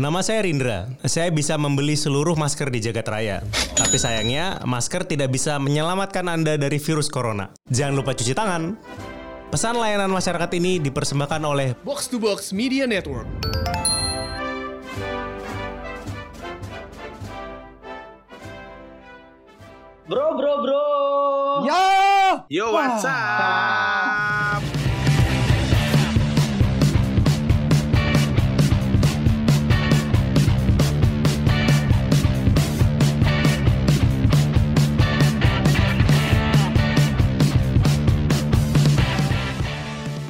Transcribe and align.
Nama 0.00 0.24
saya 0.24 0.48
Rindra. 0.48 0.88
Saya 1.04 1.28
bisa 1.28 1.60
membeli 1.60 1.92
seluruh 1.92 2.32
masker 2.32 2.72
di 2.72 2.80
jagat 2.80 3.04
raya. 3.04 3.44
Tapi 3.76 4.00
sayangnya, 4.00 4.56
masker 4.64 5.04
tidak 5.04 5.28
bisa 5.28 5.60
menyelamatkan 5.60 6.24
Anda 6.24 6.56
dari 6.56 6.80
virus 6.80 7.12
corona. 7.12 7.52
Jangan 7.68 8.00
lupa 8.00 8.16
cuci 8.16 8.32
tangan. 8.32 8.80
Pesan 9.52 9.76
layanan 9.76 10.08
masyarakat 10.08 10.56
ini 10.56 10.80
dipersembahkan 10.80 11.42
oleh 11.44 11.76
Box 11.84 12.08
to 12.08 12.16
Box 12.16 12.56
Media 12.56 12.88
Network. 12.88 13.28
Bro, 20.08 20.26
bro, 20.40 20.52
bro. 20.64 20.88
Ya. 21.68 21.84
Yo, 22.48 22.72
what's 22.72 23.04
up? 23.04 23.99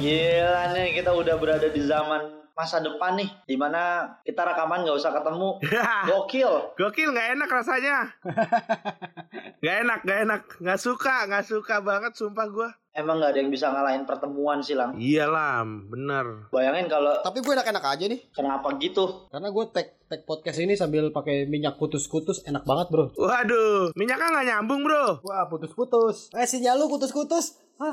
Gila 0.01 0.73
nih 0.73 0.97
kita 0.97 1.13
udah 1.13 1.37
berada 1.37 1.69
di 1.69 1.77
zaman 1.85 2.41
masa 2.57 2.81
depan 2.81 3.21
nih 3.21 3.29
di 3.45 3.53
mana 3.53 4.17
kita 4.25 4.41
rekaman 4.41 4.81
nggak 4.81 4.97
usah 4.97 5.13
ketemu 5.13 5.61
gokil 6.09 6.73
Gokil 6.73 7.09
nggak 7.13 7.29
enak 7.37 7.49
rasanya. 7.49 7.97
Nggak 9.61 9.77
enak, 9.85 9.99
nggak 10.01 10.19
enak, 10.25 10.41
nggak 10.57 10.79
suka, 10.81 11.29
nggak 11.29 11.45
suka 11.45 11.85
banget, 11.85 12.17
sumpah 12.17 12.49
gua. 12.49 12.69
Emang 12.91 13.17
nggak 13.17 13.29
ada 13.29 13.39
yang 13.39 13.49
bisa 13.49 13.65
ngalahin 13.67 14.03
pertemuan 14.03 14.59
sih 14.59 14.73
lang 14.73 14.93
Iya 14.93 15.25
lam, 15.25 15.87
bener. 15.87 16.45
bayangin 16.49 16.85
kalau 16.85 17.11
Tapi 17.19 17.39
gue 17.39 17.49
enak-enak 17.49 17.85
aja 17.85 18.03
nih. 18.05 18.19
kenapa 18.29 18.67
gitu 18.77 19.25
Karena 19.27 19.47
gue 19.47 19.63
tag 19.69 19.87
tag 20.05 20.21
podcast 20.21 20.59
ini 20.59 20.73
sambil 20.73 21.09
pakai 21.09 21.45
minyak 21.45 21.75
kutus-kutus 21.75 22.41
enak 22.43 22.61
banget 22.61 22.89
bro. 22.89 23.05
Waduh, 23.13 23.89
minyaknya 23.93 24.27
nggak 24.29 24.45
nyambung 24.45 24.81
bro. 24.81 25.19
Wah 25.21 25.45
putus-putus. 25.45 26.27
Eh 26.31 26.43
sinyal 26.43 26.75
lu 26.75 26.87
kutus-kutus. 26.87 27.59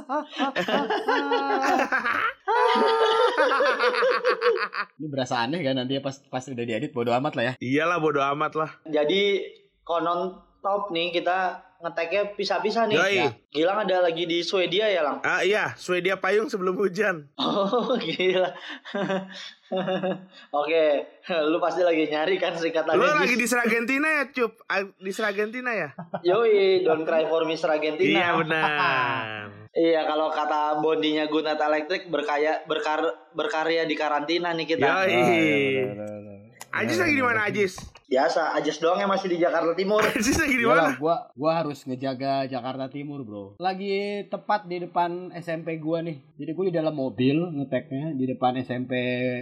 Ini 4.99 5.07
berasa 5.09 5.41
aneh 5.41 5.61
kan 5.61 5.75
nanti 5.75 5.97
pas 5.99 6.15
pas 6.25 6.43
udah 6.43 6.61
diedit 6.61 6.91
bodo 6.91 7.09
amat 7.15 7.33
lah 7.33 7.45
ya. 7.45 7.53
Iyalah 7.59 7.97
bodo 7.97 8.21
amat 8.21 8.53
lah. 8.53 8.69
jadi 8.85 9.49
konon 9.81 10.37
top 10.59 10.91
nih 10.91 11.15
kita 11.15 11.68
ngeteknya 11.79 12.35
pisah-pisah 12.35 12.83
nih 12.87 12.97
Yoi. 12.99 13.17
Ya. 13.17 13.29
Gilang 13.49 13.79
ada 13.81 14.03
lagi 14.03 14.27
di 14.27 14.43
Swedia 14.43 14.87
ya 14.87 15.01
lang 15.01 15.19
Ah 15.23 15.41
iya, 15.41 15.73
Swedia 15.75 16.19
payung 16.19 16.47
sebelum 16.47 16.75
hujan. 16.75 17.27
oh 17.37 17.95
gila 18.01 18.51
oke 20.51 20.83
lu 21.47 21.57
pasti 21.59 21.81
lagi 21.81 22.09
nyari 22.09 22.37
kan 22.37 22.53
singkatannya 22.53 22.99
Lu 22.99 23.07
lagi 23.07 23.35
di 23.35 23.47
Argentina 23.49 24.07
ya, 24.11 24.23
Cup? 24.27 24.53
Ah, 24.65 24.83
Di 24.83 25.11
Argentina 25.15 25.71
ya? 25.71 25.89
Yoi, 26.25 26.83
don't 26.83 27.05
cry 27.05 27.25
for 27.25 27.45
Miss 27.45 27.63
Argentina. 27.63 28.11
Iya 28.11 28.29
benar. 28.41 29.49
Iya, 29.71 30.01
kalau 30.03 30.33
kata 30.33 30.81
bondinya 30.81 31.29
Gunat 31.29 31.57
Elektrik 31.57 32.09
berkaya 32.09 32.65
berkar, 32.65 33.05
berkarya 33.31 33.85
di 33.85 33.95
karantina 33.95 34.51
nih 34.51 34.67
kita. 34.67 34.83
Yoi. 34.83 35.15
Ajis 36.69 37.01
lagi 37.01 37.17
di 37.17 37.25
mana 37.25 37.49
Ajis? 37.49 37.81
Biasa, 38.09 38.57
Ajas 38.57 38.81
doang 38.81 39.01
yang 39.01 39.09
masih 39.09 39.29
di 39.29 39.41
Jakarta 39.41 39.73
Timur. 39.73 40.05
Ajis 40.17 40.37
lagi 40.37 40.57
di 40.57 40.65
mana? 40.69 40.97
gua 40.97 41.29
gua 41.33 41.65
harus 41.65 41.85
ngejaga 41.85 42.45
Jakarta 42.49 42.89
Timur, 42.93 43.25
Bro. 43.25 43.57
Lagi 43.61 44.25
tepat 44.29 44.69
di 44.69 44.85
depan 44.85 45.33
SMP 45.37 45.81
gua 45.81 46.05
nih. 46.05 46.21
Jadi 46.37 46.51
gua 46.53 46.65
di 46.69 46.75
dalam 46.77 46.93
mobil 46.97 47.37
ngeteknya 47.57 48.17
di 48.17 48.25
depan 48.29 48.61
SMP 48.61 48.93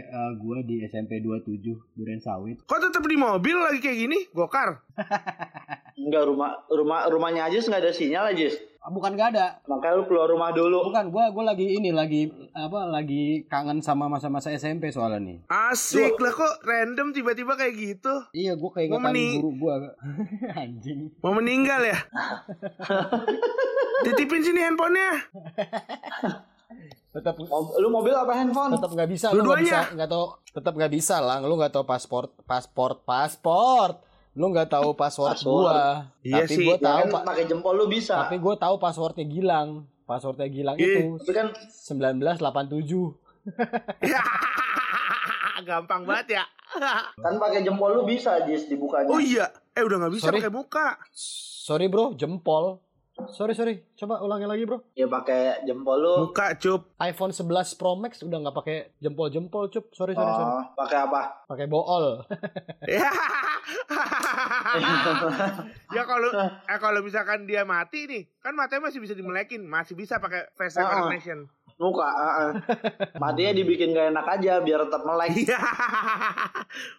eh, 0.06 0.32
gua 0.38 0.62
di 0.62 0.82
SMP 0.86 1.18
27 1.22 1.98
Duren 1.98 2.22
Sawit. 2.22 2.62
Kok 2.66 2.80
tetap 2.90 3.02
di 3.06 3.18
mobil 3.18 3.54
lagi 3.58 3.78
kayak 3.82 3.98
gini? 4.06 4.18
Gokar. 4.30 4.82
Enggak 5.96 6.28
rumah 6.28 6.62
rumah 6.68 7.08
rumahnya 7.08 7.48
Ajas 7.48 7.64
nggak 7.64 7.80
ada 7.80 7.90
sinyal 7.90 8.30
Ajas. 8.30 8.54
Ah, 8.78 8.94
Bukan 8.94 9.18
gak 9.18 9.34
ada. 9.34 9.58
Makanya 9.66 9.98
lu 9.98 10.06
keluar 10.06 10.30
rumah 10.30 10.54
dulu. 10.54 10.86
Bukan, 10.86 11.10
gua 11.10 11.34
gua 11.34 11.50
lagi 11.50 11.74
ini 11.74 11.90
lagi 11.90 12.30
apa 12.54 12.86
lagi 12.86 13.42
kangen 13.44 13.82
sama 13.82 14.06
masa-masa 14.06 14.54
SMP 14.54 14.94
soalnya 14.94 15.18
nih. 15.18 15.38
Asik 15.50 16.14
lah 16.14 16.30
kok 16.30 16.62
random 16.62 17.10
tiba-tiba 17.10 17.58
kayak 17.58 17.74
gitu. 17.74 18.14
Iya, 18.30 18.54
gua 18.54 18.70
Mau 18.70 18.76
keingetan 18.76 19.02
meni- 19.02 19.42
guru 19.42 19.50
gua. 19.58 19.74
Anjing. 20.62 21.10
Mau 21.18 21.34
meninggal 21.34 21.82
ya? 21.82 21.98
Titipin 24.06 24.42
sini 24.44 24.62
handphonenya. 24.62 25.12
Tetap 27.10 27.34
lu 27.74 27.88
mobil 27.88 28.12
apa 28.12 28.32
handphone? 28.36 28.70
tetap 28.70 28.92
nggak 28.92 29.08
bisa 29.08 29.26
lu 29.32 29.40
nggak 29.40 29.64
bisa 29.64 29.78
nggak 29.96 30.08
tahu 30.12 30.24
tetap 30.52 30.72
nggak 30.76 30.92
bisa 30.92 31.16
lah 31.18 31.40
lu 31.40 31.56
nggak 31.56 31.72
tahu 31.72 31.82
paspor 31.82 32.28
paspor 32.44 33.00
paspor 33.02 34.04
lu 34.36 34.44
nggak 34.46 34.68
tahu 34.68 34.92
password 34.94 35.34
Password. 35.34 35.62
gua 35.64 35.78
Iya 36.20 36.34
tapi 36.42 36.52
sih. 36.52 36.62
gua 36.62 36.74
Ya 36.74 36.78
tahu 36.84 36.98
kan 36.98 37.06
pak 37.10 37.22
pakai 37.26 37.44
jempol 37.46 37.72
lu 37.74 37.84
bisa. 37.86 38.14
tapi 38.18 38.34
gua 38.36 38.54
tahu 38.54 38.74
passwordnya 38.76 39.24
Gilang 39.24 39.68
passwordnya 40.04 40.46
Gilang 40.46 40.76
Ih. 40.76 41.10
itu 41.10 41.18
Tapi 41.18 41.32
kan 41.32 41.46
1987 41.50 43.46
Gampang 45.58 46.02
banget 46.04 46.26
ya. 46.36 46.44
kan 47.18 47.34
pakai 47.36 47.60
jempol 47.60 47.90
lu 47.90 48.02
bisa 48.04 48.36
Ajas 48.36 48.66
dibukanya. 48.66 49.08
Oh 49.08 49.18
iya. 49.18 49.48
Eh 49.72 49.80
udah 49.80 49.96
nggak 49.98 50.12
bisa 50.12 50.28
Sorry. 50.28 50.38
pakai 50.38 50.52
muka. 50.52 50.86
sorry 51.10 51.86
bro 51.86 52.12
jempol 52.12 52.78
sorry 53.26 53.52
sorry 53.52 53.74
coba 53.94 54.20
ulangi 54.20 54.44
lagi 54.44 54.62
bro 54.62 54.84
Ya 54.92 55.06
pakai 55.06 55.64
jempol 55.64 55.96
lu. 55.96 56.14
Muka 56.26 56.52
cup. 56.54 56.92
iPhone 56.98 57.32
11 57.32 57.48
Pro 57.74 57.94
Max 57.94 58.20
udah 58.20 58.38
nggak 58.38 58.52
pakai 58.54 58.92
jempol 58.98 59.26
jempol 59.26 59.66
cup 59.66 59.88
sorry 59.90 60.12
sorry 60.12 60.28
sorry 60.30 60.52
Oh, 60.52 60.64
pakai 60.76 60.98
apa? 61.02 61.20
pakai 61.46 61.66
bool 61.66 62.24
Ya. 65.88 66.02
kalau 66.02 66.28
eh 66.62 66.78
kalau 66.78 67.00
misalkan 67.00 67.44
dia 67.44 67.62
mati 67.62 68.06
nih, 68.06 68.22
kan 68.38 68.52
matanya 68.52 68.86
masih 68.86 68.98
bisa 68.98 69.12
dimelekin, 69.12 69.64
masih 69.64 69.94
bisa 69.94 70.18
pakai 70.18 70.46
face 70.52 70.76
Ah. 70.76 70.86
recognition. 70.86 71.48
Muka, 71.76 72.08
heeh. 72.08 72.50
Matinya 73.16 73.52
dibikin 73.52 73.90
gak 73.90 74.08
enak 74.10 74.26
aja 74.30 74.52
biar 74.60 74.80
tetap 74.82 75.02
melek. 75.02 75.28
Iya. 75.42 75.60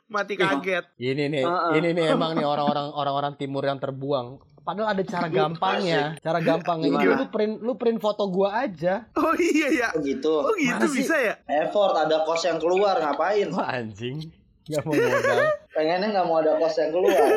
mati 0.08 0.34
kaget. 0.36 0.86
ini 0.98 1.28
nih 1.30 1.42
Heeh. 1.42 1.72
ini 1.78 1.90
nih 1.94 2.06
emang 2.12 2.34
nih 2.34 2.44
orang-orang 2.44 2.92
orang-orang 2.92 3.34
timur 3.36 3.62
yang 3.62 3.78
terbuang 3.78 4.38
padahal 4.68 4.92
ada 4.92 5.00
cara 5.02 5.28
gampangnya 5.40 6.20
cara 6.20 6.40
gampangnya 6.40 6.92
Gimana? 6.92 7.16
lu 7.16 7.26
print 7.28 7.56
lu 7.58 7.74
print 7.74 7.98
foto 7.98 8.28
gua 8.28 8.62
aja 8.62 9.08
Oh 9.16 9.32
iya 9.34 9.68
ya. 9.72 9.88
Oh 9.96 10.04
gitu. 10.04 10.34
Oh 10.36 10.52
gitu 10.54 10.76
Mana 10.78 10.92
sih? 10.92 11.00
bisa 11.02 11.16
ya? 11.16 11.34
Effort 11.48 11.96
ada 11.96 12.22
kos 12.22 12.44
yang 12.44 12.60
keluar 12.60 12.96
ngapain? 12.98 13.48
Wah 13.50 13.72
anjing 13.74 14.28
Gak 14.66 14.84
mau 14.84 14.92
modal 14.92 15.40
Pengennya 15.74 16.08
nggak 16.12 16.26
mau 16.26 16.38
ada 16.38 16.54
kos 16.58 16.76
yang 16.76 16.92
keluar. 16.92 17.16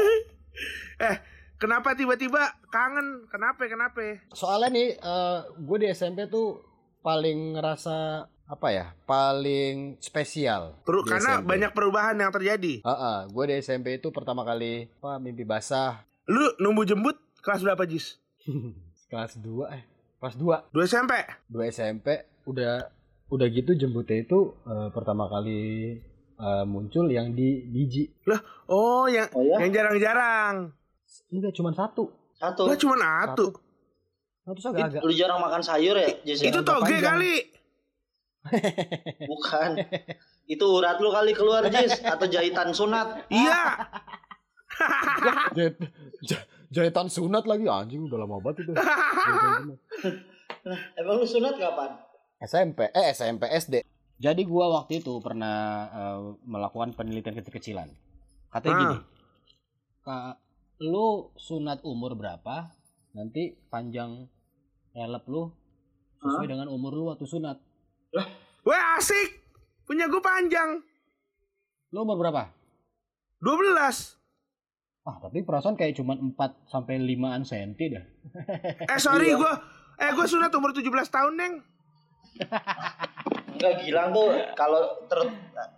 Eh, 1.00 1.16
kenapa 1.56 1.94
tiba-tiba 1.94 2.42
kangen? 2.68 3.24
Kenapa? 3.26 3.64
Kenapa? 3.64 4.18
Soalnya 4.30 4.68
nih 4.68 4.88
Gue 5.58 5.78
di 5.78 5.88
SMP 5.88 6.26
tuh 6.26 6.60
Paling 7.00 7.54
ngerasa 7.54 8.26
Apa 8.44 8.68
ya 8.68 8.92
Paling 9.04 9.96
spesial 9.98 10.76
Peru- 10.82 11.00
karena 11.02 11.38
SMP. 11.38 11.48
banyak 11.48 11.70
perubahan 11.70 12.18
yang 12.18 12.28
terjadi. 12.30 12.82
Gue 13.26 13.44
di 13.46 13.54
SMP 13.56 13.96
itu 13.96 14.10
pertama 14.10 14.42
kali 14.42 14.90
Apa 14.92 15.16
mimpi 15.16 15.42
basah 15.42 16.04
Lu 16.30 16.46
numbu 16.62 16.86
jembut 16.86 17.18
kelas 17.42 17.66
berapa, 17.66 17.82
Jis? 17.84 18.22
Kelas 19.10 19.42
2 19.42 19.74
eh 19.74 19.82
Kelas 20.22 20.38
2 20.38 20.70
Dua 20.70 20.82
SMP? 20.86 21.12
2 21.50 21.74
SMP 21.74 22.06
Udah 22.46 22.86
Udah 23.26 23.46
gitu 23.50 23.74
jembutnya 23.74 24.22
itu 24.22 24.54
eh, 24.62 24.88
Pertama 24.94 25.26
kali 25.26 25.98
eh, 26.38 26.64
Muncul 26.64 27.10
yang 27.10 27.34
di 27.34 27.66
biji 27.66 28.06
Oh, 28.70 29.10
yang 29.10 29.26
Oh 29.34 29.42
ya? 29.42 29.66
yang 29.66 29.74
jarang-jarang. 29.74 30.70
Enggak 31.34 31.52
cuma 31.58 31.74
satu 31.74 32.06
Satu. 32.38 32.70
Lah 32.70 32.78
cuma 32.78 32.94
satu. 32.96 33.46
Satu 34.46 34.58
saya 34.62 34.86
agak 34.86 35.02
Lu 35.02 35.10
jarang 35.10 35.42
makan 35.42 35.60
sayur 35.60 35.98
ya, 35.98 36.08
Jess? 36.22 36.40
ya? 36.40 36.54
Itu 36.54 36.62
toge 36.62 36.96
panjang. 36.96 37.18
kali. 37.20 37.34
Bukan. 39.26 39.70
Itu 40.48 40.64
urat 40.70 40.96
lu 41.02 41.12
kali 41.12 41.36
keluar, 41.36 41.66
Jis. 41.68 42.00
Atau 42.00 42.30
jahitan 42.30 42.72
sunat. 42.72 43.26
Iya. 43.28 43.62
Jahit, 45.52 45.76
jah- 46.22 46.44
jahitan 46.68 47.06
sunat 47.06 47.44
lagi 47.44 47.64
anjing 47.64 48.04
udah 48.04 48.18
lama 48.18 48.38
banget 48.38 48.64
itu. 48.64 48.72
Jahitan 48.72 49.52
sunat. 49.64 49.78
Emang 50.94 51.14
lu 51.16 51.26
sunat 51.26 51.54
kapan? 51.54 51.90
SMP, 52.40 52.88
eh 52.88 53.06
SMP 53.10 53.48
SD. 53.48 53.84
Jadi 54.16 54.42
gua 54.44 54.68
waktu 54.74 55.00
itu 55.00 55.16
pernah 55.18 55.56
eh, 55.86 56.20
melakukan 56.42 56.92
penelitian 56.92 57.34
kecil-kecilan. 57.34 57.88
Katanya 58.48 58.74
Ah. 58.74 58.80
gini, 58.82 58.98
Kak, 60.00 60.34
lu 60.80 61.08
sunat 61.34 61.80
umur 61.82 62.12
berapa? 62.12 62.72
Nanti 63.10 63.56
panjang 63.66 64.28
elep 64.92 65.24
lu 65.24 65.48
sesuai 66.18 66.46
dengan 66.46 66.68
umur 66.68 66.92
lu 66.92 67.04
waktu 67.06 67.24
sunat. 67.24 67.56
Wah, 68.60 68.84
asik. 68.94 69.40
Punya 69.82 70.06
gue 70.06 70.20
panjang. 70.20 70.78
Lu 71.90 71.98
umur 72.00 72.16
berapa? 72.16 72.52
12. 73.40 74.19
Ah, 75.10 75.18
tapi 75.18 75.42
perasaan 75.42 75.74
kayak 75.74 75.98
cuma 75.98 76.14
4 76.14 76.38
sampai 76.70 77.02
5-an 77.02 77.42
senti 77.42 77.90
dah. 77.90 78.04
Eh, 78.86 79.00
sorry 79.02 79.34
Iya. 79.34 79.42
gue. 79.42 79.52
Eh, 79.98 80.10
gue 80.14 80.22
sunat 80.24 80.54
umur 80.54 80.70
17 80.70 80.86
tahun, 81.10 81.34
Neng. 81.34 81.54
Enggak 83.50 83.74
Gilang 83.82 84.14
tuh 84.14 84.30
kalau 84.54 84.80
ter 85.10 85.18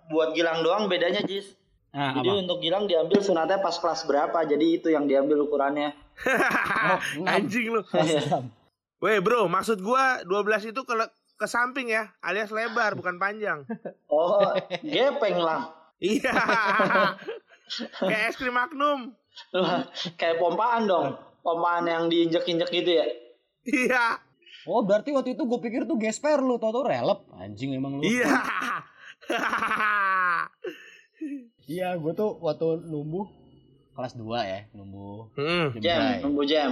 buat 0.06 0.36
Gilang 0.36 0.60
doang 0.60 0.84
bedanya 0.86 1.24
Jis. 1.24 1.56
Nah, 1.90 2.12
Jadi 2.14 2.28
apa? 2.28 2.38
untuk 2.38 2.58
Gilang 2.60 2.84
diambil 2.84 3.18
sunatnya 3.18 3.58
pas 3.58 3.72
kelas 3.74 4.04
berapa? 4.04 4.36
Jadi 4.44 4.66
itu 4.76 4.88
yang 4.88 5.08
diambil 5.08 5.42
ukurannya. 5.42 5.96
Oh. 5.96 7.26
Anjing 7.32 7.72
lu. 7.72 7.80
Weh 9.00 9.18
bro, 9.18 9.48
maksud 9.48 9.80
gua 9.80 10.20
12 10.22 10.70
itu 10.70 10.80
ke, 10.84 10.94
ke 11.34 11.46
samping 11.48 11.90
ya, 11.90 12.12
alias 12.20 12.52
lebar 12.52 12.94
bukan 12.94 13.16
panjang. 13.16 13.64
Oh, 14.06 14.54
gepeng 14.78 15.40
lah. 15.40 15.72
Iya. 15.98 16.30
Kayak 17.98 18.22
es 18.28 18.36
krim 18.36 18.52
Magnum. 18.52 19.16
Kayak 20.16 20.36
pompaan 20.38 20.84
dong. 20.84 21.16
Pompaan 21.42 21.84
yang 21.84 22.06
diinjek-injek 22.06 22.70
gitu 22.70 22.90
ya. 22.98 23.06
Iya. 23.62 24.04
Oh, 24.62 24.86
berarti 24.86 25.10
waktu 25.10 25.34
itu 25.34 25.42
gue 25.42 25.58
pikir 25.58 25.86
tuh 25.86 25.98
gesper 25.98 26.38
lu, 26.38 26.54
tau 26.56 26.70
tau 26.70 26.86
relep. 26.86 27.26
Anjing 27.34 27.74
emang 27.74 27.98
lu. 27.98 28.02
Iya. 28.06 28.30
Iya, 31.62 31.94
gue 31.94 32.12
tuh 32.12 32.38
waktu 32.42 32.82
numbuh 32.86 33.30
kelas 33.94 34.18
2 34.18 34.26
ya, 34.42 34.60
numbuh 34.74 35.30
Hmm. 35.38 35.70
Jam, 35.78 36.00
jembrai. 36.00 36.18
nunggu 36.24 36.42
jam. 36.44 36.70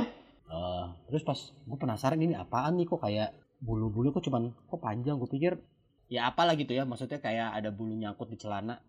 Eh, 0.50 0.84
terus 1.06 1.22
pas 1.22 1.38
gue 1.38 1.78
penasaran 1.78 2.18
ini 2.18 2.34
apaan 2.34 2.74
nih 2.74 2.86
kok 2.90 2.98
kayak 2.98 3.30
bulu-bulu 3.62 4.10
kok 4.10 4.26
cuman 4.26 4.50
kok 4.66 4.82
panjang 4.82 5.14
gue 5.14 5.30
pikir 5.30 5.52
ya 6.10 6.26
apalah 6.26 6.58
gitu 6.58 6.74
ya 6.74 6.82
maksudnya 6.82 7.22
kayak 7.22 7.54
ada 7.54 7.70
bulu 7.70 7.94
nyangkut 7.94 8.26
di 8.26 8.34
celana 8.34 8.82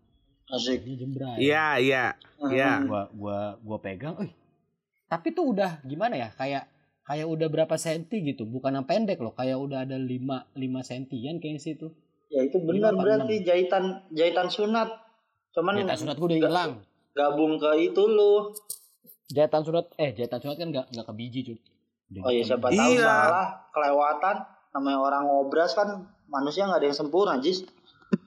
Asik. 0.52 0.84
ini 0.84 0.94
jembrai 0.96 1.36
Iya, 1.38 1.66
iya. 1.78 2.04
Iya. 2.38 2.84
gua 2.84 3.08
gua 3.10 3.38
gua 3.58 3.78
pegang 3.78 4.14
eh 4.20 4.32
tapi 5.06 5.30
tuh 5.30 5.50
udah 5.50 5.80
gimana 5.82 6.14
ya 6.14 6.28
kayak 6.32 6.68
kayak 7.02 7.26
udah 7.26 7.46
berapa 7.46 7.74
senti 7.74 8.22
gitu 8.22 8.44
bukan 8.44 8.72
yang 8.74 8.84
pendek 8.84 9.18
loh 9.18 9.32
kayak 9.32 9.56
udah 9.56 9.82
ada 9.82 9.94
5 9.94 10.08
5 10.08 10.56
sentian 10.82 11.36
kayaknya 11.36 11.58
sih 11.58 11.74
itu 11.74 11.88
Ya 12.28 12.40
itu 12.42 12.56
benar 12.58 12.92
berarti 12.92 13.40
jahitan 13.40 14.08
jahitan 14.08 14.48
sunat. 14.48 14.88
Cuman 15.52 15.76
jahitan 15.78 15.98
sunat 15.98 16.16
gue 16.16 16.28
udah 16.30 16.40
hilang 16.40 16.72
gabung 17.12 17.56
ke 17.56 17.68
itu 17.82 18.02
lu. 18.02 18.56
jahitan 19.28 19.60
sunat 19.60 19.92
eh 19.96 20.12
jahitan 20.12 20.38
sunat 20.38 20.56
kan 20.56 20.68
nggak 20.68 20.86
nggak 20.88 21.06
ke 21.06 21.14
biji 21.14 21.40
cuy 21.44 21.58
Oh 22.18 22.28
iya 22.28 22.40
ke 22.40 22.48
siapa 22.48 22.66
biji. 22.66 22.76
tahu 22.78 22.92
Iya. 22.94 23.04
salah 23.06 23.48
kelewatan 23.68 24.36
namanya 24.70 24.98
orang 25.02 25.22
ngobras 25.26 25.72
kan 25.72 25.88
manusia 26.26 26.64
nggak 26.64 26.80
ada 26.80 26.88
yang 26.88 26.96
sempurna 26.96 27.36
Jis. 27.36 27.68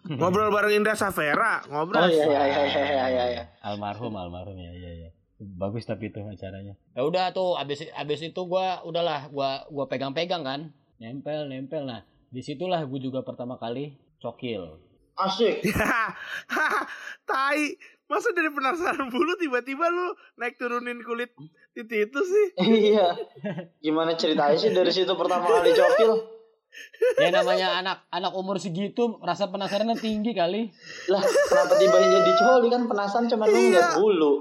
Ngobrol 0.22 0.54
bareng 0.54 0.74
Indra 0.78 0.94
Safera, 0.94 1.66
ngobrol. 1.66 2.06
Oh 2.06 2.10
iya 2.14 2.26
iya 2.30 2.44
iya 2.46 2.62
iya 2.70 2.84
iya 2.86 3.06
iya. 3.10 3.26
iya. 3.34 3.44
almarhum 3.66 4.14
almarhum 4.14 4.54
ya 4.54 4.72
iya 4.72 4.92
iya 4.94 5.10
bagus 5.36 5.84
tapi 5.84 6.08
itu 6.08 6.24
acaranya 6.24 6.80
ya 6.96 7.02
udah 7.04 7.36
tuh 7.36 7.60
abis 7.60 7.92
abis 7.92 8.24
itu 8.24 8.42
gua 8.48 8.80
udahlah 8.88 9.28
gua 9.28 9.68
gua 9.68 9.86
pegang-pegang 9.92 10.48
kan 10.48 10.72
nempel 10.96 11.52
nempel 11.52 11.84
nah 11.84 12.08
di 12.32 12.40
situlah 12.40 12.88
gue 12.88 13.00
juga 13.04 13.20
pertama 13.24 13.60
kali 13.60 14.00
cokil 14.24 14.80
Asik. 15.16 15.64
Tai. 17.30 17.64
Masa 18.06 18.30
dari 18.38 18.54
penasaran 18.54 19.10
bulu 19.10 19.34
tiba-tiba 19.42 19.90
lu 19.90 20.14
naik 20.38 20.62
turunin 20.62 21.02
kulit 21.02 21.34
titik 21.74 22.12
itu 22.12 22.20
sih? 22.22 22.48
iya. 22.92 23.18
Gimana 23.82 24.14
ceritanya 24.14 24.54
sih 24.54 24.70
dari 24.76 24.94
situ 24.94 25.10
pertama 25.18 25.50
kali 25.50 25.74
cokil? 25.74 26.12
ya 27.16 27.30
namanya 27.30 27.78
anak 27.78 27.98
anak 28.10 28.32
umur 28.32 28.56
segitu 28.56 29.20
rasa 29.20 29.48
penasarannya 29.48 29.96
tinggi 29.96 30.32
kali 30.32 30.72
Lah 31.08 31.22
kenapa 31.22 31.74
tiba 31.76 31.98
jadi 31.98 32.32
coli 32.36 32.68
kan 32.68 32.84
penasaran 32.86 33.26
cuma 33.26 33.46
lu 33.46 33.56
Iya. 33.56 33.96
bulu. 33.96 34.34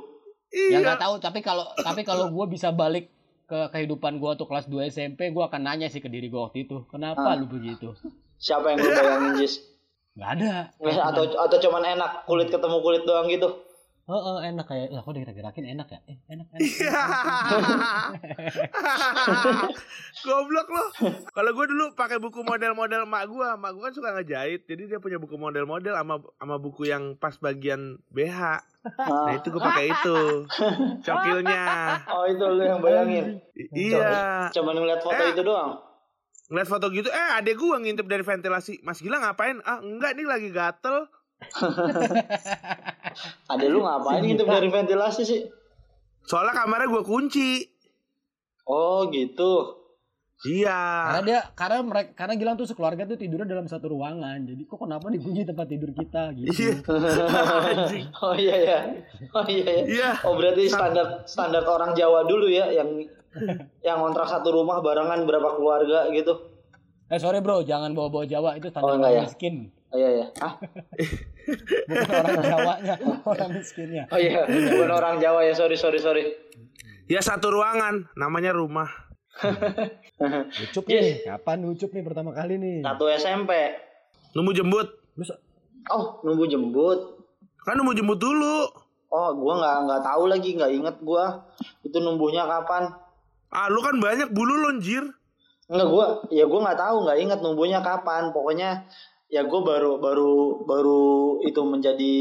ya 0.51 0.59
Iya. 0.71 0.79
nggak 0.81 1.01
tahu 1.01 1.15
tapi 1.19 1.41
kalau 1.41 1.67
tapi 1.77 2.03
kalau 2.03 2.29
gue 2.29 2.47
bisa 2.49 2.71
balik 2.71 3.11
ke 3.45 3.59
kehidupan 3.71 4.17
gue 4.17 4.31
tuh 4.35 4.45
kelas 4.45 4.67
2 4.67 4.89
SMP 4.89 5.29
gue 5.29 5.43
akan 5.43 5.61
nanya 5.61 5.87
sih 5.87 5.99
ke 5.99 6.07
diri 6.07 6.27
gue 6.27 6.39
waktu 6.39 6.65
itu 6.65 6.87
kenapa 6.87 7.23
Ah. 7.27 7.37
lu 7.37 7.47
begitu 7.47 7.93
Siapa 8.37 8.67
yang 8.69 8.79
lu 8.79 8.91
bayangin 8.91 9.33
Jis? 9.37 9.55
nggak 10.15 10.31
ada 10.33 10.53
atau 11.05 11.27
atau 11.27 11.59
cuman 11.61 11.83
enak 11.93 12.23
kulit 12.25 12.47
ketemu 12.47 12.79
kulit 12.81 13.03
doang 13.03 13.27
gitu? 13.27 13.51
Oh, 14.07 14.39
enak 14.39 14.65
kayak 14.65 14.89
lah 14.89 15.01
kok 15.01 15.13
digerak-gerakin 15.13 15.65
enak 15.67 15.87
ya 15.89 15.99
eh 16.05 16.17
enak 16.27 16.47
enak, 16.47 16.61
Iya. 16.61 16.95
Goblok 20.23 20.67
lo. 20.69 20.85
Kalau 21.27 21.51
gue 21.51 21.65
dulu 21.67 21.85
pakai 21.93 22.17
buku 22.17 22.41
model-model 22.41 23.05
mak 23.05 23.27
gue, 23.27 23.47
mak 23.55 23.71
gue 23.71 23.83
kan 23.83 23.93
suka 23.93 24.09
ngejahit. 24.15 24.65
Jadi 24.65 24.83
dia 24.87 24.99
punya 24.99 25.17
buku 25.17 25.35
model-model 25.35 25.95
sama 25.95 26.15
sama 26.35 26.57
buku 26.57 26.87
yang 26.87 27.15
pas 27.15 27.35
bagian 27.37 27.99
BH. 28.09 28.39
Nah, 28.85 29.25
Nah, 29.25 29.33
itu 29.35 29.47
gue 29.49 29.59
pakai 29.59 29.91
itu. 29.91 30.17
Cokilnya. 31.05 31.63
oh 32.07 32.25
itu 32.27 32.43
lu 32.47 32.63
yang 32.63 32.79
bayangin. 32.81 33.39
I- 33.55 33.91
iya. 33.91 34.49
Cuman 34.51 34.75
ngeliat 34.75 35.01
foto 35.01 35.19
Eh. 35.19 35.31
itu 35.31 35.41
doang. 35.41 35.79
Ngeliat 36.47 36.69
foto 36.69 36.85
gitu, 36.91 37.07
eh 37.09 37.29
adek 37.35 37.55
gue 37.55 37.75
ngintip 37.79 38.05
dari 38.05 38.21
ventilasi. 38.21 38.81
Mas 38.81 38.99
Gila 38.99 39.19
ngapain? 39.19 39.59
Ah 39.63 39.79
enggak 39.79 40.15
nih 40.15 40.25
lagi 40.25 40.49
gatel. 40.51 41.07
Ada 43.47 43.65
lu 43.69 43.81
ngapain 43.85 44.23
ngintip 44.25 44.47
dari 44.47 44.69
ventilasi 44.69 45.23
sih? 45.23 45.41
Soalnya 46.25 46.57
kamarnya 46.57 46.89
gue 46.89 47.03
kunci. 47.05 47.51
Oh 48.65 49.07
gitu. 49.13 49.85
Iya. 50.45 50.77
Karena 51.09 51.23
dia 51.25 51.41
karena 51.57 51.79
mereka 51.81 52.11
karena 52.17 52.35
Gilang 52.37 52.57
tuh 52.59 52.69
sekeluarga 52.69 53.07
tuh 53.07 53.17
tidurnya 53.17 53.49
dalam 53.49 53.65
satu 53.65 53.93
ruangan. 53.93 54.45
Jadi 54.45 54.63
kok 54.65 54.81
kenapa 54.81 55.09
dikunci 55.09 55.45
tempat 55.45 55.67
tidur 55.69 55.91
kita 55.93 56.33
gitu. 56.37 56.49
Iya. 56.53 56.75
Anjing. 57.71 58.05
Oh 58.25 58.35
iya 58.35 58.57
ya. 58.57 58.79
Oh 59.33 59.45
iya 59.47 59.65
ya. 59.69 59.85
Iya. 59.85 60.11
Oh 60.25 60.35
berarti 60.37 60.69
standar 60.69 61.25
standar 61.25 61.65
orang 61.65 61.93
Jawa 61.95 62.25
dulu 62.25 62.49
ya 62.49 62.69
yang 62.73 62.89
yang 63.81 63.99
kontrak 64.01 64.29
satu 64.29 64.53
rumah 64.53 64.81
barengan 64.81 65.25
berapa 65.25 65.55
keluarga 65.57 66.09
gitu. 66.13 66.35
Eh 67.13 67.21
sorry 67.21 67.45
bro, 67.45 67.61
jangan 67.61 67.93
bawa-bawa 67.93 68.25
Jawa 68.25 68.51
itu 68.57 68.69
Oh, 68.69 68.73
standar 68.73 68.97
enggak 68.97 69.13
orang 69.13 69.21
ya? 69.21 69.25
miskin. 69.29 69.55
Oh 69.95 69.97
iya 69.97 70.11
ya. 70.11 70.27
Ah, 70.43 70.59
Bukan 71.87 72.11
orang 72.11 72.43
Jawanya, 72.43 72.95
orang 73.31 73.51
miskinnya. 73.55 74.03
oh 74.11 74.19
iya, 74.19 74.43
bukan 74.43 74.91
orang 74.91 75.15
Jawa 75.23 75.47
ya. 75.47 75.55
Sorry 75.55 75.79
sorry 75.79 76.03
sorry. 76.03 76.35
Ya 77.07 77.23
satu 77.23 77.55
ruangan, 77.55 78.11
namanya 78.15 78.51
rumah. 78.51 78.91
Ucup 80.67 80.85
nih, 80.85 81.23
kapan 81.23 81.63
Ucup 81.65 81.91
nih 81.91 82.03
pertama 82.03 82.35
kali 82.35 82.59
nih? 82.59 82.83
Satu 82.83 83.07
SMP. 83.07 83.51
Nunggu 84.35 84.51
jembut. 84.51 84.89
Oh 85.87 86.19
nunggu 86.23 86.51
jembut. 86.51 87.23
Kan 87.63 87.79
nunggu 87.79 87.95
jembut 87.95 88.19
dulu. 88.19 88.67
Oh 89.09 89.31
gua 89.31 89.55
nggak 89.63 89.77
nggak 89.87 90.03
tahu 90.03 90.23
lagi 90.27 90.59
nggak 90.59 90.73
inget 90.75 90.97
gua 91.07 91.45
itu 91.87 92.03
numbuhnya 92.03 92.51
kapan. 92.51 92.91
Ah, 93.55 93.71
lu 93.71 93.79
kan 93.79 93.95
banyak 93.95 94.35
bulu 94.35 94.59
lonjir. 94.59 95.07
Enggak 95.71 95.87
gua 95.87 96.07
ya 96.35 96.51
gua 96.51 96.61
nggak 96.67 96.81
tahu 96.83 96.97
nggak 97.07 97.19
inget 97.23 97.39
numbuhnya 97.39 97.79
kapan. 97.79 98.35
Pokoknya 98.35 98.91
ya 99.35 99.43
gua 99.43 99.67
baru 99.67 99.99
baru 99.99 100.33
baru 100.63 101.03
itu 101.43 101.59
menjadi 101.61 102.15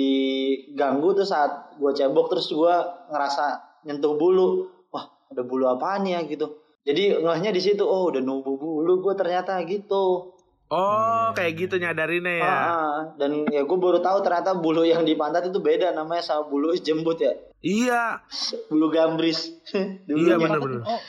ganggu 0.73 1.13
tuh 1.13 1.23
saat 1.23 1.77
gua 1.77 1.93
cebok 1.93 2.25
terus 2.27 2.49
gua 2.49 2.81
ngerasa 3.07 3.45
nyentuh 3.85 4.17
bulu. 4.17 4.65
Wah 4.89 5.05
ada 5.29 5.41
bulu 5.41 5.69
apaan 5.69 6.03
ya 6.03 6.25
gitu. 6.25 6.49
Jadi 6.81 7.13
ngehnya 7.15 7.49
di 7.49 7.61
situ 7.61 7.85
oh 7.85 8.09
udah 8.09 8.19
numbuh 8.19 8.57
bulu 8.57 8.99
gua 8.99 9.13
ternyata 9.13 9.61
gitu. 9.63 10.33
Oh, 10.67 11.29
kayak 11.31 11.53
gitu 11.59 11.75
nyadarinnya 11.77 12.33
ya. 12.33 12.49
Ah, 12.49 12.97
dan 13.13 13.45
ya 13.45 13.61
gue 13.61 13.77
baru 13.77 14.01
tahu 14.01 14.25
ternyata 14.25 14.57
bulu 14.57 14.81
yang 14.81 15.05
di 15.05 15.13
pantat 15.13 15.45
itu 15.45 15.61
beda 15.61 15.93
namanya 15.93 16.25
sama 16.25 16.49
bulu 16.49 16.73
jembut 16.73 17.21
ya. 17.21 17.29
Iya. 17.61 18.25
Bulu 18.67 18.89
gambris. 18.89 19.53
Iya 19.69 20.01
Dulunya. 20.09 20.37
bener-bener. 20.41 20.81
Oh, 20.81 21.01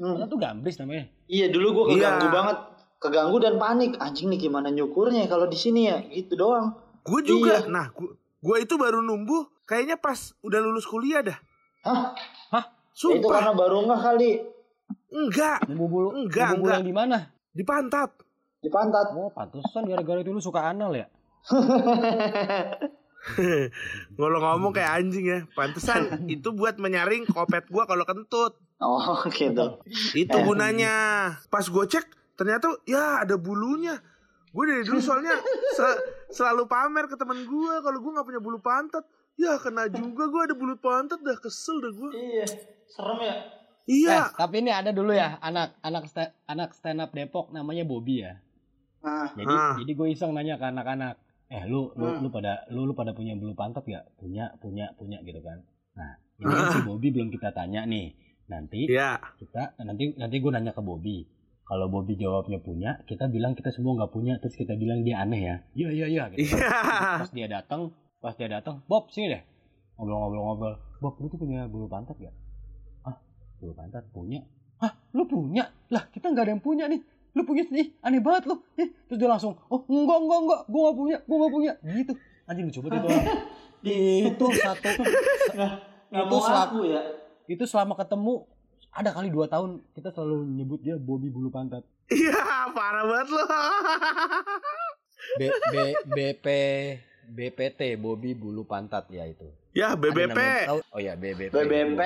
Hmm. 0.00 0.24
tuh 0.24 0.40
gambris 0.40 0.80
namanya? 0.80 1.04
Iya 1.28 1.52
dulu 1.52 1.68
gue 1.76 1.84
keganggu 1.92 2.26
Iya. 2.26 2.32
banget, 2.32 2.56
keganggu 3.00 3.40
dan 3.40 3.56
panik. 3.56 3.96
Anjing 3.96 4.28
nih 4.30 4.46
gimana 4.46 4.68
nyukurnya 4.68 5.24
kalau 5.26 5.48
di 5.48 5.56
sini 5.56 5.88
ya, 5.88 5.98
gitu 6.06 6.36
doang. 6.36 6.76
Gue 7.02 7.24
juga. 7.24 7.64
Iya. 7.64 7.72
Nah, 7.72 7.88
gua, 7.90 8.12
gua 8.38 8.56
itu 8.60 8.76
baru 8.76 9.00
numbuh 9.00 9.48
kayaknya 9.64 9.96
pas 9.96 10.36
udah 10.44 10.60
lulus 10.60 10.84
kuliah 10.84 11.24
dah. 11.24 11.38
Hah? 11.82 12.12
Hah? 12.52 12.64
Ya 13.00 13.16
itu 13.16 13.24
Sumpah. 13.24 13.32
karena 13.40 13.52
baru 13.56 13.76
nggak 13.88 14.00
kali 14.04 14.30
Enggak, 15.10 15.58
Numbu 15.66 15.86
bulu, 15.90 16.08
Enggak, 16.14 16.54
numbu 16.54 16.62
bulu 16.62 16.70
enggak. 16.70 16.78
yang 16.78 16.86
di 16.86 16.94
mana? 16.94 17.18
di 17.50 17.64
pantat. 17.66 18.10
di 18.60 18.68
pantat. 18.68 19.06
Oh, 19.16 19.32
pantesan 19.32 19.88
gara-gara 19.88 20.20
itu 20.20 20.30
lu 20.30 20.38
suka 20.38 20.70
anal 20.70 20.92
ya? 20.94 21.08
Ngomong 24.16 24.42
ngomong 24.42 24.72
kayak 24.76 25.00
anjing 25.00 25.24
ya. 25.26 25.38
Pantesan 25.52 26.20
itu 26.34 26.52
buat 26.52 26.76
menyaring 26.76 27.24
kopet 27.26 27.68
gua 27.72 27.88
kalau 27.88 28.04
kentut. 28.04 28.54
Oh 28.80 29.24
gitu. 29.32 29.80
Itu 30.12 30.36
gunanya. 30.44 30.92
Pas 31.48 31.64
gue 31.68 31.84
cek 31.88 32.06
ternyata 32.40 32.66
ya 32.84 33.20
ada 33.20 33.36
bulunya. 33.36 34.00
Gue 34.48 34.64
dari 34.64 34.80
dulu 34.80 34.96
soalnya 34.98 35.36
se- 35.70 36.00
selalu 36.32 36.64
pamer 36.64 37.04
ke 37.04 37.14
temen 37.14 37.36
gue 37.38 37.74
kalau 37.78 37.98
gue 37.98 38.10
nggak 38.10 38.26
punya 38.26 38.40
bulu 38.40 38.58
pantat. 38.58 39.04
Ya 39.36 39.56
kena 39.56 39.86
juga 39.86 40.26
gue 40.26 40.42
ada 40.42 40.54
bulu 40.54 40.74
pantat 40.74 41.20
dah 41.20 41.36
kesel 41.36 41.78
dah 41.78 41.92
gue. 41.92 42.10
Iya, 42.12 42.46
serem 42.86 43.20
ya. 43.20 43.34
Iya. 43.84 44.16
Eh, 44.18 44.26
tapi 44.34 44.54
ini 44.58 44.70
ada 44.70 44.90
dulu 44.90 45.10
ya 45.10 45.36
anak 45.38 45.76
anak 45.80 46.04
sta- 46.06 46.34
anak 46.44 46.72
stand 46.72 46.98
up 46.98 47.10
Depok 47.10 47.50
namanya 47.50 47.82
Bobby 47.82 48.20
ya. 48.20 48.40
Nah, 49.00 49.32
Jadi 49.32 49.48
Hah. 49.48 49.74
jadi 49.76 49.92
gue 49.94 50.08
iseng 50.10 50.30
nanya 50.30 50.56
ke 50.56 50.66
anak-anak, 50.66 51.16
eh 51.48 51.64
lu 51.64 51.88
lu 51.94 52.06
Hmm. 52.06 52.20
lu 52.20 52.28
pada 52.28 52.68
lu 52.68 52.84
lu 52.84 52.92
pada 52.92 53.10
punya 53.10 53.32
bulu 53.32 53.54
pantat 53.54 53.80
gak? 53.82 54.12
Punya 54.14 54.52
punya 54.58 54.92
punya 54.94 55.20
gitu 55.22 55.40
kan. 55.40 55.64
Nah 55.94 56.10
ini 56.36 56.48
kan 56.48 56.66
si 56.70 56.80
Bobby 56.82 57.08
belum 57.08 57.28
kita 57.28 57.50
tanya 57.50 57.84
nih. 57.84 58.12
Nanti 58.46 58.86
Iya. 58.86 59.16
kita 59.38 59.78
nanti 59.80 60.10
nanti 60.14 60.36
gue 60.36 60.50
nanya 60.50 60.70
ke 60.70 60.82
Bobby. 60.82 61.24
Kalau 61.70 61.86
Bobby 61.86 62.18
jawabnya 62.18 62.58
punya, 62.58 62.98
kita 63.06 63.30
bilang 63.30 63.54
kita 63.54 63.70
semua 63.70 63.94
nggak 63.94 64.10
punya, 64.10 64.42
terus 64.42 64.58
kita 64.58 64.74
bilang 64.74 65.06
dia 65.06 65.22
aneh 65.22 65.38
ya. 65.38 65.56
Iya 65.78 65.88
iya 65.94 66.06
iya. 66.10 66.22
Gitu. 66.34 66.50
Iya. 66.50 66.66
Pas 67.22 67.30
dia 67.30 67.46
datang, 67.46 67.94
pas 68.18 68.34
dia 68.34 68.50
datang, 68.50 68.82
Bob 68.90 69.06
sini 69.14 69.30
deh. 69.30 69.42
ngobrol-ngobrol-ngobrol 70.00 70.74
Bob 71.00 71.14
lu 71.20 71.28
tuh 71.28 71.36
punya 71.36 71.68
bulu 71.68 71.84
pantat 71.84 72.16
gak? 72.16 72.32
ah 73.04 73.16
bulu 73.60 73.76
pantat 73.76 74.00
punya 74.08 74.40
ah 74.80 74.96
lu 75.12 75.28
punya 75.28 75.68
lah 75.92 76.08
kita 76.08 76.32
nggak 76.32 76.44
ada 76.48 76.52
yang 76.56 76.64
punya 76.64 76.88
nih 76.88 77.04
lu 77.36 77.44
punya 77.44 77.68
nih 77.68 77.92
aneh 78.00 78.24
banget 78.24 78.48
lu 78.48 78.64
eh, 78.80 78.88
terus 79.04 79.20
dia 79.20 79.28
langsung 79.28 79.60
oh 79.68 79.84
enggak 79.84 80.18
enggak 80.24 80.40
enggak 80.40 80.60
gua 80.72 80.80
gak 80.88 80.96
punya 80.96 81.16
gua 81.28 81.36
gak 81.36 81.52
punya 81.52 81.72
gitu 81.84 82.12
anjing 82.48 82.64
lucu 82.64 82.80
banget 82.80 82.96
itu 82.96 83.06
orang 83.12 83.26
itu 83.84 84.46
satu 84.56 84.88
Nggak 86.10 86.24
itu 86.26 86.32
mau 86.32 86.40
selama, 86.42 86.64
aku 86.64 86.78
ya. 86.88 87.00
itu 87.46 87.64
selama 87.68 87.94
ketemu 88.00 88.34
ada 88.92 89.10
kali 89.10 89.28
dua 89.28 89.46
tahun 89.46 89.82
kita 89.92 90.10
selalu 90.10 90.44
nyebut 90.52 90.80
dia 90.80 90.96
Bobby 90.96 91.28
bulu 91.28 91.48
pantat 91.48 91.86
Iya, 92.06 92.34
parah 92.76 93.04
banget 93.04 93.28
lo. 93.30 93.44
B, 95.32 95.40
B, 95.46 95.74
BP 96.06 96.46
BPT 97.30 97.80
Bobby 97.94 98.34
bulu 98.34 98.64
pantat 98.64 99.06
ya 99.08 99.22
itu 99.24 99.46
ya, 99.70 99.94
BBP. 99.94 100.26
namanya- 100.28 100.66
tahu- 100.66 100.86
oh 100.88 100.98
ya 100.98 101.14
BBP 101.14 101.52
BBP 101.52 102.00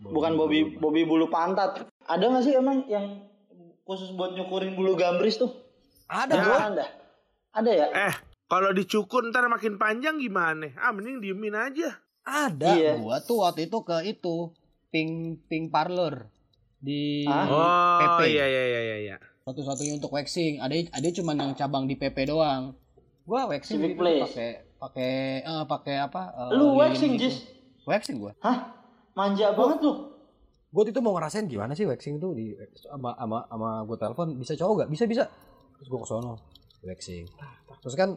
bukan 0.00 0.32
Bobby 0.32 0.58
bulu 0.64 0.78
Bobby 0.80 1.02
bulu 1.02 1.26
pantat. 1.26 1.82
Ada 2.04 2.22
nggak 2.24 2.42
sih 2.42 2.54
emang 2.54 2.86
yang 2.86 3.26
khusus 3.82 4.10
buat 4.12 4.30
nyukurin 4.32 4.72
bulu 4.72 4.94
gambris 4.94 5.34
tuh? 5.36 5.50
ada 6.04 6.30
Ya. 6.30 6.42
bro 6.44 6.54
Ada. 6.70 6.84
Ada 7.52 7.70
ya? 7.72 7.86
Eh, 8.06 8.14
kalau 8.46 8.70
dicukur 8.70 9.26
ntar 9.26 9.44
makin 9.46 9.74
panjang 9.74 10.16
gimana? 10.16 10.70
Ah, 10.76 10.90
mending 10.90 11.18
diemin 11.18 11.52
aja. 11.52 11.98
ada 12.22 12.70
Iya. 12.70 12.94
gua 12.96 13.18
tuh 13.18 13.42
waktu 13.42 13.66
itu 13.66 13.78
ke 13.80 13.96
itu 14.06 14.54
pink 14.92 15.12
pink 15.48 15.72
parlor 15.72 16.28
di 16.78 17.24
Hah? 17.24 17.46
Oh, 17.48 17.98
PP 17.98 18.20
iya 18.28 18.44
iya 18.44 18.62
iya 18.68 18.80
iya 18.82 18.96
iya. 19.00 19.16
satu-satunya 19.42 19.96
untuk 19.96 20.12
waxing 20.12 20.60
ada 20.60 20.74
ada 20.92 21.08
cuman 21.08 21.34
yang 21.34 21.52
cabang 21.54 21.88
di 21.88 21.96
PP 21.96 22.28
doang 22.28 22.76
gua 23.24 23.48
waxing 23.48 23.78
Civic 23.78 23.94
gitu 23.94 24.02
Place. 24.02 24.22
pakai 24.28 24.50
pakai 24.76 25.12
eh, 25.42 25.64
pakai 25.64 25.96
apa 25.96 26.22
eh, 26.30 26.50
Lu 26.52 26.74
waxing, 26.76 27.16
gitu. 27.16 27.26
Jis? 27.26 27.36
waxing 27.82 28.20
gua 28.20 28.34
Hah? 28.38 28.76
Manja 29.12 29.52
banget 29.52 29.80
lu. 29.80 29.92
gue 30.68 30.88
itu 30.88 31.00
mau 31.00 31.12
ngerasain 31.12 31.44
gimana 31.44 31.76
sih 31.76 31.84
waxing 31.84 32.16
tuh 32.16 32.32
di 32.32 32.56
sama 32.80 33.12
sama 33.12 33.44
sama 33.44 33.70
gue 33.84 33.96
telepon 34.00 34.40
bisa 34.40 34.56
cowok 34.56 34.74
gak 34.80 34.90
bisa 34.90 35.04
bisa 35.04 35.24
terus 35.76 35.88
gue 35.88 36.00
kesono 36.00 36.32
waxing 36.80 37.28
terus 37.78 37.92
kan 37.92 38.16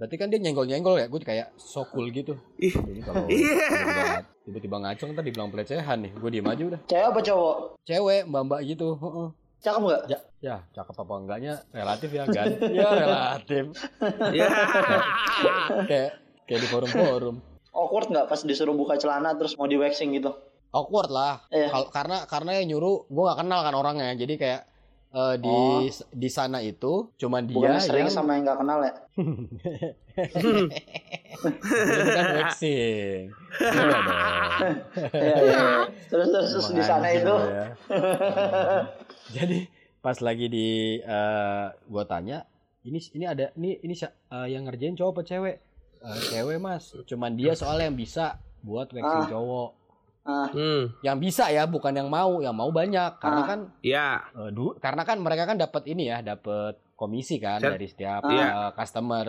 berarti 0.00 0.16
kan 0.16 0.26
dia 0.26 0.40
nyenggol 0.40 0.64
nyenggol 0.64 0.96
ya 0.96 1.06
gue 1.06 1.20
kayak 1.20 1.52
so 1.54 1.84
cool 1.86 2.08
gitu 2.08 2.32
Ih. 2.56 2.72
jadi 2.72 3.00
kalau 3.02 3.28
Iya. 3.28 3.52
tiba-tiba- 3.68 4.24
tiba-tiba 4.42 4.76
ngacung 4.80 5.08
ntar 5.12 5.20
dibilang 5.22 5.48
pelecehan 5.48 5.98
nih 6.00 6.10
gue 6.10 6.30
diem 6.30 6.46
aja 6.46 6.62
udah 6.64 6.80
Cewek 6.82 7.06
apa 7.06 7.20
cowok? 7.22 7.56
cewek 7.82 8.22
mbak 8.24 8.42
mbak 8.42 8.60
gitu 8.66 8.88
heeh. 8.96 9.28
Cakep 9.60 9.82
nggak? 9.82 10.02
ya 10.08 10.18
ya 10.40 10.56
cakep 10.72 10.96
apa 10.96 11.12
enggaknya 11.14 11.54
relatif 11.70 12.10
ya 12.10 12.24
kan 12.26 12.48
ya 12.74 12.88
relatif 12.90 13.64
Ya. 14.32 14.48
kayak 15.84 16.10
kayak 16.44 16.60
di 16.60 16.68
forum-forum 16.68 17.36
Awkward 17.70 18.08
nggak 18.08 18.26
pas 18.26 18.40
disuruh 18.40 18.72
buka 18.72 18.96
celana 18.96 19.36
terus 19.36 19.54
mau 19.54 19.64
di 19.64 19.76
waxing 19.76 20.10
gitu? 20.12 20.32
awkward 20.70 21.06
lah 21.08 21.44
Iya. 21.48 21.68
Kal- 21.68 21.90
karena 21.90 22.24
karena 22.24 22.50
yang 22.56 22.72
nyuruh 22.72 23.04
gue 23.04 23.22
gak 23.24 23.38
kenal 23.38 23.60
kan 23.60 23.74
orangnya 23.74 24.14
jadi 24.14 24.34
kayak 24.34 24.60
eh, 25.10 25.34
di 25.36 25.50
Oh. 25.50 25.82
di 26.08 26.28
sana 26.28 26.58
itu 26.60 27.10
cuman 27.16 27.42
dia 27.44 27.56
Bukan 27.56 27.78
sering 27.78 28.06
yang 28.06 28.12
sama 28.12 28.30
yang 28.34 28.44
nggak 28.44 28.58
kenal 28.58 28.78
ya? 28.80 28.92
Bukan 31.40 32.26
waxing 32.38 33.24
Iya. 33.60 33.98
Iya, 35.10 35.36
iya. 35.40 35.60
Terus 36.06 36.28
terus, 36.28 36.48
terus 36.52 36.68
di 36.70 36.82
sana 36.82 37.08
itu 37.10 37.26
lo 37.26 37.38
ya. 37.42 37.66
jadi 39.36 39.58
pas 39.98 40.16
lagi 40.18 40.46
di 40.46 40.68
eh, 40.98 41.66
gua 41.86 42.04
tanya 42.04 42.44
ini 42.82 42.98
ini 43.12 43.24
ada 43.24 43.52
ini 43.54 43.76
ini 43.78 43.94
eh, 43.96 44.46
yang 44.48 44.64
ngerjain 44.64 44.94
cowok 44.94 45.12
apa 45.12 45.22
cewek 45.26 45.56
Eh, 46.00 46.16
cewek 46.32 46.56
mas 46.56 46.96
cuman 47.04 47.36
dia 47.36 47.52
soalnya 47.52 47.92
yang 47.92 47.98
bisa 47.98 48.40
buat 48.60 48.88
waxing 48.88 49.04
Ah. 49.20 49.28
cowok 49.28 49.68
ah, 50.30 50.48
Hmm, 50.48 50.82
yang 51.00 51.16
bisa 51.16 51.44
ya 51.48 51.66
bukan 51.66 51.90
yang 51.92 52.06
mau 52.08 52.38
yang 52.38 52.52
mau 52.52 52.70
banyak 52.70 53.18
karena 53.18 53.40
Ah. 53.40 53.46
kan 53.46 53.60
ya. 53.80 54.08
eh, 54.32 54.50
du- 54.50 54.76
karena 54.76 55.02
kan 55.02 55.18
mereka 55.18 55.44
kan 55.44 55.56
dapat 55.56 55.82
ini 55.86 56.06
ya 56.06 56.22
dapat 56.22 56.78
komisi 56.94 57.36
kan 57.36 57.58
Set. 57.58 57.72
dari 57.72 57.86
setiap 57.86 58.22
Ah. 58.22 58.30
Iya. 58.30 58.46
eh, 58.46 58.70
customer 58.72 59.26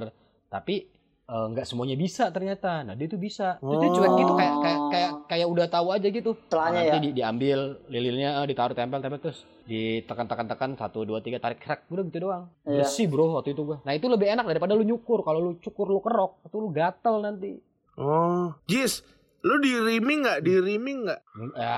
tapi 0.48 0.76
eh, 1.24 1.46
nggak 1.48 1.64
semuanya 1.64 1.96
bisa 1.96 2.28
ternyata 2.28 2.84
nah 2.84 2.92
dia 2.92 3.08
tuh 3.08 3.16
bisa 3.18 3.56
terus 3.58 3.78
dia 3.78 3.90
cuek 3.90 4.12
gitu 4.16 4.34
kayak 4.34 4.56
kayak 4.58 4.80
kayak 4.90 5.12
kayak 5.26 5.48
udah 5.48 5.66
tahu 5.66 5.88
aja 5.90 6.04
gitu 6.06 6.36
celahnya 6.46 6.82
nanti 6.84 6.92
ya. 6.92 7.00
di- 7.02 7.16
diambil 7.16 7.60
lilinnya 7.88 8.30
eh, 8.36 8.46
ditaruh 8.46 8.74
tempel-tempel 8.74 9.20
terus 9.22 9.40
ditekan-tekan-tekan 9.64 10.76
satu 10.76 11.02
dua 11.02 11.20
tiga 11.20 11.38
tarik 11.38 11.58
kerak 11.58 11.88
udah 11.88 12.04
gitu 12.04 12.20
doang 12.22 12.52
Iya. 12.62 12.84
bersih 12.84 13.08
bro 13.08 13.32
waktu 13.34 13.52
itu 13.52 13.64
gua 13.64 13.80
nah 13.82 13.92
itu 13.92 14.06
lebih 14.06 14.28
enak 14.30 14.44
daripada 14.46 14.74
lu 14.74 14.84
nyukur 14.84 15.22
kalau 15.22 15.40
lu 15.42 15.52
cukur 15.58 15.88
lu 15.88 16.00
kerok 16.00 16.44
itu 16.44 16.58
lu 16.58 16.70
gatel 16.70 17.16
nanti 17.20 17.64
Oh, 17.94 18.56
Jis, 18.66 19.04
lu 19.42 19.56
di 19.58 19.74
rimming 19.74 20.20
nggak? 20.22 20.40
Di 20.40 20.54
rimming 20.56 21.00
nggak? 21.04 21.20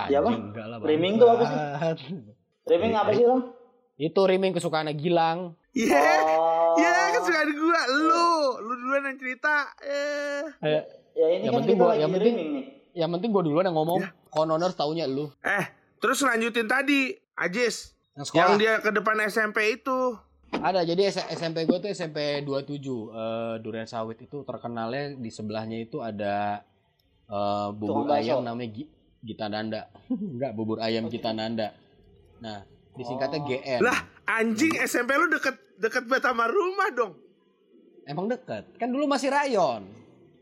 Ya, 0.07 0.17
apa? 0.17 0.29
enggak 0.31 0.65
lah, 0.65 0.77
Rimming 0.79 1.15
tuh 1.15 1.27
apa 1.29 1.43
sih? 1.43 1.59
Rimming 2.65 2.93
apa 2.93 3.11
sih, 3.11 3.23
Lam? 3.23 3.41
itu 3.95 4.19
rimming 4.19 4.51
kesukaannya 4.51 4.93
Gilang 4.93 5.53
Iya, 5.71 6.01
Oh. 6.27 6.73
iya 6.75 6.91
kesukaan 7.11 7.49
gua. 7.51 7.81
Lu, 7.89 8.25
lu 8.59 8.73
duluan 8.75 9.05
yang 9.05 9.17
cerita. 9.17 9.69
Eh, 9.79 10.41
Eh, 10.61 10.81
Ya 11.13 11.25
ini 11.29 11.39
Yang 11.39 11.45
kan 11.47 11.53
penting 11.59 11.69
kita 11.71 11.77
gua- 11.79 11.91
lagi 11.91 12.01
yang 12.01 12.11
penting- 12.11 12.35
nih. 12.35 12.65
yang 12.95 13.09
penting 13.11 13.29
gua 13.29 13.43
duluan 13.43 13.63
yang 13.63 13.73
ngomong 13.75 13.99
Ya. 13.99 14.09
kononers 14.27 14.73
taunya 14.73 15.05
lu 15.05 15.29
eh, 15.39 15.65
terus 15.95 16.19
lanjutin 16.19 16.65
tadi, 16.65 17.13
Ajis, 17.35 17.93
yang 18.11 18.21
sekolah 18.23 18.43
yang 18.43 18.53
dia 18.55 18.73
ke 18.79 18.89
depan 18.91 19.17
SMP 19.23 19.57
itu. 19.75 20.17
ada 20.55 20.81
jadi 20.81 21.09
SMP 21.31 21.63
gue 21.63 21.77
tuh 21.79 21.89
SMP 21.89 22.17
27 22.39 23.09
eh, 23.09 23.55
Durian 23.59 23.85
Sawit 23.85 24.17
itu 24.19 24.41
terkenalnya 24.43 25.13
di 25.15 25.29
sebelahnya 25.29 25.77
itu 25.79 25.97
ada 25.99 26.61
eh, 27.25 27.67
bubur 27.71 28.03
Tukang 28.03 28.17
ayam 28.17 28.39
namanya 28.41 28.69
Gi 28.71 28.83
Gita 29.21 29.47
Nanda. 29.47 29.81
Enggak 30.33 30.51
bubur 30.53 30.77
ayam 30.77 31.07
Gita 31.07 31.31
Nanda. 31.31 31.71
Nah 32.39 32.63
disingkatnya 32.93 33.39
Oh. 33.39 33.47
GN 33.47 33.79
Lah, 33.79 33.97
anjing 34.29 34.73
SMP 34.79 35.13
lu 35.13 35.25
deket 35.27 35.57
deket 35.75 36.05
banget 36.05 36.23
sama 36.23 36.45
rumah 36.45 36.89
dong. 36.91 37.13
emang 38.03 38.27
deket? 38.27 38.67
Kan 38.75 38.89
dulu 38.89 39.05
masih 39.05 39.27
rayon. 39.27 39.87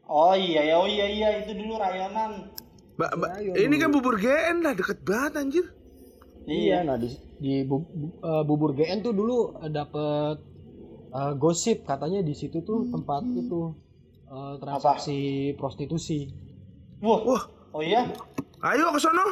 Oh 0.04 0.34
iya 0.34 0.66
ya, 0.66 0.76
oh 0.76 0.84
iya 0.84 1.06
iya 1.06 1.28
itu 1.40 1.54
dulu 1.54 1.78
rayonan. 1.78 2.50
Ba- 2.94 3.14
ba- 3.14 3.32
Ayo, 3.34 3.54
ini 3.56 3.78
kan 3.78 3.88
bubur 3.88 4.16
GN 4.16 4.60
lah 4.60 4.74
deket 4.74 5.00
banget 5.02 5.38
anjir. 5.38 5.66
iya. 6.44 6.82
Nah 6.82 6.98
di, 6.98 7.08
di 7.38 7.62
bu- 7.62 7.86
bu- 7.88 8.18
eh, 8.20 8.44
bubur 8.44 8.74
GN 8.74 9.00
tuh 9.00 9.14
dulu 9.14 9.38
eh, 9.58 9.70
dapet 9.70 10.42
eh, 11.08 11.34
gosip. 11.36 11.86
Katanya 11.86 12.20
di 12.20 12.34
situ 12.34 12.60
tuh 12.60 12.90
tempat 12.90 13.24
itu 13.32 13.72
eh, 14.28 14.56
transaksi 14.58 15.20
prostitusi 15.56 16.28
Wah. 17.02 17.20
Wah. 17.26 17.42
Oh 17.74 17.82
iya. 17.82 18.06
Ayo 18.62 18.94
ke 18.94 19.00
sono. 19.00 19.26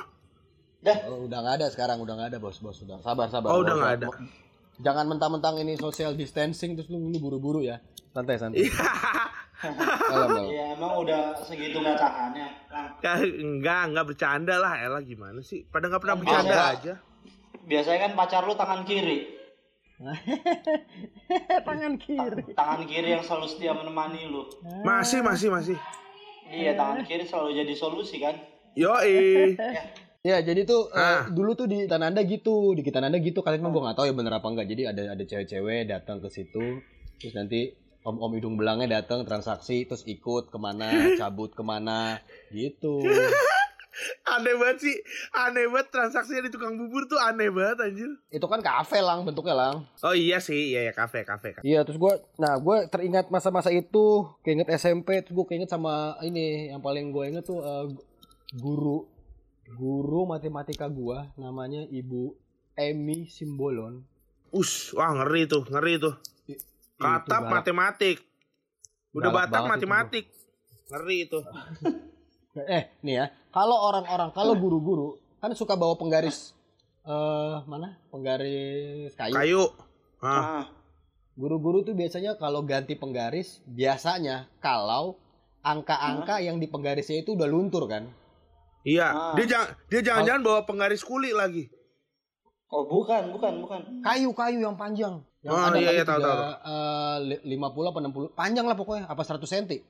Dah. 0.79 0.97
Oh, 1.11 1.27
udah 1.27 1.37
nggak 1.43 1.55
ada 1.59 1.67
sekarang, 1.69 1.99
udah 1.99 2.13
nggak 2.15 2.29
ada 2.33 2.39
bos, 2.39 2.57
bos 2.57 2.79
sudah. 2.79 2.97
Sabar, 3.03 3.27
sabar. 3.27 3.51
Oh, 3.51 3.61
udah 3.61 3.75
Bos, 3.75 3.81
nggak 3.83 3.93
bos. 3.99 3.99
ada. 3.99 4.07
Jangan 4.79 5.05
mentang-mentang 5.11 5.59
ini 5.59 5.75
social 5.75 6.15
distancing 6.15 6.73
terus 6.73 6.87
lu 6.87 7.03
ini 7.03 7.19
buru-buru 7.19 7.59
ya. 7.61 7.83
Santai, 8.09 8.39
santai. 8.39 8.63
Iya. 8.63 8.87
Iya 10.39 10.79
emang 10.79 11.03
udah 11.03 11.35
segitu 11.43 11.83
nggak 11.83 11.99
tahannya. 11.99 12.47
Ya, 13.03 13.11
enggak, 13.19 13.81
enggak 13.91 14.05
bercanda 14.07 14.55
lah. 14.55 14.79
Elah 14.79 15.03
gimana 15.03 15.43
sih? 15.43 15.67
Pada 15.67 15.91
nggak 15.91 15.99
pernah 15.99 16.15
Oh, 16.15 16.21
bercanda 16.23 16.55
aja. 16.71 16.93
Biasanya 17.67 17.99
kan 18.07 18.11
pacar 18.15 18.47
lu 18.47 18.55
tangan 18.55 18.87
kiri. 18.87 19.35
Tangan 21.67 21.99
kiri. 21.99 22.55
Tangan 22.55 22.87
kiri 22.87 23.19
yang 23.19 23.23
selalu 23.27 23.51
setia 23.51 23.75
menemani 23.75 24.31
lu. 24.31 24.47
Masih, 24.87 25.19
masih, 25.19 25.51
masih. 25.51 25.75
Iya, 26.49 26.73
tangan 26.73 27.05
kiri 27.05 27.25
selalu 27.29 27.49
jadi 27.61 27.73
solusi 27.77 28.17
kan. 28.21 28.35
Yoi. 28.73 29.55
Ya, 30.19 30.43
jadi 30.43 30.67
tuh 30.67 30.91
Ah. 30.91 31.31
dulu 31.31 31.55
tuh 31.55 31.63
di 31.63 31.87
Tananda 31.87 32.19
gitu, 32.27 32.75
di 32.75 32.83
Tananda 32.91 33.15
gitu. 33.23 33.39
Kalian 33.39 33.63
mah 33.63 33.71
gue 33.71 33.81
nggak 33.87 33.95
tahu 33.95 34.05
ya 34.11 34.11
bener 34.11 34.35
apa 34.35 34.51
enggak. 34.51 34.67
Jadi 34.67 34.83
ada 34.83 35.15
ada 35.15 35.23
cewek-cewek 35.23 35.87
datang 35.87 36.19
ke 36.19 36.27
situ, 36.27 36.83
terus 37.23 37.31
nanti 37.39 37.71
om-om 38.03 38.35
hidung 38.35 38.59
belangnya 38.59 38.99
datang 38.99 39.23
transaksi, 39.23 39.87
terus 39.87 40.03
ikut 40.03 40.51
ke 40.51 40.59
mana, 40.59 41.15
cabut 41.15 41.55
ke 41.55 41.63
mana, 41.63 42.19
gitu. 42.51 42.99
Aneh 44.27 44.55
banget 44.55 44.77
sih. 44.83 44.95
Aneh 45.35 45.67
banget 45.67 45.87
transaksinya 45.91 46.47
di 46.47 46.51
tukang 46.51 46.75
bubur 46.79 47.05
tuh 47.09 47.19
aneh 47.19 47.51
banget 47.51 47.77
anjir. 47.83 48.11
Itu 48.31 48.47
kan 48.47 48.63
kafe 48.63 49.03
lang 49.03 49.27
bentuknya 49.27 49.55
lang. 49.55 49.75
Oh 50.03 50.15
iya 50.15 50.39
sih, 50.39 50.75
iya 50.75 50.89
ya 50.89 50.93
kafe, 50.95 51.27
kafe. 51.27 51.59
Iya, 51.65 51.83
terus 51.83 51.99
gue, 51.99 52.13
nah 52.39 52.55
gue 52.57 52.87
teringat 52.87 53.27
masa-masa 53.33 53.69
itu, 53.73 54.23
keinget 54.43 54.71
SMP, 54.75 55.19
terus 55.23 55.35
gue 55.35 55.45
keinget 55.47 55.69
sama 55.69 56.15
ini, 56.23 56.71
yang 56.71 56.79
paling 56.79 57.11
gue 57.11 57.23
inget 57.27 57.43
tuh 57.43 57.59
eh, 57.61 57.87
guru, 58.55 59.05
guru 59.75 60.21
matematika 60.25 60.87
gue, 60.87 61.17
namanya 61.37 61.83
Ibu 61.87 62.33
Emi 62.79 63.27
Simbolon. 63.27 64.01
Us, 64.55 64.95
wah 64.97 65.13
ngeri 65.13 65.45
tuh, 65.45 65.67
ngeri 65.67 66.01
tuh. 66.01 66.15
Kata 66.99 67.43
matematik. 67.47 68.19
Udah 69.13 69.31
batak 69.31 69.51
banget 69.51 69.63
itu, 69.63 69.71
matematik. 69.71 70.25
Ngeri 70.89 71.17
itu. 71.29 71.39
Eh, 72.69 72.83
nih 72.99 73.15
ya, 73.15 73.25
kalau 73.49 73.77
orang-orang, 73.83 74.29
kalau 74.31 74.53
guru-guru 74.53 75.07
kan 75.37 75.51
suka 75.53 75.73
bawa 75.73 75.95
penggaris, 75.95 76.51
eh 77.01 77.57
mana? 77.63 77.95
Penggaris 78.09 79.13
kayu. 79.13 79.33
Kayu. 79.33 79.63
Ah. 80.19 80.27
Ah. 80.27 80.65
Guru-guru 81.33 81.81
tuh 81.81 81.93
biasanya 81.93 82.35
kalau 82.35 82.61
ganti 82.61 82.93
penggaris, 82.93 83.63
biasanya 83.63 84.51
kalau 84.59 85.15
angka-angka 85.61 86.39
yang 86.39 86.57
di 86.57 86.67
penggarisnya 86.67 87.21
itu 87.21 87.33
udah 87.33 87.45
luntur 87.45 87.87
kan. 87.87 88.11
Iya, 88.81 89.07
Ah. 89.07 89.33
dia 89.33 89.45
jangan 89.45 89.67
dia 89.87 90.01
jangan-jangan 90.01 90.41
bawa 90.41 90.59
penggaris 90.63 91.01
kuli 91.01 91.31
lagi. 91.31 91.67
Oh 92.69 92.85
bukan, 92.85 93.33
bukan, 93.33 93.59
bukan. 93.59 93.79
Kayu-kayu 93.99 94.61
yang 94.61 94.75
panjang. 94.75 95.19
Yang 95.41 95.51
Oh, 95.51 95.63
ada 95.63 95.79
iya, 95.79 95.91
iya, 95.91 96.03
tahu, 96.03 96.19
tahu. 96.19 96.37
eh, 96.37 97.17
li- 97.25 97.43
50 97.49 97.89
apa 97.89 97.99
60 97.99 98.29
panjang 98.29 98.65
lah 98.67 98.75
pokoknya 98.75 99.03
apa 99.07 99.21
100 99.23 99.47
cm. 99.47 99.81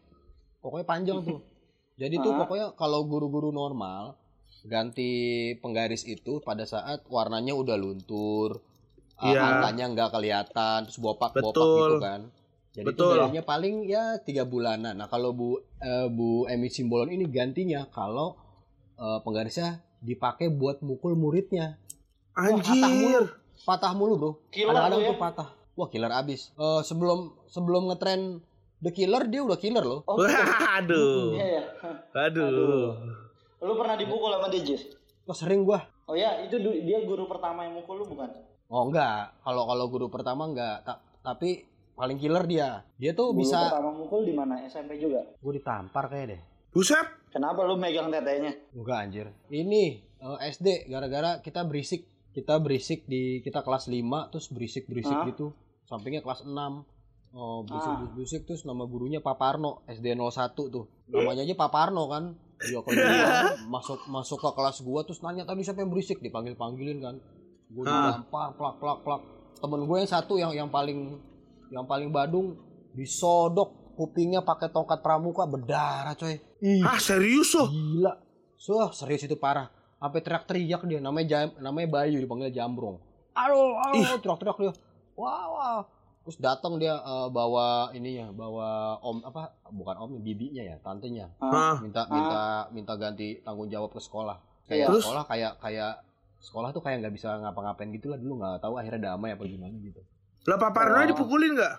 Pokoknya 0.60 0.86
panjang 0.86 1.18
tuh. 1.20 1.42
Jadi 2.00 2.16
tuh 2.18 2.32
Ah. 2.32 2.38
pokoknya 2.40 2.68
kalau 2.74 3.04
guru-guru 3.04 3.52
normal 3.52 4.16
ganti 4.64 5.12
penggaris 5.56 6.04
itu 6.04 6.40
pada 6.40 6.64
saat 6.64 7.04
warnanya 7.08 7.52
udah 7.54 7.76
luntur, 7.76 8.60
eh, 9.18 9.32
Iya. 9.32 9.40
angkanya 9.40 9.86
nggak 9.90 10.10
kelihatan, 10.12 10.78
terus 10.84 10.98
bopak-bopak 10.98 11.52
Betul. 11.56 11.80
gitu 11.80 11.98
kan. 12.00 12.22
Jadi 12.70 12.86
itu 12.86 12.92
Betul. 12.94 13.14
jadinya 13.18 13.44
paling 13.44 13.76
ya 13.84 14.04
tiga 14.20 14.44
bulanan. 14.44 14.96
Nah 14.96 15.08
kalau 15.08 15.32
Bu 15.32 15.60
eh, 15.60 16.08
Bu 16.08 16.46
Emi 16.46 16.68
Simbolon 16.68 17.10
ini 17.10 17.28
gantinya 17.28 17.84
kalau 17.90 18.36
eh, 18.96 19.20
penggarisnya 19.20 19.80
dipakai 20.00 20.48
buat 20.50 20.80
mukul 20.80 21.16
muridnya. 21.16 21.80
Anjir. 22.34 23.36
Patah 23.60 23.92
mulu 23.92 24.14
bro. 24.16 24.32
Killer 24.50 24.72
Kadang-kadang 24.72 25.00
tuh 25.00 25.04
ya. 25.04 25.12
tuh 25.12 25.20
patah. 25.20 25.50
Wah 25.76 25.88
killer 25.88 26.12
abis. 26.12 26.52
Eh, 26.54 26.82
sebelum 26.84 27.32
sebelum 27.48 27.88
ngetren 27.88 28.40
The 28.80 28.92
Killer 28.96 29.28
dia 29.28 29.44
udah 29.44 29.60
killer 29.60 29.84
loh. 29.84 30.02
Oh, 30.08 30.16
betul. 30.16 30.40
Aduh. 30.80 31.32
Iya, 31.40 31.46
iya. 31.46 31.64
Aduh. 32.16 32.96
Lu 33.60 33.74
pernah 33.76 34.00
dipukul 34.00 34.32
sama 34.32 34.48
dia, 34.48 34.64
Jis? 34.64 34.88
Wah 35.28 35.36
sering 35.36 35.68
gua. 35.68 35.84
Oh 36.08 36.16
ya, 36.16 36.42
itu 36.42 36.58
dia 36.58 37.06
guru 37.06 37.28
pertama 37.28 37.68
yang 37.68 37.78
mukul 37.78 38.02
lu 38.02 38.06
bukan? 38.08 38.32
Oh 38.72 38.88
enggak. 38.88 39.36
Kalau 39.44 39.68
kalau 39.68 39.86
guru 39.92 40.08
pertama 40.08 40.48
enggak. 40.48 40.82
Ta- 40.82 41.04
tapi 41.22 41.68
paling 41.94 42.16
killer 42.16 42.48
dia. 42.48 42.82
Dia 42.96 43.12
tuh 43.12 43.36
Guru 43.36 43.44
bisa. 43.44 43.68
pertama 43.68 43.92
mukul 43.94 44.24
di 44.24 44.34
mana? 44.34 44.64
SMP 44.64 44.96
juga. 44.98 45.22
Gue 45.44 45.60
ditampar 45.60 46.08
kayak 46.08 46.26
deh. 46.34 46.42
Buset. 46.72 47.04
Kenapa 47.30 47.62
lu 47.68 47.76
megang 47.76 48.08
tetenya? 48.10 48.56
Enggak 48.72 48.98
anjir. 49.06 49.28
Ini 49.52 49.84
eh, 50.18 50.38
SD 50.50 50.88
gara-gara 50.88 51.44
kita 51.44 51.68
berisik. 51.68 52.08
Kita 52.30 52.62
berisik 52.62 53.10
di 53.10 53.42
kita 53.44 53.66
kelas 53.66 53.90
5 53.90 54.32
terus 54.32 54.48
berisik-berisik 54.54 55.18
gitu. 55.34 55.52
Sampingnya 55.84 56.22
kelas 56.22 56.46
6. 56.46 56.50
Oh, 57.30 57.62
Ah. 57.62 57.64
berisik-berisik 57.64 58.42
terus 58.44 58.66
nama 58.66 58.84
gurunya 58.84 59.22
Paparno, 59.22 59.86
SD 59.86 60.18
01 60.18 60.66
tuh. 60.68 60.90
Namanya 61.06 61.46
aja 61.46 61.54
Paparno 61.54 62.10
kan. 62.10 62.34
Dia 62.60 62.82
keluar 62.82 63.56
masuk 63.70 64.00
masuk 64.08 64.38
ke 64.38 64.50
kelas 64.52 64.78
gua 64.82 65.00
terus 65.02 65.22
nanya 65.22 65.46
tadi 65.46 65.64
siapa 65.64 65.80
yang 65.80 65.94
berisik 65.94 66.20
dipanggil-panggilin 66.20 67.00
kan. 67.00 67.16
Gua 67.70 67.84
Ah. 67.86 67.94
digampar 68.18 68.52
plak 68.54 68.76
plak 68.78 68.98
plak. 69.02 69.22
Temen 69.60 69.82
gue 69.84 69.98
yang 69.98 70.10
satu 70.10 70.34
yang 70.36 70.52
yang 70.52 70.70
paling 70.70 71.20
yang 71.70 71.86
paling 71.86 72.10
badung 72.10 72.58
disodok 72.94 73.94
kupingnya 73.94 74.42
pakai 74.42 74.68
tongkat 74.68 75.00
pramuka 75.00 75.44
berdarah 75.44 76.16
coy. 76.16 76.40
Ih. 76.60 76.82
Ah, 76.82 76.98
serius 76.98 77.54
loh. 77.54 77.68
Gila. 77.68 78.14
So, 78.56 78.92
serius 78.92 79.24
itu 79.24 79.36
parah. 79.36 79.68
Sampai 79.96 80.20
teriak-teriak 80.20 80.82
dia. 80.84 81.00
Namanya 81.00 81.28
jam, 81.28 81.48
namanya 81.60 81.88
Bayu 81.94 82.18
dipanggil 82.18 82.50
Jambrong. 82.50 83.00
Aduh, 83.32 83.76
aduh, 83.78 84.18
teriak-teriak 84.18 84.58
dia. 84.58 84.74
Wah, 85.14 85.46
wah. 85.50 85.80
Terus 86.30 86.38
datang 86.40 86.78
dia 86.78 86.94
eh, 86.94 87.28
bawa 87.28 87.90
ininya, 87.92 88.30
bawa 88.30 88.70
om 89.02 89.18
apa? 89.20 89.50
Bukan 89.68 89.96
om, 89.98 90.12
bibinya 90.20 90.62
ya, 90.62 90.78
tantenya. 90.78 91.26
Ah, 91.40 91.82
Minta 91.82 92.06
minta 92.06 92.42
minta 92.70 92.94
ganti 92.96 93.42
tanggung 93.42 93.66
jawab 93.66 93.90
ke 93.90 93.98
sekolah. 93.98 94.38
Iya. 94.38 94.70
Kayak 94.70 94.88
Terus? 94.88 95.04
sekolah 95.04 95.24
kayak 95.26 95.54
kayak 95.58 95.92
sekolah 96.40 96.70
tuh 96.70 96.80
kayak 96.80 97.02
nggak 97.02 97.16
bisa 97.16 97.34
ngapa-ngapain 97.36 97.90
gitu 97.90 98.08
lah 98.08 98.16
dulu 98.16 98.38
nggak 98.38 98.62
tahu 98.62 98.78
akhirnya 98.78 99.10
damai 99.10 99.34
apa 99.34 99.42
gimana 99.44 99.74
gitu. 99.76 100.00
lah 100.46 100.56
Pak 100.56 100.72
Parno 100.72 100.96
Oh. 100.96 101.04
dipukulin 101.04 101.52
nggak? 101.52 101.76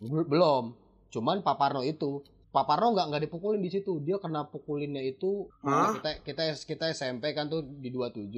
Bel- 0.00 0.24
Belum. 0.24 0.64
Cuman 1.08 1.42
Paparno 1.42 1.82
itu 1.82 2.22
Paparno 2.48 2.94
nggak 2.94 3.06
nggak 3.10 3.22
dipukulin 3.26 3.58
di 3.58 3.68
situ. 3.68 3.98
Dia 3.98 4.16
kena 4.16 4.46
pukulinnya 4.46 5.02
itu 5.02 5.50
Hah? 5.60 5.98
kita 5.98 6.22
kita 6.22 6.42
kita 6.56 6.84
SMP 6.88 7.32
kan 7.32 7.50
tuh 7.50 7.66
di 7.66 7.90
27. 7.90 8.30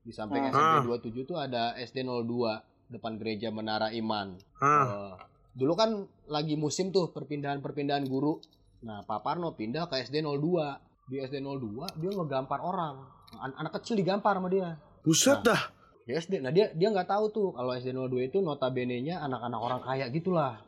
Di 0.00 0.10
samping 0.10 0.40
Hah? 0.48 0.80
SMP 0.80 0.96
27 1.12 1.22
tuh 1.24 1.36
ada 1.36 1.76
SD 1.76 2.00
02 2.00 2.75
depan 2.88 3.16
gereja 3.16 3.48
Menara 3.48 3.90
Iman. 3.90 4.38
Ah, 4.56 4.84
Eh, 4.84 5.12
dulu 5.52 5.74
kan 5.74 5.90
lagi 6.26 6.54
musim 6.54 6.88
tuh 6.88 7.10
perpindahan-perpindahan 7.10 8.04
guru. 8.04 8.38
Nah, 8.78 9.02
Paparno 9.02 9.52
pindah 9.52 9.86
ke 9.86 9.98
SD 9.98 10.20
02. 10.20 10.78
Di 11.04 11.18
SD 11.18 11.38
02 11.38 11.86
dia 11.94 12.10
ngegampar 12.10 12.58
orang. 12.60 13.06
An- 13.36 13.56
anak 13.56 13.76
kecil 13.76 13.94
digampar 13.94 14.34
sama 14.34 14.46
dia. 14.46 14.78
buset 15.00 15.38
Nah. 15.40 15.44
dah. 15.48 15.62
Di 16.02 16.12
SD. 16.12 16.38
Nah, 16.38 16.50
dia 16.50 16.70
dia 16.70 16.88
nggak 16.88 17.06
tahu 17.08 17.24
tuh 17.28 17.48
kalau 17.52 17.70
SD 17.72 17.90
02 17.90 18.22
itu 18.24 18.38
notabene-nya 18.38 19.18
anak-anak 19.20 19.60
orang 19.60 19.80
kaya 19.80 20.06
gitulah. 20.08 20.62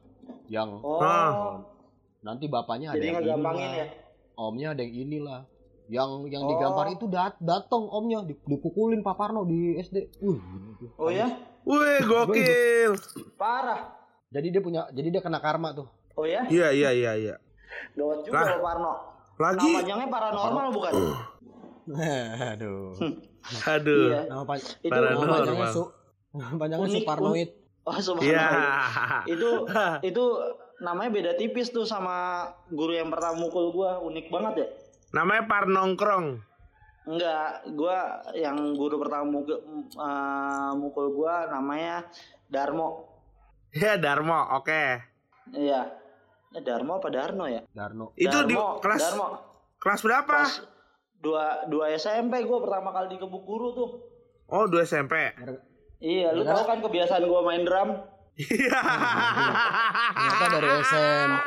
Yang 0.46 0.78
Oh. 0.80 1.58
Nanti 2.20 2.46
bapaknya 2.46 2.92
ada 2.92 2.98
Jadi 2.98 3.06
yang 3.06 3.38
inilah, 3.38 3.54
ya. 3.72 3.86
omnya 4.36 4.68
ada 4.70 4.82
yang 4.82 4.94
inilah 5.00 5.40
yang 5.88 6.10
yang 6.26 6.42
Oh. 6.42 6.48
digampar 6.48 6.86
itu 6.90 7.06
dat 7.06 7.34
datang 7.38 7.88
omnya 7.88 8.20
di- 8.22 8.36
dipukulin 8.44 9.00
Pak 9.00 9.16
Parno 9.16 9.42
di 9.42 9.74
SD 9.74 9.96
uh 10.20 10.36
gila 10.36 10.70
tuh. 10.76 10.90
Oh 10.98 11.08
ya? 11.08 11.26
Wih, 11.68 12.00
gokil. 12.02 12.92
Parah. 13.34 13.92
jadi 14.28 14.46
dia 14.50 14.60
punya 14.60 14.88
jadi 14.90 15.08
dia 15.10 15.20
kena 15.20 15.36
karma 15.38 15.72
tuh 15.72 15.88
Oh 16.12 16.24
ya? 16.24 16.44
Iya, 16.44 16.68
iya, 16.70 16.90
iya, 16.90 17.12
iya. 17.14 17.34
Gawat 17.94 18.20
juga 18.22 18.42
lo 18.42 18.58
Parno. 18.58 18.92
Lagi, 19.38 19.62
Nama 19.62 19.78
panjangnya 19.78 20.08
paranormal 20.08 20.66
bukan? 20.70 20.92
aduh 22.52 22.92
aduh. 23.72 24.02
Iya. 24.06 24.20
nama, 24.26 24.42
pan 24.42 24.58
Itu 24.58 24.88
nama 24.88 24.98
Paranormal. 24.98 25.32
panjangnya 25.38 25.68
su 25.70 25.82
nama 26.30 26.54
panjangnya 26.56 26.84
Unik, 26.84 26.96
Suparnoid 26.98 27.50
Oh, 27.82 27.92
Iya. 27.92 28.02
subhanallah. 28.02 29.22
Itu 29.24 29.50
itu 30.12 30.24
namanya 30.78 31.10
beda 31.10 31.32
tipis 31.34 31.68
tuh 31.68 31.84
sama 31.84 32.44
guru 32.68 32.92
yang 32.92 33.08
pertama 33.08 33.40
mukul 33.40 33.72
gua, 33.72 33.96
unik 33.98 34.28
banget 34.28 34.54
ya. 34.58 34.66
Namanya 35.10 35.48
Parnongkrong. 35.48 36.44
Enggak, 37.08 37.64
gua 37.72 38.20
yang 38.36 38.76
guru 38.76 39.00
pertama 39.00 39.24
mukul, 39.24 39.56
eh, 39.96 40.70
mukul 40.76 41.16
gua 41.16 41.48
namanya 41.48 42.04
Darmo. 42.52 43.08
Ya, 43.72 43.96
Darmo. 43.96 44.36
Oke. 44.60 45.00
Iya. 45.56 45.88
Eh, 46.52 46.60
Darmo 46.60 47.00
apa 47.00 47.08
Darno 47.08 47.48
ya? 47.48 47.64
Darno 47.72 48.12
Itu 48.12 48.44
di 48.44 48.52
kelas 48.56 49.00
Darmo. 49.08 49.26
kelas 49.80 50.00
berapa? 50.04 50.36
Kelas 50.44 50.54
dua 51.18 51.64
dua 51.64 51.96
SMP 51.96 52.44
gua 52.44 52.60
pertama 52.60 52.92
kali 52.92 53.16
dikebuk 53.16 53.44
guru 53.44 53.68
tuh. 53.72 53.90
Oh, 54.48 54.64
2 54.64 54.80
SMP. 54.80 55.12
Iya, 56.00 56.32
lu 56.32 56.40
tahu 56.40 56.64
kan 56.64 56.80
kebiasaan 56.80 57.20
gua 57.28 57.44
main 57.44 57.68
drum? 57.68 58.00
Iya. 58.38 58.80
ternyata 60.14 60.46
dari 60.54 60.68
SMP 60.78 61.46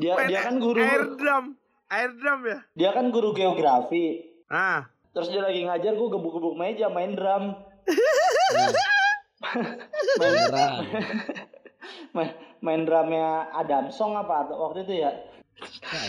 Dia 0.00 0.12
dia 0.24 0.40
kan 0.40 0.56
guru 0.58 0.80
air 0.82 1.04
drum. 1.14 1.44
Air 1.86 2.10
drum 2.16 2.40
ya? 2.42 2.58
dia 2.72 2.90
kan 2.90 3.12
guru 3.12 3.30
geografi. 3.30 4.31
Ah. 4.52 4.84
Terus 5.16 5.32
dia 5.32 5.40
lagi 5.40 5.64
ngajar 5.64 5.96
gua 5.96 6.08
gebuk-gebuk 6.12 6.54
meja 6.60 6.92
main 6.92 7.16
drum. 7.16 7.56
main, 9.42 9.66
beneran 10.20 10.86
main, 12.14 12.30
main 12.62 12.82
drumnya 12.86 13.50
Adam 13.50 13.90
Song 13.90 14.14
apa 14.14 14.52
waktu 14.54 14.86
itu 14.86 15.02
ya? 15.02 15.10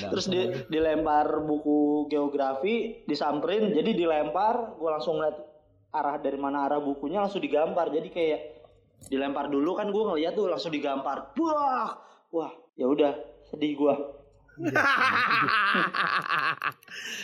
Terus 0.10 0.26
di, 0.30 0.50
dilempar 0.70 1.42
buku 1.46 2.10
geografi, 2.10 3.06
disamperin, 3.06 3.74
jadi 3.74 3.94
dilempar, 3.94 4.78
gue 4.78 4.90
langsung 4.90 5.22
lihat 5.22 5.38
arah 5.94 6.18
dari 6.18 6.38
mana 6.42 6.66
arah 6.66 6.82
bukunya 6.82 7.22
langsung 7.22 7.42
digambar. 7.44 7.94
Jadi 7.94 8.10
kayak 8.10 8.40
dilempar 9.14 9.52
dulu 9.52 9.78
kan 9.78 9.94
gue 9.94 10.04
ngeliat 10.10 10.34
tuh 10.34 10.50
langsung 10.50 10.74
digambar. 10.74 11.38
Wah, 11.38 12.02
wah, 12.34 12.54
ya 12.74 12.90
udah 12.90 13.14
sedih 13.46 13.78
gue. 13.78 13.94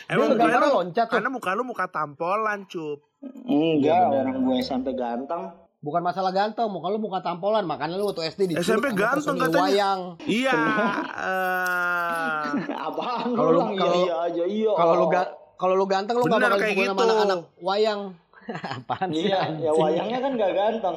Emang 0.08 0.28
Dia 0.28 0.38
gambarnya 0.39 0.60
lu- 0.63 0.74
loncat 0.82 1.06
tuh. 1.06 1.13
Karena 1.13 1.30
muka 1.30 1.50
lu 1.52 1.63
muka 1.63 1.86
tampolan, 1.88 2.65
cup. 2.65 3.00
Enggak, 3.46 4.00
orang 4.08 4.38
gue 4.39 4.56
SMP 4.60 4.94
ganteng. 4.94 5.44
bukan 5.80 6.04
masalah 6.04 6.32
ganteng 6.32 6.68
muka 6.68 6.88
lu 6.88 7.00
muka 7.00 7.24
tampolan 7.24 7.63
makanya 7.63 7.96
lu 7.96 8.04
waktu 8.06 8.28
SD 8.28 8.52
diculik 8.52 8.68
SMP 8.68 8.92
ganteng 8.92 9.39
katanya. 9.39 9.63
wayang 9.63 10.00
Iya. 10.22 10.52
eh, 10.52 12.44
Apaan 12.86 13.32
Kalau 13.32 13.50
lu 13.50 13.60
kalau- 13.72 13.96
iya, 13.96 13.96
iya 13.96 14.15
aja 14.22 14.44
iya. 14.46 14.72
kalau 14.74 14.94
lu 14.94 15.06
ga 15.08 15.24
kalau 15.56 15.74
lu 15.74 15.86
ganteng 15.86 16.15
lu 16.15 16.22
nggak 16.22 16.36
Bener 16.36 16.44
bakal 16.46 16.60
kayak 16.60 16.68
dipukul 16.70 16.84
sama 16.86 17.00
gitu. 17.00 17.08
anak-anak 17.08 17.39
wayang 17.60 18.02
apaan 18.76 19.08
sih 19.10 19.24
Iya, 19.24 19.39
ya 19.58 19.72
wayangnya 19.74 20.20
kan 20.20 20.32
gak 20.36 20.52
ganteng. 20.54 20.96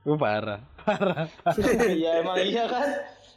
Lu 0.00 0.14
parah 0.16 0.60
Iya 1.92 2.10
emang 2.18 2.36
iya 2.40 2.64
kan. 2.66 2.88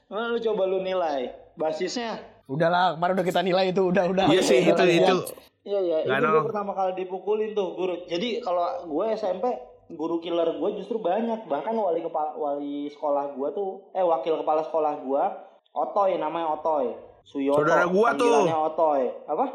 Mana 0.08 0.26
lu 0.30 0.40
coba 0.42 0.64
lu 0.66 0.80
nilai 0.80 1.28
basisnya. 1.56 2.20
udahlah 2.44 3.00
kemarin 3.00 3.14
udah 3.16 3.28
kita 3.28 3.42
nilai 3.42 3.72
itu 3.72 3.82
udah 3.88 4.04
udah 4.12 4.26
Iya 4.28 4.42
sih 4.44 4.60
itu 4.68 4.84
itu. 4.84 5.16
Iya 5.64 5.80
iya, 5.80 5.98
itu 6.04 6.28
gue 6.28 6.44
pertama 6.52 6.76
kali 6.76 6.92
dipukulin 7.00 7.56
tuh 7.56 7.72
guru. 7.80 8.04
Jadi 8.04 8.44
kalau 8.44 8.84
gue 8.84 9.06
SMP 9.16 9.48
guru 9.96 10.20
killer 10.20 10.60
gue 10.60 10.70
justru 10.76 11.00
banyak. 11.00 11.48
Bahkan 11.48 11.72
wali 11.72 12.04
kepala 12.04 12.36
wali 12.36 12.92
sekolah 12.92 13.32
gue 13.32 13.48
tuh, 13.56 13.88
eh 13.96 14.04
wakil 14.04 14.44
kepala 14.44 14.68
sekolah 14.68 15.00
gue, 15.00 15.24
Otoy 15.72 16.20
namanya 16.20 16.60
Otoy. 16.60 16.92
Suyoto. 17.24 17.64
Saudara 17.64 17.88
gua 17.88 18.10
tuh. 18.14 18.46
Otoy. 18.46 19.04
Apa? 19.26 19.46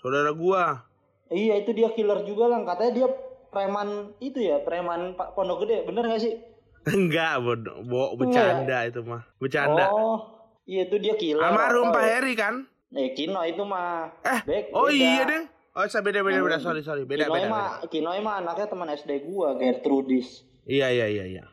Saudara 0.00 0.30
gua. 0.32 0.82
Iya 1.28 1.60
itu 1.60 1.76
dia 1.76 1.92
killer 1.92 2.24
juga 2.24 2.48
lah. 2.48 2.64
Katanya 2.64 2.92
dia 3.04 3.08
preman 3.52 4.16
itu 4.18 4.40
ya, 4.40 4.64
preman 4.64 5.12
Pak 5.14 5.36
Pondok 5.36 5.64
Gede. 5.64 5.84
Bener 5.84 6.08
gak 6.08 6.24
sih? 6.24 6.34
Enggak, 6.96 7.44
bodoh. 7.44 7.84
Bo, 7.84 8.16
bercanda 8.16 8.88
itu 8.88 9.04
mah. 9.04 9.22
Bercanda. 9.36 9.92
Oh, 9.92 10.37
iya 10.68 10.84
itu 10.84 10.96
dia 10.98 11.14
killer. 11.14 11.40
Almarhum. 11.40 11.88
Pak 11.88 12.04
Heri 12.04 12.34
kan? 12.34 12.54
Eh 12.90 13.12
Kino 13.12 13.40
itu 13.42 13.60
mah. 13.62 14.12
Eh, 14.20 14.40
Bek- 14.44 14.70
oh 14.70 14.84
beda. 14.84 14.94
iya 14.94 15.22
deh. 15.24 15.42
Oh, 15.72 15.84
saya 15.84 16.00
beda 16.00 16.20
beda 16.20 16.38
beda. 16.38 16.54
Yang 16.54 16.64
Sorry 16.64 16.82
sorry. 16.82 17.02
Beda 17.02 17.24
Kinoy 17.24 17.36
beda. 17.38 17.48
mah, 17.48 17.66
beda. 17.78 17.88
Kinoy 17.88 18.18
mah 18.18 18.34
anaknya 18.38 18.66
teman 18.66 18.88
SD 18.90 19.10
gua, 19.24 19.54
Gertrudis. 19.54 20.44
Iya 20.62 20.88
iya 20.90 21.06
iya 21.06 21.24
iya. 21.26 21.44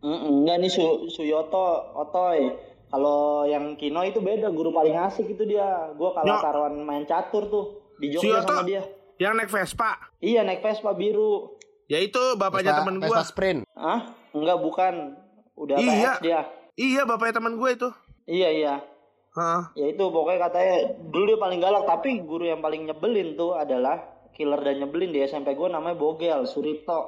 Mm 0.00 0.18
enggak 0.40 0.56
nih 0.58 0.70
Su, 0.70 0.82
Suyoto, 1.08 1.66
Otoy. 1.94 2.50
Kalau 2.88 3.44
yang 3.44 3.76
Kino 3.76 4.00
itu 4.02 4.18
beda, 4.18 4.48
guru 4.48 4.68
paling 4.70 4.92
asik 4.94 5.28
itu 5.28 5.44
dia. 5.44 5.64
Gua 5.92 6.12
kalah 6.12 6.28
Nyok. 6.30 6.42
taruhan 6.42 6.74
main 6.78 7.04
catur 7.04 7.46
tuh 7.46 7.64
di 7.96 8.08
Jogja 8.08 8.40
Suyoto 8.40 8.54
sama 8.54 8.64
dia. 8.64 8.82
yang 9.16 9.32
naik 9.32 9.48
Vespa. 9.48 9.90
Iya 10.18 10.40
naik 10.42 10.60
Vespa 10.60 10.92
biru. 10.92 11.56
Ya 11.86 11.98
itu 11.98 12.20
bapaknya 12.34 12.72
Vespa- 12.72 12.80
temen 12.80 12.94
Vespa 12.98 13.12
gua. 13.14 13.22
sprint. 13.22 13.60
Hah? 13.72 14.00
Enggak 14.30 14.58
bukan. 14.58 14.94
Udah 15.54 15.76
Iya. 15.76 16.12
PX 16.12 16.20
dia. 16.20 16.40
Iya 16.72 17.02
bapaknya 17.02 17.36
temen 17.36 17.54
gue 17.54 17.70
itu. 17.70 17.88
Iya 18.26 18.48
iya. 18.52 18.74
Heeh. 19.32 19.62
Ya 19.80 19.86
itu 19.96 20.04
pokoknya 20.12 20.38
katanya 20.50 20.76
dulu 21.08 21.24
dia 21.24 21.38
paling 21.40 21.60
galak 21.60 21.84
tapi 21.88 22.20
guru 22.20 22.44
yang 22.44 22.60
paling 22.60 22.84
nyebelin 22.84 23.34
tuh 23.34 23.56
adalah 23.56 24.00
killer 24.36 24.60
dan 24.60 24.84
nyebelin 24.84 25.12
di 25.12 25.20
SMP 25.24 25.56
gue 25.56 25.68
namanya 25.68 25.96
Bogel 25.96 26.44
Suripto. 26.48 27.00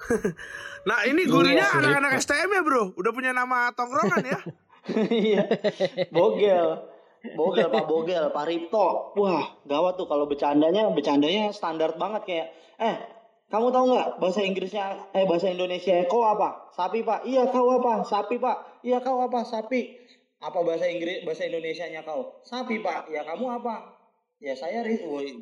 Nah 0.80 1.04
ini 1.04 1.28
gurunya 1.28 1.60
Iya, 1.60 1.76
anak-anak 1.76 2.24
STM 2.24 2.50
ya 2.56 2.62
bro. 2.64 2.96
Udah 2.96 3.12
punya 3.12 3.36
nama 3.36 3.68
tongkrongan 3.76 4.24
ya. 4.24 4.40
Iya. 5.12 5.44
Bogel. 6.08 6.88
Bogel 7.36 7.68
Pak 7.68 7.84
Bogel, 7.84 8.32
Pak 8.32 8.44
Ripto. 8.48 9.12
Wah, 9.12 9.60
gawat 9.68 10.00
tuh 10.00 10.08
kalau 10.08 10.24
bercandanya, 10.24 10.88
bercandanya 10.88 11.52
standar 11.52 12.00
banget 12.00 12.24
kayak 12.24 12.46
eh 12.80 12.96
kamu 13.52 13.68
tahu 13.68 13.84
nggak 13.92 14.08
bahasa 14.24 14.40
Inggrisnya 14.40 15.12
eh 15.12 15.28
bahasa 15.28 15.52
Indonesia 15.52 16.00
kau 16.08 16.24
apa? 16.24 16.72
Sapi 16.72 17.04
Pak. 17.04 17.28
Iya 17.28 17.52
kau 17.52 17.68
apa? 17.76 18.08
Sapi 18.08 18.40
Pak. 18.40 18.80
Iya 18.80 19.04
kau 19.04 19.20
apa? 19.20 19.44
Sapi. 19.44 19.99
Apa 20.40 20.64
bahasa 20.64 20.88
Inggris 20.88 21.20
bahasa 21.22 21.44
Indonesianya 21.44 22.00
kau? 22.00 22.40
Sapi 22.42 22.80
Pak. 22.80 23.08
Ya 23.08 23.20
kamu 23.22 23.60
apa? 23.60 23.92
Ya 24.40 24.56
saya 24.56 24.80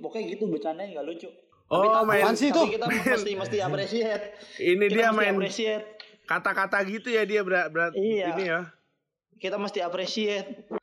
pokoknya 0.03 0.25
gitu 0.29 0.51
bercandanya 0.51 0.99
nggak 0.99 1.07
lucu. 1.07 1.31
Oh, 1.69 1.85
tapi, 1.85 2.19
main- 2.19 2.33
sih 2.35 2.49
tapi 2.49 2.59
tuh? 2.59 2.67
kita 2.75 2.87
mesti 3.15 3.33
mesti 3.37 3.57
appreciate. 3.61 4.25
Ini 4.59 4.85
Kita 4.85 4.95
dia 4.95 5.09
main 5.13 5.37
appreciate. 5.37 5.85
kata-kata 6.25 6.81
gitu 6.85 7.09
ya 7.09 7.23
dia 7.23 7.41
berat 7.41 7.69
berat 7.71 7.93
Iya. 7.95 8.27
ini 8.35 8.45
ya. 8.49 8.61
Kita 9.37 9.57
mesti 9.57 9.79
appreciate. 9.81 10.49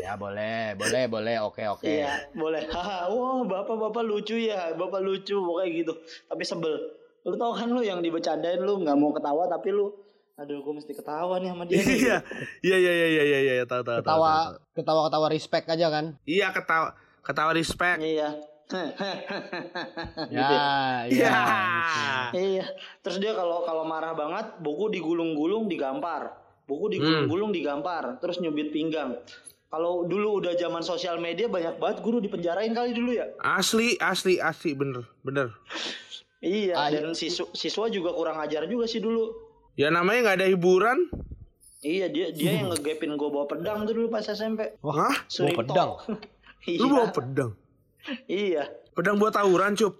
Ya 0.00 0.16
boleh, 0.16 0.72
boleh, 0.74 1.04
boleh. 1.06 1.36
Oke, 1.44 1.62
oke. 1.62 1.84
Iya, 1.84 2.32
boleh. 2.32 2.64
Haha, 2.66 3.06
wah 3.06 3.44
bapak-bapak 3.44 4.02
lucu 4.02 4.34
ya, 4.40 4.72
bapak 4.72 4.98
lucu 4.98 5.36
pokoknya 5.36 5.68
gitu. 5.76 5.92
Tapi 6.26 6.42
sebel. 6.42 6.74
Lu 7.22 7.36
tau 7.36 7.52
kan 7.52 7.68
lu 7.68 7.78
yang 7.78 8.00
dibecandain 8.00 8.56
lu 8.58 8.80
nggak 8.80 8.96
mau 8.96 9.12
ketawa 9.12 9.46
tapi 9.46 9.70
lu, 9.70 9.92
aduh 10.40 10.64
gue 10.64 10.72
mesti 10.72 10.92
ketawa 10.96 11.36
nih 11.36 11.52
sama 11.52 11.64
dia. 11.68 11.76
Iya. 11.84 12.16
Iya 12.64 12.76
iya 12.80 12.92
iya 12.96 13.06
iya 13.06 13.22
iya 13.22 13.52
iya 13.60 13.64
tahu 13.68 13.84
tahu. 13.84 14.00
tahu, 14.00 14.08
tahu, 14.08 14.16
tahu. 14.16 14.24
Ketawa, 14.24 14.32
ketawa, 14.72 15.00
ketawa 15.06 15.26
respect 15.28 15.66
aja 15.68 15.86
kan. 15.92 16.04
Iya 16.24 16.48
ketawa 16.50 16.88
ketawa 17.20 17.50
respect. 17.52 17.98
Iya. 18.00 18.28
Ya, 18.70 18.88
Iya. 20.30 20.48
iya. 21.10 21.38
Iya. 22.32 22.64
Terus 23.02 23.18
dia 23.18 23.34
kalau 23.34 23.66
kalau 23.66 23.82
marah 23.82 24.14
banget, 24.14 24.62
buku 24.62 24.88
digulung-gulung 24.88 25.66
digampar. 25.66 26.30
Buku 26.64 26.86
digulung-gulung 26.88 27.50
digampar, 27.50 28.22
terus 28.22 28.38
nyubit 28.38 28.70
pinggang. 28.70 29.18
Kalau 29.66 30.06
dulu 30.06 30.38
udah 30.38 30.54
zaman 30.54 30.82
sosial 30.82 31.18
media 31.18 31.46
banyak 31.46 31.78
banget 31.78 31.98
guru 32.00 32.18
dipenjarain 32.18 32.70
kali 32.70 32.94
dulu 32.94 33.10
ya. 33.10 33.26
Asli 33.38 33.98
asli 33.98 34.38
asli 34.38 34.74
bener 34.74 35.02
bener. 35.20 35.50
Iya, 36.40 36.74
Ah, 36.74 36.88
dan 36.88 37.12
siswa, 37.12 37.50
siswa 37.52 37.90
juga 37.90 38.14
kurang 38.14 38.38
ajar 38.38 38.64
juga 38.64 38.86
sih 38.86 39.02
dulu. 39.02 39.49
Ya 39.80 39.88
namanya 39.88 40.28
nggak 40.28 40.36
ada 40.44 40.48
hiburan. 40.52 41.08
Iya, 41.80 42.12
dia 42.12 42.28
dia 42.36 42.60
yang 42.60 42.68
ngegepin 42.68 43.16
gue 43.16 43.28
bawa 43.32 43.48
pedang 43.48 43.88
tuh 43.88 43.96
dulu 43.96 44.12
pas 44.12 44.20
SMP. 44.20 44.76
Hah? 44.84 44.84
Bawa 44.84 45.08
Suripto. 45.24 45.56
pedang. 45.72 45.90
iya. 46.68 46.78
Lu 46.84 46.86
bawa 46.92 47.08
pedang? 47.08 47.50
Iya. 48.28 48.68
Pedang 48.92 49.16
buat 49.16 49.32
tawuran 49.32 49.72
cup. 49.72 49.96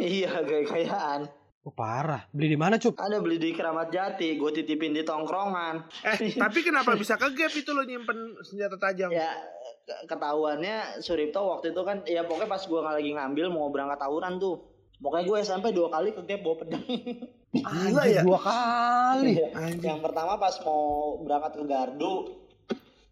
Iya, 0.00 0.32
gaya-gayaan. 0.40 1.28
Oh, 1.68 1.74
parah. 1.76 2.24
Beli 2.32 2.56
di 2.56 2.58
mana, 2.60 2.80
Cup? 2.80 2.96
Ada 2.96 3.20
beli 3.20 3.36
di 3.36 3.52
Keramat 3.52 3.92
Jati, 3.92 4.40
gue 4.40 4.50
titipin 4.56 4.96
di 4.96 5.04
tongkrongan. 5.04 5.84
Eh 6.08 6.32
tapi 6.40 6.64
kenapa 6.64 6.96
bisa 6.96 7.20
ke 7.20 7.28
gap 7.36 7.52
itu 7.52 7.76
lo 7.76 7.84
nyimpen 7.84 8.40
senjata 8.40 8.80
tajam? 8.80 9.12
Ya 9.12 9.36
ke- 9.84 10.08
ketahuannya 10.08 11.04
Suripto 11.04 11.44
waktu 11.44 11.76
itu 11.76 11.82
kan 11.84 12.00
ya 12.08 12.24
pokoknya 12.24 12.48
pas 12.48 12.64
gue 12.64 12.80
lagi 12.80 13.12
ngambil 13.12 13.52
mau 13.52 13.68
berangkat 13.68 14.00
tawuran 14.00 14.40
tuh. 14.40 14.64
Pokoknya 15.04 15.24
gue 15.28 15.38
SMP 15.44 15.76
dua 15.76 15.92
kali 15.92 16.16
ke 16.16 16.24
gap 16.24 16.40
bawa 16.40 16.56
pedang. 16.64 16.84
Gila 17.48 17.64
Anjir, 17.96 18.12
ya. 18.12 18.22
Dua 18.22 18.38
kali. 18.38 19.32
Iya. 19.34 19.48
Yang 19.74 20.00
pertama 20.00 20.36
pas 20.36 20.52
mau 20.60 20.82
berangkat 21.18 21.52
ke 21.54 21.64
Gardu, 21.64 22.14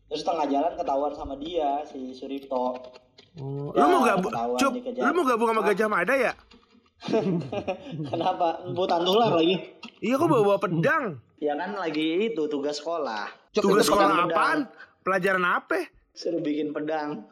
terus 0.07 0.23
tengah 0.23 0.45
jalan 0.45 0.73
ketahuan 0.75 1.13
sama 1.13 1.35
dia 1.37 1.81
si 1.85 2.13
Suripto. 2.13 2.77
Oh, 3.37 3.69
Ya, 3.71 3.81
lu 3.83 3.89
mau 3.91 4.03
gabung, 4.03 4.33
cup? 4.57 4.73
dikejar. 4.73 5.03
Lu 5.03 5.13
mau 5.13 5.25
gabung 5.25 5.49
sama 5.51 5.63
Gajah 5.63 5.89
Mada 5.89 6.15
ya? 6.15 6.33
Kenapa? 8.07 8.49
Butan 8.67 9.01
tular 9.03 9.31
lagi. 9.33 9.57
Iya 9.99 10.17
kok 10.17 10.27
bawa 10.27 10.43
bawa 10.45 10.59
pedang. 10.59 11.05
Ya 11.37 11.53
kan 11.53 11.73
lagi 11.75 12.33
itu 12.33 12.43
tugas 12.47 12.77
sekolah. 12.77 13.29
Cup, 13.53 13.63
Tugas 13.63 13.85
sekolah 13.85 14.09
pedang. 14.09 14.31
apaan? 14.31 14.59
Pelajaran 15.03 15.45
apa? 15.45 15.81
Suruh 16.13 16.41
bikin 16.41 16.73
pedang. 16.73 17.29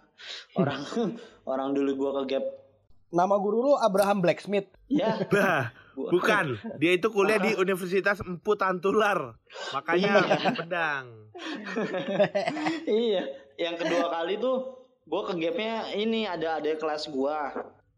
Orang 0.54 0.84
orang 1.50 1.72
dulu 1.72 1.90
gua 1.98 2.10
ke 2.22 2.36
gap. 2.36 2.44
Nama 3.08 3.34
guru 3.34 3.58
lu 3.62 3.74
Abraham 3.74 4.20
Blacksmith. 4.20 4.68
Ya, 4.86 5.16
Bah, 5.26 5.72
bukan. 5.94 6.58
Dia 6.82 6.92
itu 6.98 7.08
kuliah 7.10 7.38
di 7.38 7.54
Universitas 7.54 8.20
Empu 8.20 8.58
Tantular. 8.58 9.38
Makanya 9.72 10.12
bawa 10.20 10.52
pedang. 10.54 11.06
iya. 12.90 13.22
Yang 13.54 13.86
kedua 13.86 14.10
kali 14.10 14.38
tuh 14.42 14.86
gua 15.06 15.22
ke 15.30 15.38
gapnya 15.38 15.94
ini 15.94 16.26
ada 16.26 16.58
ada 16.58 16.70
kelas 16.74 17.08
gua. 17.10 17.54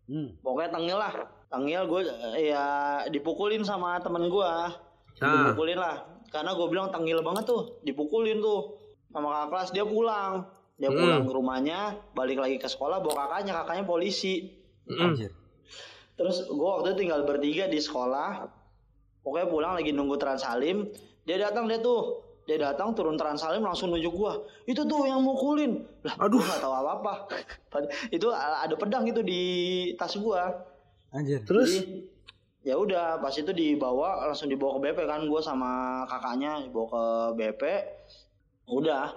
Hmm. 0.06 0.36
Pokoknya 0.44 0.70
tengil 0.70 0.98
lah. 1.00 1.14
Tengil 1.46 1.82
gue 1.86 2.02
ya 2.42 2.64
dipukulin 3.08 3.62
sama 3.62 3.98
temen 4.02 4.28
gua. 4.28 4.70
Ah. 5.18 5.46
Dipukulin 5.50 5.78
lah. 5.78 6.04
Karena 6.28 6.52
gue 6.52 6.66
bilang 6.68 6.90
tengil 6.90 7.22
banget 7.22 7.46
tuh. 7.46 7.80
Dipukulin 7.86 8.42
tuh. 8.42 8.76
Sama 9.14 9.32
kakak 9.32 9.48
kelas 9.50 9.68
dia 9.72 9.84
pulang. 9.86 10.44
Dia 10.76 10.92
Hmm. 10.92 11.00
pulang 11.00 11.22
ke 11.24 11.32
rumahnya, 11.32 11.80
balik 12.12 12.36
lagi 12.36 12.60
ke 12.60 12.68
sekolah 12.68 13.00
bawa 13.00 13.24
kakaknya, 13.24 13.56
kakaknya 13.64 13.84
polisi. 13.88 14.60
Mm. 14.84 15.16
Terus 16.16 16.48
gue 16.48 16.68
waktu 16.68 16.96
itu 16.96 16.98
tinggal 17.06 17.22
bertiga 17.28 17.68
di 17.68 17.76
sekolah. 17.76 18.48
Pokoknya 19.20 19.48
pulang 19.52 19.72
lagi 19.76 19.92
nunggu 19.92 20.16
Transalim. 20.16 20.88
Dia 21.28 21.36
datang 21.36 21.68
dia 21.68 21.78
tuh. 21.78 22.24
Dia 22.46 22.62
datang 22.62 22.94
turun 22.94 23.18
Transalim 23.18 23.66
langsung 23.66 23.90
nunjuk 23.90 24.14
gua. 24.14 24.38
Itu 24.70 24.86
tuh 24.86 25.02
yang 25.02 25.18
mukulin. 25.18 25.82
Lah, 26.06 26.14
Aduh. 26.22 26.38
Gak 26.38 26.62
tahu 26.62 26.74
apa-apa. 26.78 27.14
itu 28.16 28.30
ada 28.32 28.70
pedang 28.78 29.02
itu 29.02 29.20
di 29.20 29.42
tas 29.98 30.14
gua. 30.14 30.54
Anjir. 31.10 31.42
Terus? 31.42 31.82
Ya 32.62 32.78
udah 32.78 33.18
pas 33.18 33.34
itu 33.34 33.50
dibawa 33.50 34.30
langsung 34.30 34.46
dibawa 34.46 34.78
ke 34.78 34.90
BP 34.90 34.98
kan 35.10 35.26
gua 35.26 35.42
sama 35.42 36.02
kakaknya 36.06 36.62
dibawa 36.62 36.86
ke 36.86 37.02
BP. 37.34 37.62
Udah 38.70 39.10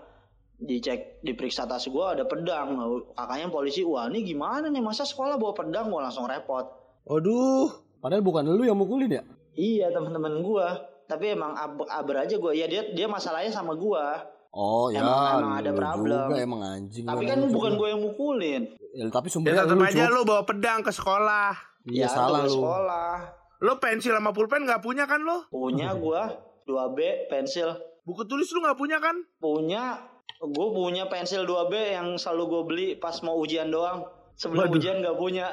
dicek 0.60 1.22
diperiksa 1.22 1.70
tas 1.70 1.86
gua 1.88 2.18
ada 2.18 2.28
pedang 2.28 2.76
kakaknya 3.16 3.48
polisi 3.48 3.80
wah 3.88 4.12
ini 4.12 4.28
gimana 4.28 4.68
nih 4.68 4.84
masa 4.84 5.08
sekolah 5.08 5.40
bawa 5.40 5.56
pedang 5.56 5.88
gua 5.88 6.12
langsung 6.12 6.28
repot 6.28 6.79
Aduh. 7.06 7.70
Padahal 8.00 8.24
bukan 8.24 8.48
lu 8.48 8.64
yang 8.64 8.76
mukulin 8.76 9.12
ya? 9.12 9.24
Iya 9.54 9.92
teman-teman 9.92 10.40
gua. 10.40 10.68
Tapi 11.04 11.34
emang 11.34 11.52
aber, 11.52 11.84
aber 11.86 12.16
aja 12.24 12.36
gua. 12.36 12.52
Ya 12.52 12.66
dia 12.66 12.88
dia 12.90 13.06
masalahnya 13.06 13.52
sama 13.52 13.76
gua. 13.76 14.24
Oh 14.50 14.90
ya, 14.90 15.00
Emang- 15.00 15.40
emang 15.40 15.54
ada 15.58 15.72
problem. 15.72 16.26
juga 16.26 16.38
emang 16.40 16.62
anjing. 16.64 17.06
Tapi 17.06 17.22
emang 17.22 17.30
kan 17.30 17.38
lu 17.38 17.48
bukan 17.52 17.72
gua 17.76 17.88
yang 17.88 18.02
mukulin. 18.02 18.62
Ya, 18.90 19.04
tapi 19.08 19.28
Ya 19.28 19.32
sumbernya 19.32 19.64
tetap 19.64 19.78
lu, 19.78 19.86
aja 19.86 20.04
lu 20.08 20.22
bawa 20.24 20.42
pedang 20.44 20.80
ke 20.82 20.90
sekolah. 20.90 21.54
Iya 21.86 22.06
ya, 22.06 22.08
salah 22.10 22.42
lu. 22.44 22.56
sekolah. 22.56 23.14
Lu 23.60 23.74
pensil 23.78 24.16
sama 24.16 24.32
pulpen 24.32 24.64
nggak 24.64 24.80
punya 24.80 25.04
kan 25.06 25.20
lu? 25.20 25.44
Punya 25.50 25.92
gua 26.02 26.34
2B 26.66 26.98
pensil. 27.28 27.76
Buku 28.02 28.24
tulis 28.26 28.48
lu 28.50 28.64
nggak 28.64 28.74
punya 28.76 28.98
kan? 28.98 29.14
Punya 29.38 30.02
gua 30.42 30.68
punya 30.72 31.06
pensil 31.06 31.44
2B 31.44 31.74
yang 31.92 32.16
selalu 32.16 32.44
gua 32.48 32.62
beli 32.64 32.88
pas 32.96 33.20
mau 33.20 33.36
ujian 33.36 33.68
doang. 33.68 34.08
Sebelum 34.34 34.66
Waduh. 34.66 34.78
ujian 34.78 35.04
nggak 35.04 35.18
punya. 35.20 35.46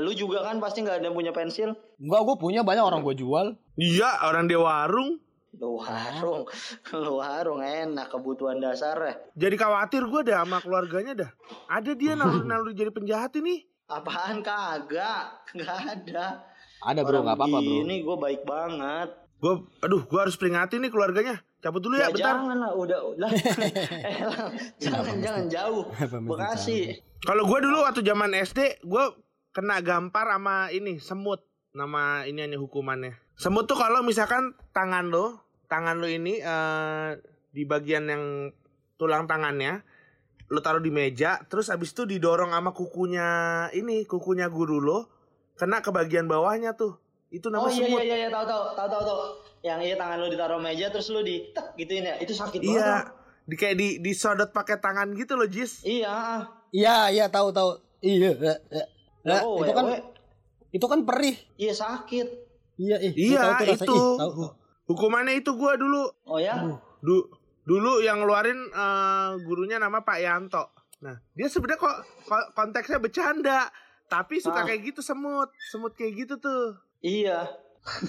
Lu 0.00 0.12
juga 0.16 0.40
kan 0.40 0.56
pasti 0.56 0.80
nggak 0.80 1.00
ada 1.00 1.06
yang 1.06 1.16
punya 1.16 1.32
pensil. 1.36 1.76
Enggak, 2.00 2.20
gue 2.24 2.36
punya 2.40 2.60
banyak 2.64 2.80
orang 2.80 3.04
gue 3.04 3.12
jual. 3.12 3.52
Iya, 3.76 4.24
orang 4.24 4.48
di 4.48 4.56
warung. 4.56 5.20
Lu 5.52 5.76
warung, 5.76 6.48
lu 6.96 7.20
warung 7.20 7.60
enak 7.60 8.08
kebutuhan 8.08 8.56
dasar 8.56 8.96
ya. 8.96 9.14
Jadi 9.36 9.60
khawatir 9.60 10.08
gue 10.08 10.20
dah 10.24 10.48
sama 10.48 10.64
keluarganya 10.64 11.12
dah. 11.12 11.30
Ada 11.68 11.92
dia 11.92 12.16
naluri-naluri 12.18 12.72
jadi 12.72 12.88
penjahat 12.88 13.36
ini. 13.36 13.68
Apaan 13.84 14.40
kagak? 14.40 15.44
Nggak 15.52 15.76
ada. 15.84 16.40
Ada 16.82 17.00
bro, 17.04 17.20
nggak 17.20 17.36
apa-apa 17.36 17.58
bro. 17.60 17.76
Ini 17.84 17.94
gue 18.00 18.16
baik 18.16 18.42
banget. 18.48 19.08
Gue, 19.44 19.54
aduh, 19.84 20.02
gue 20.08 20.20
harus 20.22 20.38
peringatin 20.40 20.80
nih 20.80 20.88
keluarganya. 20.88 21.36
Cabut 21.60 21.84
dulu 21.84 22.00
ya, 22.00 22.08
Ya, 22.08 22.14
bentar. 22.14 22.26
jangan 22.32 22.56
lah, 22.58 22.72
udah, 22.72 22.98
udah. 23.12 23.28
eh, 24.08 24.18
jangan, 24.80 25.14
jangan 25.20 25.44
jauh. 25.52 25.84
Bekasi. 26.26 26.96
Kalau 27.22 27.44
gue 27.44 27.58
dulu 27.60 27.84
waktu 27.84 28.00
zaman 28.00 28.32
SD, 28.34 28.80
gue 28.82 29.04
kena 29.52 29.80
gampar 29.84 30.28
sama 30.32 30.68
ini 30.72 30.98
semut. 30.98 31.44
Nama 31.72 32.28
ini 32.28 32.44
ini 32.44 32.56
hukumannya. 32.60 33.16
Semut 33.36 33.64
tuh 33.64 33.80
kalau 33.80 34.04
misalkan 34.04 34.52
tangan 34.76 35.08
lo, 35.08 35.40
tangan 35.72 35.96
lo 35.96 36.08
ini 36.08 36.36
eh, 36.36 37.16
di 37.48 37.64
bagian 37.64 38.04
yang 38.12 38.52
tulang 39.00 39.24
tangannya, 39.24 39.80
lu 40.52 40.60
taruh 40.60 40.84
di 40.84 40.92
meja, 40.92 41.40
terus 41.48 41.72
abis 41.72 41.96
itu 41.96 42.04
didorong 42.04 42.52
sama 42.52 42.76
kukunya 42.76 43.28
ini, 43.72 44.04
kukunya 44.04 44.52
guru 44.52 44.84
lo, 44.84 45.08
kena 45.56 45.80
ke 45.80 45.88
bagian 45.88 46.28
bawahnya 46.28 46.76
tuh. 46.76 47.00
Itu 47.32 47.48
nama 47.48 47.64
Oh 47.64 47.72
iya 47.72 47.88
semut. 47.88 48.04
iya 48.04 48.04
iya 48.04 48.16
iya 48.24 48.28
tahu 48.28 48.44
tahu 48.44 48.64
tahu 48.76 48.88
tahu 48.92 49.02
tahu. 49.08 49.20
Yang 49.64 49.80
iya 49.88 49.96
tangan 49.96 50.16
lu 50.20 50.28
ditaruh 50.28 50.60
meja 50.60 50.86
terus 50.92 51.08
lu 51.08 51.24
di 51.24 51.48
tek 51.56 51.72
gituin 51.80 52.04
ya. 52.04 52.20
Itu 52.20 52.36
sakit 52.36 52.60
banget. 52.60 52.76
Iya, 52.76 52.94
di 53.48 53.54
kayak 53.56 53.76
di 53.80 53.88
disodot 54.04 54.52
pakai 54.52 54.76
tangan 54.76 55.16
gitu 55.16 55.40
loh, 55.40 55.48
Jis. 55.48 55.80
Iya. 55.88 56.12
ah. 56.12 56.40
Iya, 56.68 57.08
iya 57.08 57.26
tahu 57.32 57.48
tahu. 57.48 57.80
Iya. 58.04 58.36
eh. 58.68 58.86
Nah, 59.22 59.40
Oh, 59.40 59.60
itu 59.60 59.70
kan 59.70 59.84
wewe. 59.86 59.98
itu 60.70 60.86
kan 60.86 61.00
perih. 61.02 61.36
Iya 61.54 61.72
sakit. 61.72 62.26
Iya, 62.74 62.96
ih. 63.00 63.12
gua 63.12 63.22
Iya, 63.22 63.38
tahu 63.38 63.52
tuh 63.52 63.66
rasanya. 63.66 63.84
itu. 63.84 63.94
Ih, 63.94 64.18
tahu. 64.18 64.44
Hukumannya 64.84 65.34
itu 65.36 65.50
gua 65.52 65.72
dulu. 65.74 66.02
Oh 66.24 66.36
ya? 66.36 66.58
Du- 66.98 67.28
dulu 67.62 68.00
yang 68.00 68.18
ngeluarin 68.18 68.58
eh, 68.66 69.30
gurunya 69.40 69.76
nama 69.76 70.00
Pak 70.00 70.18
Yanto. 70.18 70.64
Nah, 71.00 71.18
dia 71.32 71.46
sebenarnya 71.46 71.78
kok 71.78 71.96
ko- 72.24 72.48
konteksnya 72.52 72.98
bercanda, 72.98 73.70
tapi 74.06 74.38
suka 74.38 74.60
Ah. 74.60 74.64
kayak 74.64 74.82
gitu 74.84 75.00
semut, 75.00 75.50
semut 75.64 75.92
kayak 75.92 76.14
gitu 76.16 76.34
tuh. 76.36 76.78
Iya. 76.98 77.46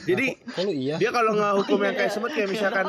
Jadi 0.04 0.38
lu 0.60 0.72
iya? 0.72 0.96
dia 0.96 1.10
kalau 1.10 1.34
ngehukum 1.34 1.78
yang 1.80 1.94
kayak 1.94 2.08
Iya. 2.08 2.16
semut 2.16 2.32
kayak 2.32 2.46
misalkan 2.48 2.86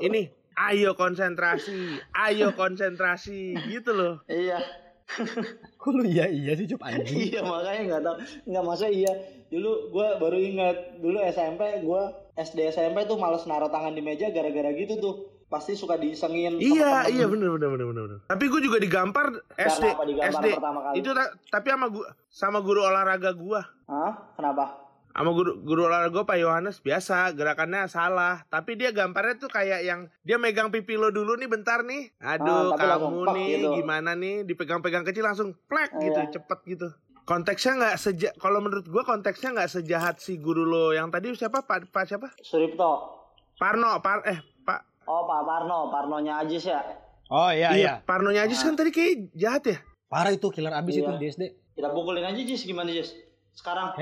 ini, 0.00 0.26
ayo 0.56 0.94
konsentrasi, 0.94 1.98
ayo 2.12 2.50
konsentrasi 2.52 3.54
gitu 3.68 3.90
loh. 3.90 4.14
Iya. 4.24 4.58
Kok 5.80 5.90
lu 5.90 6.02
iya 6.04 6.26
iya 6.26 6.52
sih 6.52 6.66
cup 6.66 6.82
anjing. 6.82 7.30
iya 7.30 7.40
makanya 7.40 7.82
nggak 7.86 8.02
tahu 8.02 8.16
nggak 8.46 8.64
masa 8.64 8.86
iya 8.86 9.12
dulu 9.46 9.70
gue 9.90 10.06
baru 10.18 10.36
ingat 10.36 10.76
dulu 10.98 11.18
SMP 11.22 11.60
gue 11.80 12.02
SD 12.34 12.58
SMP 12.68 13.04
tuh 13.04 13.14
males 13.14 13.44
naruh 13.44 13.68
tangan 13.68 13.92
di 13.92 14.00
meja 14.00 14.28
gara-gara 14.28 14.72
gitu 14.72 14.98
tuh 14.98 15.14
pasti 15.46 15.72
suka 15.72 15.94
disengin 15.94 16.58
Iya, 16.58 17.06
iya 17.06 17.24
bener 17.24 17.46
bener 17.52 17.68
bener 17.70 17.86
bener. 17.86 18.18
Tapi 18.26 18.44
gue 18.48 18.60
juga 18.60 18.78
digampar 18.78 19.38
SD, 19.54 19.84
apa 19.86 20.02
digampar 20.02 20.40
SD. 20.40 20.46
pertama 20.52 20.80
kali? 20.82 20.94
Itu 20.98 21.10
ta- 21.14 21.30
tapi 21.48 21.68
sama 21.70 21.86
gua 21.86 22.06
sama 22.26 22.58
guru 22.58 22.80
olahraga 22.82 23.30
gua. 23.32 23.62
Hah? 23.86 24.34
kenapa 24.34 24.83
sama 25.14 25.30
guru 25.30 25.62
guru 25.62 25.86
olahraga 25.86 26.10
gua 26.10 26.26
Pak 26.26 26.36
Yohanes 26.36 26.76
biasa 26.78 27.30
gerakannya 27.32 27.86
salah. 27.86 28.42
Tapi 28.44 28.74
dia 28.74 28.90
gambarnya 28.90 29.38
tuh 29.38 29.46
kayak 29.46 29.80
yang 29.80 30.00
dia 30.20 30.36
megang 30.36 30.68
pipi 30.68 30.94
lo 30.94 31.08
dulu 31.08 31.38
nih 31.38 31.46
bentar 31.46 31.80
nih. 31.80 32.10
Aduh 32.18 32.74
Ah, 32.74 32.98
langsung 32.98 33.22
kamu 33.22 33.32
nih 33.32 33.46
gitu. 33.48 33.68
gimana 33.78 34.10
nih? 34.12 34.42
Dipegang-pegang 34.42 35.06
kecil 35.06 35.22
langsung 35.22 35.54
plek 35.64 35.90
Ah, 35.92 36.02
gitu 36.02 36.18
iya. 36.18 36.30
cepet 36.30 36.58
gitu. 36.66 36.88
Konteksnya 37.24 37.72
nggak 37.74 37.96
seja 37.96 38.28
kalau 38.36 38.58
menurut 38.58 38.84
gua 38.84 39.00
konteksnya 39.00 39.54
nggak 39.54 39.70
sejahat 39.70 40.18
si 40.18 40.34
guru 40.36 40.66
lo. 40.66 40.90
Yang 40.90 41.08
tadi 41.08 41.26
siapa? 41.38 41.62
Pak 41.62 41.88
Pak 41.88 42.04
siapa? 42.04 42.28
Suripto. 42.38 43.22
Parno 43.54 44.02
Par 44.02 44.26
eh 44.26 44.42
Pak. 44.60 45.06
Oh 45.06 45.22
Pak 45.22 45.40
Parno 45.42 45.88
Parnonya 45.88 46.42
Ajis 46.42 46.66
ya? 46.66 46.82
Oh 47.30 47.48
iya 47.48 47.70
iya. 47.72 47.92
Parnonya 48.02 48.44
aja 48.44 48.54
kan 48.58 48.74
tadi 48.74 48.90
kayak 48.90 49.30
jahat 49.32 49.62
ya? 49.64 49.78
Parah 50.04 50.30
itu 50.30 50.50
killer 50.50 50.74
abis 50.74 50.98
Iya. 50.98 51.06
itu 51.06 51.12
di 51.16 51.26
SD. 51.28 51.42
kita 51.74 51.90
pukulin 51.90 52.22
aja 52.22 52.34
Jis. 52.36 52.62
Gimana 52.62 52.90
Jis? 52.90 53.14
Sekarang 53.50 53.94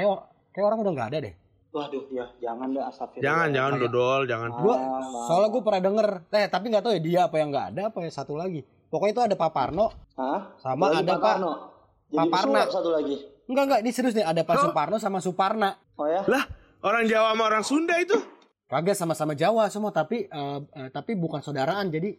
kayak 0.52 0.66
orang 0.66 0.78
udah 0.80 0.92
nggak 0.92 1.10
ada 1.10 1.18
deh. 1.22 1.34
waduh 1.68 2.04
ya 2.08 2.28
jangan 2.38 2.68
deh 2.68 2.84
astagfirullah 2.84 3.24
jangan 3.24 3.48
jangan 3.50 3.72
kayak- 3.72 3.82
dodol 3.88 4.20
jangan 4.26 4.48
Gua 4.54 4.74
Ah, 4.74 5.00
soalnya 5.24 5.48
gue 5.48 5.62
pernah 5.62 5.82
denger, 5.82 6.08
eh 6.30 6.46
tapi 6.46 6.64
nggak 6.68 6.82
tahu 6.82 6.92
ya 6.92 7.00
dia 7.00 7.20
apa 7.24 7.36
yang 7.36 7.48
nggak 7.48 7.66
ada 7.70 7.82
apa 7.88 7.98
ya 7.98 8.10
satu 8.12 8.34
lagi. 8.34 8.60
Pokoknya 8.86 9.10
itu 9.10 9.22
ada 9.24 9.36
Pak 9.38 9.50
Parno, 9.50 9.86
Hah? 10.14 10.40
Sama 10.58 10.84
Lagi 10.86 11.00
ada 11.00 11.12
Pak- 11.14 11.22
Parno. 11.22 11.52
Pak 12.10 12.26
pesulap 12.28 12.68
satu 12.68 12.90
lagi 12.90 13.16
enggak 13.42 13.64
enggak 13.66 13.80
ini 13.80 13.90
serius 13.90 14.12
nih 14.12 14.20
ada 14.22 14.42
Pak? 14.42 14.56
Suparno 14.60 14.96
sama 14.96 15.18
Suparna. 15.18 15.72
oh 15.94 16.04
ya 16.04 16.20
lah 16.22 16.44
orang 16.82 17.04
Jawa 17.06 17.32
sama 17.32 17.42
orang 17.46 17.64
Sunda 17.64 17.96
itu 17.96 18.20
Kagak 18.66 18.92
sama-sama 18.94 19.32
Jawa 19.32 19.64
semua 19.66 19.90
tapi 19.90 20.24
eh, 20.24 20.58
eh, 20.70 20.88
tapi 20.88 21.12
bukan 21.14 21.40
saudaraan 21.40 21.88
jadi 21.88 22.16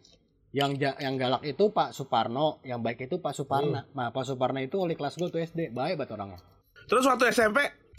yang 0.51 0.73
ja- 0.75 0.93
yang 0.95 1.13
galak 1.15 1.41
itu 1.43 1.69
Pak 1.69 1.89
Suparno, 1.91 2.57
yang 2.63 2.77
baik 2.79 3.03
itu 3.03 3.17
Pak 3.17 3.33
Suparna. 3.33 3.85
Nah 3.87 4.09
Pak 4.09 4.21
Suparna 4.23 4.57
itu 4.59 4.77
wali 4.77 4.93
kelas 4.93 5.13
gue 5.15 5.25
tuh 5.27 5.37
SD, 5.39 5.69
baik 5.69 5.93
banget 5.95 6.09
orangnya. 6.11 6.37
Terus 6.83 7.01
waktu 7.03 7.25
SMP, 7.27 7.57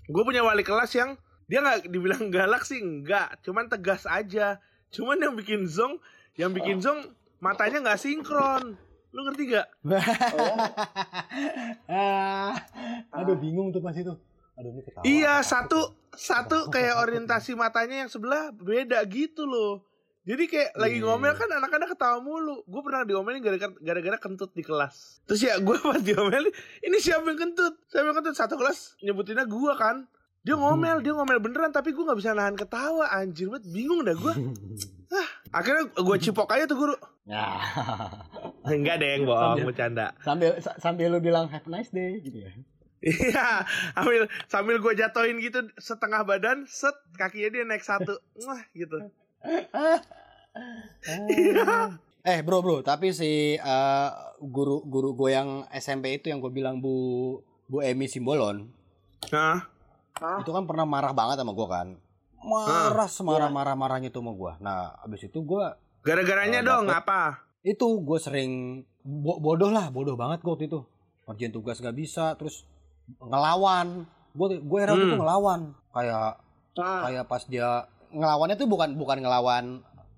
gue 0.09 0.23
punya 0.25 0.45
wali 0.45 0.65
kelas 0.65 0.93
yang 0.97 1.17
dia 1.45 1.61
nggak 1.61 1.93
dibilang 1.93 2.33
galak 2.33 2.65
sih 2.65 2.81
enggak, 2.81 3.37
cuman 3.45 3.69
tegas 3.69 4.09
aja. 4.09 4.61
Cuman 4.89 5.21
yang 5.21 5.35
bikin 5.37 5.69
zong, 5.69 6.01
yang 6.39 6.55
bikin 6.55 6.81
zong 6.81 7.13
matanya 7.43 7.85
nggak 7.85 8.01
sinkron. 8.01 8.81
Lu 9.15 9.21
ngerti 9.23 9.55
gak? 9.55 9.71
oh 10.35 10.57
ah, 11.95 12.59
aduh 13.15 13.39
bingung 13.39 13.71
tuh 13.71 13.79
pas 13.79 13.95
itu. 13.95 14.11
Aduh 14.59 14.71
ini 14.75 14.83
ketawa. 14.83 15.05
Iya, 15.07 15.35
satu 15.47 15.95
satu 16.15 16.67
kayak 16.71 16.99
orientasi 16.99 17.55
matanya 17.55 18.07
yang 18.07 18.11
sebelah 18.11 18.51
beda 18.51 18.99
gitu 19.07 19.47
loh. 19.47 19.87
Jadi 20.25 20.45
kayak 20.47 20.71
lagi 20.75 20.99
Iya. 20.99 21.05
ngomel 21.05 21.33
kan 21.33 21.49
anak-anak 21.53 21.89
ketawa 21.91 22.17
mulu. 22.19 22.65
Gue 22.65 22.81
pernah 22.81 23.03
diomelin 23.03 23.45
gara-gara 23.79 24.17
kentut 24.17 24.51
di 24.51 24.61
kelas. 24.61 25.21
Terus 25.23 25.41
ya 25.43 25.55
gue 25.59 25.77
pas 25.85 26.01
diomelin, 26.01 26.49
ini 26.81 26.97
siapa 26.97 27.25
yang 27.27 27.37
kentut? 27.39 27.77
Siapa 27.87 28.07
yang 28.07 28.17
kentut? 28.17 28.33
Satu 28.33 28.55
kelas 28.55 28.97
nyebutinnya 29.01 29.45
gue 29.45 29.73
kan. 29.75 30.09
Dia 30.41 30.55
ngomel, 30.55 31.01
dia 31.01 31.13
ngomel 31.13 31.39
beneran 31.39 31.71
tapi 31.71 31.91
gue 31.91 32.01
nggak 32.01 32.17
bisa 32.17 32.33
nahan 32.33 32.53
ketawa 32.53 33.09
anjir 33.11 33.49
banget 33.49 33.65
bingung 33.67 34.01
dah 34.01 34.13
gue. 34.13 34.35
Ah, 35.07 35.31
akhirnya 35.55 35.95
gue 35.95 36.17
cipok 36.19 36.51
aja 36.51 36.67
tuh 36.67 36.75
guru. 36.77 36.97
Nah, 37.25 37.63
Enggak 38.67 38.99
deh, 38.99 39.15
yang 39.15 39.23
bohong, 39.25 39.55
Sambil- 39.55 39.69
bercanda. 39.69 40.07
sambil 40.19 40.51
sa- 40.59 40.75
sambil 40.77 41.07
lu 41.07 41.21
bilang 41.21 41.47
have 41.47 41.63
a 41.63 41.71
nice 41.71 41.87
day 41.89 42.19
gitu 42.19 42.43
ya. 42.43 42.51
Iya, 42.99 43.63
sambil 43.95 44.23
sambil 44.45 44.77
gue 44.77 44.93
jatoin 44.93 45.39
gitu 45.39 45.71
setengah 45.77 46.25
badan, 46.25 46.67
set 46.67 46.97
kakinya 47.15 47.53
dia 47.53 47.63
naik 47.63 47.85
satu, 47.85 48.17
wah 48.43 48.59
gitu. 48.73 49.07
Eh 52.25 52.41
bro 52.41 52.65
bro, 52.65 52.81
tapi 52.81 53.13
si 53.13 53.53
eh, 53.53 54.09
guru 54.41 54.81
guru 54.83 55.13
gue 55.15 55.31
yang 55.31 55.49
SMP 55.71 56.17
itu 56.17 56.33
yang 56.33 56.41
gue 56.41 56.49
bilang 56.49 56.81
Bu 56.81 57.37
Bu 57.67 57.85
Emi 57.85 58.09
Simbolon. 58.09 58.65
Nah, 59.29 59.61
Hah? 60.15 60.41
itu 60.41 60.49
kan 60.49 60.65
pernah 60.65 60.85
marah 60.85 61.13
banget 61.13 61.37
sama 61.37 61.53
gue 61.53 61.67
kan, 61.67 61.89
marah 62.39 63.05
semarah 63.07 63.49
marah 63.49 63.77
marahnya 63.77 64.09
tuh 64.09 64.21
sama 64.21 64.33
gue. 64.33 64.53
Nah 64.59 64.97
abis 65.05 65.29
itu 65.29 65.37
gue 65.39 65.65
gara-garanya 66.01 66.61
Oh, 66.63 66.81
dong 66.81 66.89
apa? 66.89 67.45
itu 67.61 67.85
gue 67.99 68.17
sering 68.19 68.53
bo- 68.99 69.37
bodoh 69.39 69.69
lah 69.69 69.89
bodoh 69.89 70.17
banget 70.17 70.41
gue 70.41 70.49
waktu 70.51 70.67
itu. 70.67 70.81
Kerjaan 71.25 71.53
tugas 71.53 71.77
gak 71.79 71.93
bisa 71.95 72.33
terus 72.35 72.65
ngelawan. 73.19 74.09
Gue 74.33 74.57
gue 74.59 74.79
heran 74.81 74.97
Hmm. 74.97 75.05
itu 75.07 75.17
ngelawan. 75.19 75.61
Kayak 75.93 76.41
Ah, 76.75 77.07
kayak 77.07 77.25
pas 77.25 77.45
dia 77.45 77.87
ngelawannya 78.15 78.55
tuh 78.55 78.67
bukan 78.67 78.95
bukan 78.95 79.19
ngelawan 79.21 79.65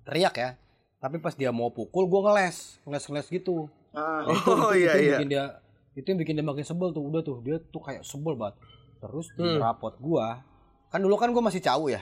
teriak 0.03 0.35
ya. 0.35 0.49
Tapi 0.97 1.17
pas 1.17 1.33
dia 1.33 1.49
mau 1.49 1.69
pukul 1.69 2.05
gue 2.05 2.21
ngeles 2.21 2.81
ngeles 2.83 3.05
ngeles 3.05 3.27
gitu. 3.29 3.69
Ah. 3.91 4.23
Nah, 4.23 4.33
itu, 4.33 4.49
Oh, 4.49 4.71
itu, 4.71 4.79
iya, 4.79 4.91
itu 4.91 4.97
yang 4.97 5.03
iya. 5.03 5.17
bikin 5.17 5.29
dia 5.29 5.45
itu 5.93 6.07
yang 6.07 6.19
bikin 6.19 6.33
dia 6.33 6.45
makin 6.45 6.63
sebel 6.63 6.89
tuh. 6.89 7.03
Udah 7.03 7.21
tuh 7.21 7.37
dia 7.41 7.57
tuh 7.59 7.81
kayak 7.81 8.01
sebel 8.01 8.33
banget. 8.33 8.57
Terus 8.97 9.27
di 9.33 9.43
Hmm. 9.43 9.59
rapot 9.59 9.93
gua 9.97 10.41
kan 10.87 10.97
dulu 10.97 11.13
kan 11.15 11.29
gua 11.29 11.43
masih 11.43 11.59
jauh 11.59 11.85
ya? 11.87 12.01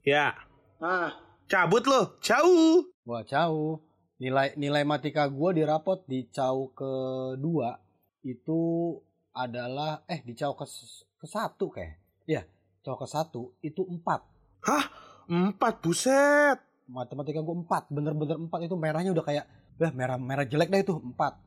Ya, 0.00 0.32
Ah, 0.80 1.12
cabut 1.44 1.84
loh, 1.84 2.16
jauh. 2.18 2.88
gua 3.00 3.20
jauh 3.22 3.84
nilai 4.16 4.52
nilai 4.54 4.80
matika 4.82 5.24
gua 5.26 5.52
di 5.52 5.60
rapot 5.60 6.04
di 6.04 6.28
cau 6.28 6.72
kedua 6.72 7.76
itu 8.20 8.60
adalah 9.30 10.04
eh 10.04 10.20
di 10.20 10.32
cau 10.32 10.52
ke 10.52 10.64
ke 11.14 11.26
satu 11.26 11.68
kayak 11.68 11.96
ya 12.24 12.44
cau 12.80 12.96
ke 12.96 13.04
satu 13.04 13.52
itu 13.60 13.80
empat 13.82 14.20
Empat 15.26 15.74
buset. 15.80 16.58
matematika 16.86 17.38
gua 17.38 17.54
empat 17.54 17.86
bener-bener 17.86 18.34
empat 18.36 18.66
itu 18.66 18.74
merahnya 18.74 19.10
udah 19.10 19.22
kayak 19.22 19.44
lah 19.78 19.94
merah 19.94 20.18
merah 20.18 20.42
jelek 20.42 20.68
dah 20.68 20.80
itu 20.80 20.90
empat 20.92 21.38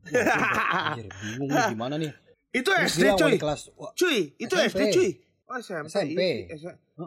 Wah, 0.10 0.96
anjir, 0.96 1.06
bingung 1.14 1.46
nih 1.46 1.64
gimana 1.70 1.94
nih 1.94 2.10
Itu 2.50 2.72
Terus 2.72 2.96
SD 2.96 3.04
cuy. 3.14 3.34
kelas 3.38 3.70
wah, 3.76 3.92
Cuy, 3.94 4.34
itu 4.34 4.50
SMP. 4.50 4.66
SD 4.66 4.82
cuy. 4.90 5.10
Oh 5.46 5.56
SMP. 5.56 5.86
SMP. 5.86 6.22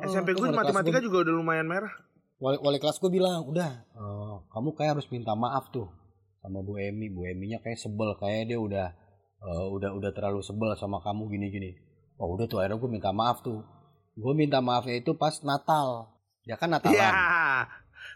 SMP 0.08 0.30
gue 0.32 0.47
matematika 0.49 0.99
juga 0.99 1.28
udah 1.28 1.34
lumayan 1.34 1.67
merah. 1.67 1.91
wali, 2.38 2.56
wali 2.60 2.78
kelas 2.78 2.97
gue 2.97 3.12
bilang 3.12 3.43
udah 3.43 3.71
eh, 3.84 4.36
kamu 4.47 4.69
kayak 4.73 4.91
harus 4.95 5.08
minta 5.10 5.34
maaf 5.34 5.67
tuh 5.69 5.91
sama 6.39 6.60
Bu 6.60 6.76
Emi 6.76 7.08
Bu 7.08 7.23
Eminya 7.23 7.60
kayak 7.60 7.76
sebel 7.78 8.15
kayak 8.15 8.47
dia 8.47 8.60
udah 8.60 8.88
eh, 9.41 9.65
udah 9.67 9.91
udah 9.91 10.12
terlalu 10.12 10.39
sebel 10.39 10.71
sama 10.76 11.04
kamu 11.04 11.28
gini 11.30 11.47
gini 11.49 11.71
oh 12.15 12.32
udah 12.32 12.47
tuh 12.47 12.63
akhirnya 12.63 12.80
gue 12.80 12.88
minta 12.88 13.12
maaf 13.12 13.43
tuh 13.43 13.60
gue 14.13 14.34
minta 14.34 14.60
maafnya 14.60 14.95
itu 14.95 15.13
pas 15.13 15.34
Natal 15.41 16.10
dia 16.41 16.56
kan 16.56 16.69
Natalan 16.69 16.93
Iya. 16.93 17.12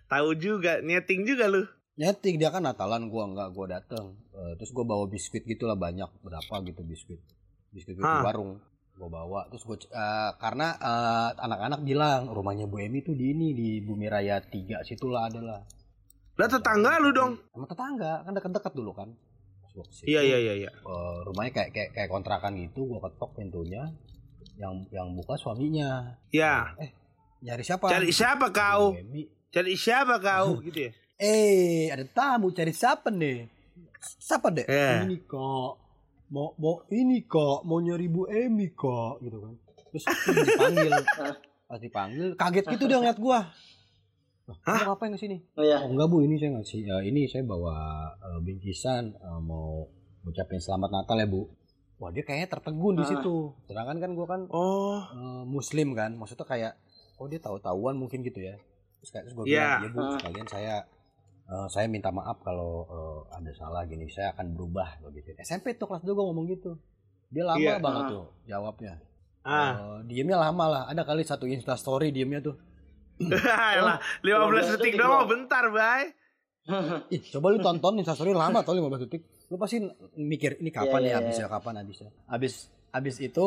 Tahu 0.07 0.29
juga, 0.35 0.79
nyeting 0.79 1.23
juga 1.23 1.47
lu. 1.47 1.63
nyeting 1.93 2.37
dia 2.37 2.47
kan 2.47 2.61
Natalan 2.61 3.05
gue 3.05 3.23
nggak 3.27 3.49
gue 3.51 3.65
dateng 3.67 4.05
Eh, 4.31 4.53
terus 4.55 4.69
gue 4.69 4.83
bawa 4.83 5.03
biskuit 5.05 5.41
gitulah 5.43 5.73
banyak 5.75 6.05
berapa 6.21 6.53
gitu 6.63 6.81
biskuit 6.81 7.17
biskuit 7.69 7.97
di 7.97 8.03
Hah. 8.03 8.21
warung 8.21 8.61
gue 8.93 9.09
bawa 9.11 9.45
terus 9.47 9.61
gue 9.63 9.77
karena 10.35 10.67
eh, 10.73 11.29
anak-anak 11.35 11.81
bilang 11.81 12.29
rumahnya 12.29 12.65
Bu 12.65 12.77
Emi 12.79 13.01
tuh 13.01 13.13
di 13.13 13.31
ini 13.31 13.51
di 13.51 13.69
Bumi 13.79 14.05
Raya 14.05 14.37
3 14.39 14.53
situlah 14.83 15.25
adalah 15.25 15.61
Lah 16.35 16.45
tetangga 16.47 16.97
lu 16.97 17.09
dong. 17.11 17.33
sama 17.49 17.65
tetangga 17.65 18.21
kan 18.21 18.31
deket-deket 18.31 18.73
dulu 18.73 18.93
kan 18.93 19.09
Iya 20.03 20.21
iya 20.23 20.37
iya 20.39 20.53
iya. 20.59 20.71
eh, 20.71 21.17
rumahnya 21.23 21.51
kayak 21.51 21.69
kayak 21.71 21.89
kayak 21.91 22.09
kontrakan 22.09 22.53
gitu 22.55 22.85
gua 22.87 23.01
ketok 23.03 23.33
pintunya 23.35 23.89
yang 24.57 24.73
yang 24.89 25.07
buka 25.13 25.37
suaminya. 25.37 26.17
Ya. 26.33 26.73
nyari 27.45 27.61
siapa? 27.61 27.87
Cari 27.87 28.09
siapa 28.09 28.49
kau? 28.49 28.97
Cari 29.53 29.73
siapa 29.77 30.17
kau? 30.17 30.57
Gitu 30.67 30.89
ya? 30.89 30.91
eh 31.17 31.89
ada 31.89 32.05
tamu 32.05 32.53
cari 32.53 32.69
siapa 32.69 33.09
nih? 33.09 33.49
Siapa 34.01 34.53
dek? 34.53 34.69
Iya. 34.69 35.05
ini 35.05 35.17
kok. 35.25 35.71
Mau 36.33 36.53
mau 36.61 36.85
ini 36.93 37.25
kok. 37.25 37.65
Mau 37.65 37.81
nyari 37.81 38.05
Bu 38.09 38.29
Emi 38.29 38.73
kok. 38.73 39.21
Gitu 39.21 39.37
kan. 39.41 39.53
Terus 39.93 40.05
dipanggil. 40.45 40.93
Pas 41.67 41.79
dipanggil 41.83 42.27
kaget 42.39 42.65
gitu 42.77 42.83
dia 42.87 42.97
ngeliat 43.01 43.19
gua. 43.19 43.49
Kamu 44.47 44.95
ngapain 44.95 45.11
ke 45.11 45.19
sini? 45.19 45.43
Oh 45.59 45.65
ya. 45.65 45.83
oh 45.83 45.91
enggak 45.91 46.07
bu 46.07 46.23
ini 46.23 46.39
saya 46.39 46.55
ngasih 46.55 46.79
eh, 46.87 47.03
ini 47.11 47.27
saya 47.27 47.43
bawa 47.43 47.75
eh, 48.15 48.39
bingkisan 48.39 49.11
eh, 49.11 49.39
mau 49.43 49.83
ucapin 50.23 50.63
selamat 50.63 50.89
Natal 50.95 51.19
ya 51.19 51.27
bu 51.27 51.43
wah 51.97 52.09
dia 52.09 52.21
kayaknya 52.21 52.47
tertegun 52.47 52.93
di 52.95 53.05
situ 53.05 53.35
sedangkan 53.63 53.97
kan 53.97 54.11
gua 54.11 54.27
kan 54.27 54.41
Oh, 54.47 55.01
eh, 55.03 55.43
muslim 55.43 55.91
kan 55.91 56.13
maksudnya 56.13 56.43
kayak 56.43 56.73
oh 57.15 57.25
dia 57.25 57.37
tahu-tahuan 57.37 57.95
mungkin 57.95 58.21
gitu 58.21 58.37
ya 58.39 58.53
terus 58.97 59.09
kayak 59.09 59.23
terus 59.23 59.35
gue 59.35 59.45
Iya. 59.47 59.81
bilang 59.81 59.81
ya 59.81 59.89
bu 59.89 60.01
sekalian 60.15 60.47
saya 60.47 60.75
eh, 61.43 61.67
saya 61.67 61.85
minta 61.85 62.09
maaf 62.09 62.37
kalau 62.39 62.71
eh, 62.85 63.19
ada 63.33 63.51
salah 63.51 63.83
gini 63.83 64.05
saya 64.07 64.29
akan 64.31 64.53
berubah 64.53 65.01
begitu 65.03 65.33
SMP 65.39 65.73
tuh 65.73 65.85
kelas 65.85 66.01
2 66.01 66.11
gue 66.11 66.23
ngomong 66.23 66.45
gitu 66.47 66.77
dia 67.27 67.43
lama 67.43 67.57
Iya. 67.59 67.77
banget 67.77 68.03
Ah. 68.03 68.09
tuh 68.09 68.25
jawabnya 68.43 68.93
ah. 69.43 69.73
Eh, 69.73 69.73
diemnya 70.05 70.37
lama 70.39 70.65
lah 70.67 70.83
ada 70.85 71.01
kali 71.01 71.21
satu 71.21 71.45
insta 71.45 71.73
story 71.73 72.09
diemnya 72.09 72.41
tuh 72.41 72.55
Elah, 73.17 73.97
15 74.21 74.29
15 74.69 74.73
detik 74.77 74.93
doang. 74.95 75.25
bentar, 75.25 75.65
Bay. 75.67 76.13
ih 77.09 77.21
coba 77.31 77.49
lu 77.49 77.57
tonton 77.57 77.97
insta 77.97 78.13
story 78.13 78.29
lama 78.31 78.61
tau 78.61 78.75
15 78.75 79.01
detik 79.01 79.25
lu 79.47 79.55
pasti 79.55 79.79
mikir 80.13 80.59
ini 80.59 80.69
kapan 80.69 80.99
Iya, 80.99 81.03
ya 81.03 81.07
iya, 81.07 81.15
habisnya 81.17 81.47
kapan 81.47 81.75
habisnya? 81.79 82.09
Habis 82.25 82.53
habis 82.89 83.15
itu 83.17 83.45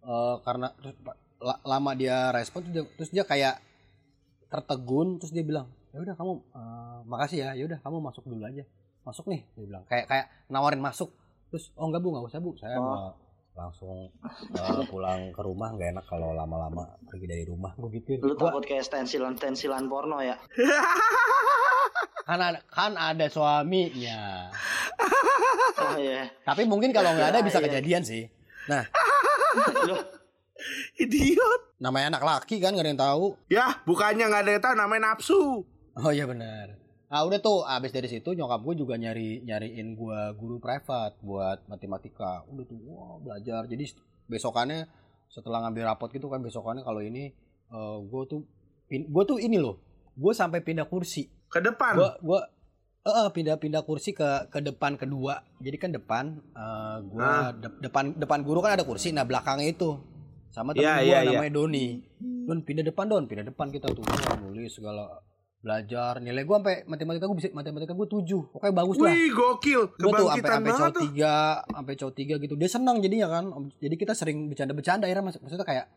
eh, 0.00 0.36
karena 0.40 0.72
terus 0.74 0.96
lama 1.62 1.90
dia 1.92 2.32
respon 2.32 2.64
terus 2.64 2.72
dia, 2.72 2.84
terus 2.96 3.10
dia 3.10 3.24
kayak 3.24 3.54
tertegun 4.46 5.18
terus 5.18 5.30
dia 5.30 5.42
bilang 5.42 5.66
ya 5.92 6.00
udah 6.00 6.14
kamu 6.14 6.32
eh, 6.52 6.98
makasih 7.04 7.38
ya 7.40 7.50
ya 7.52 7.64
udah 7.64 7.78
kamu 7.80 7.96
masuk 8.00 8.24
dulu 8.24 8.42
aja. 8.42 8.64
Masuk 9.02 9.28
nih 9.28 9.44
dia 9.52 9.64
bilang. 9.66 9.84
Kayak 9.86 10.06
kayak 10.08 10.26
nawarin 10.48 10.80
masuk. 10.80 11.12
Terus 11.46 11.70
oh 11.74 11.84
enggak 11.84 12.00
bu 12.00 12.08
nggak 12.10 12.26
usah 12.26 12.40
bu. 12.40 12.50
Saya 12.56 12.76
Oh. 12.76 12.82
mau 12.82 13.12
langsung 13.56 14.12
eh, 14.52 14.84
pulang 14.86 15.32
ke 15.32 15.40
rumah 15.40 15.72
nggak 15.72 15.88
enak 15.94 16.04
kalau 16.04 16.32
lama-lama 16.32 16.96
pergi 17.04 17.24
dari 17.24 17.44
rumah. 17.44 17.72
Gue 17.76 17.88
gitu 17.94 18.20
Lu 18.20 18.34
takut 18.34 18.60
kayak 18.60 18.84
stensilan-stensilan 18.84 19.84
porno 19.86 20.20
ya? 20.20 20.36
kan 22.26 22.38
ada, 22.42 22.58
kan 22.66 22.92
ada 22.92 23.26
suaminya. 23.30 24.50
Oh 25.76 25.94
iya. 25.96 26.26
tapi 26.42 26.66
mungkin 26.66 26.90
kalau 26.90 27.14
nggak 27.14 27.30
ada 27.30 27.40
Ya, 27.40 27.46
bisa 27.46 27.58
iya. 27.62 27.66
kejadian 27.70 28.02
sih. 28.02 28.26
Nah. 28.66 28.82
Loh, 29.86 30.02
Idiot. 30.96 31.78
namanya 31.78 32.16
anak 32.16 32.24
laki 32.24 32.58
kan 32.58 32.72
nggak 32.74 32.84
ada 32.84 32.92
yang 32.92 33.02
tahu. 33.02 33.24
Ya, 33.46 33.66
bukannya 33.84 34.24
nggak 34.26 34.42
ada 34.42 34.52
yang 34.56 34.62
tahu 34.64 34.74
namanya 34.74 35.02
nafsu. 35.12 35.62
oh 35.96 36.10
iya 36.10 36.26
benar. 36.26 36.76
Ah 37.06 37.22
udah 37.22 37.38
tuh 37.38 37.62
abis 37.62 37.94
dari 37.94 38.10
situ 38.10 38.34
nyokap 38.34 38.66
gue 38.66 38.74
juga 38.74 38.98
nyari 38.98 39.46
nyariin 39.46 39.94
gue 39.94 40.18
guru 40.34 40.58
privat 40.58 41.14
buat 41.22 41.62
matematika. 41.70 42.42
Udah 42.50 42.64
tuh 42.66 42.78
wah 42.82 43.22
belajar. 43.22 43.70
Jadi 43.70 43.94
besokannya 44.26 44.90
setelah 45.30 45.62
ngambil 45.62 45.86
rapot 45.86 46.10
gitu 46.10 46.26
kan 46.26 46.42
besokannya 46.42 46.82
kalau 46.82 46.98
ini 46.98 47.30
gue 48.02 48.22
tuh 48.26 48.42
gue 48.88 49.24
tuh 49.26 49.38
ini 49.38 49.58
loh 49.58 49.78
gue 50.14 50.32
sampai 50.32 50.62
pindah 50.62 50.86
kursi 50.86 51.30
Ke 51.48 51.58
depan. 51.60 51.92
gue 51.94 52.10
gue 52.20 52.40
eh 53.06 53.28
pindah-pindah 53.30 53.82
kursi 53.82 54.10
ke 54.10 54.26
ke 54.48 54.58
depan 54.60 54.94
kedua. 54.94 55.38
Jadi 55.56 55.76
kan 55.76 55.90
depan 55.90 56.24
eh, 56.48 56.58
Ah. 56.58 56.98
gua 57.00 57.30
de- 57.52 57.78
depan 57.80 58.12
depan 58.12 58.42
guru 58.42 58.58
kan 58.58 58.74
ada 58.74 58.82
kursi 58.82 59.10
nah 59.10 59.22
belakangnya 59.22 59.70
itu. 59.70 59.94
Sama 60.48 60.72
temen 60.72 60.82
Iya, 60.82 60.94
gua 60.98 61.18
iya. 61.22 61.30
namanya 61.32 61.52
Doni. 61.52 61.86
Don 62.18 62.60
pindah 62.60 62.82
depan 62.82 63.06
Don 63.06 63.24
pindah 63.24 63.44
depan 63.44 63.70
kita 63.70 63.86
tuh. 63.88 64.02
Nulis 64.40 64.72
segala 64.72 65.22
belajar. 65.56 66.18
Nilai 66.18 66.42
gua 66.42 66.58
sampai 66.58 66.82
matematika 66.84 67.24
gua 67.24 67.36
bisa 67.36 67.48
matematika 67.52 67.92
gua 67.92 68.08
tujuh. 68.08 68.42
Pokoknya 68.50 68.74
bagus 68.74 68.96
lah. 68.98 69.06
Wih, 69.08 69.30
gokil. 69.30 69.82
gua 69.92 70.10
tuh 70.12 70.26
sampai 70.28 70.50
sampai 70.50 70.72
cowok 70.72 70.94
tiga 71.00 71.34
sampai 71.64 71.92
cowok 71.94 72.14
tiga 72.16 72.34
gitu. 72.38 72.54
Dia 72.54 72.68
senang 72.68 72.96
jadinya 72.98 73.28
kan. 73.28 73.44
Jadi 73.76 73.94
kita 73.94 74.12
sering 74.12 74.48
bercanda-bercanda 74.48 75.06
akhirnya 75.06 75.24
mas- 75.24 75.38
maksudnya 75.38 75.62
kayak 75.62 75.86
"Eh, 75.86 75.90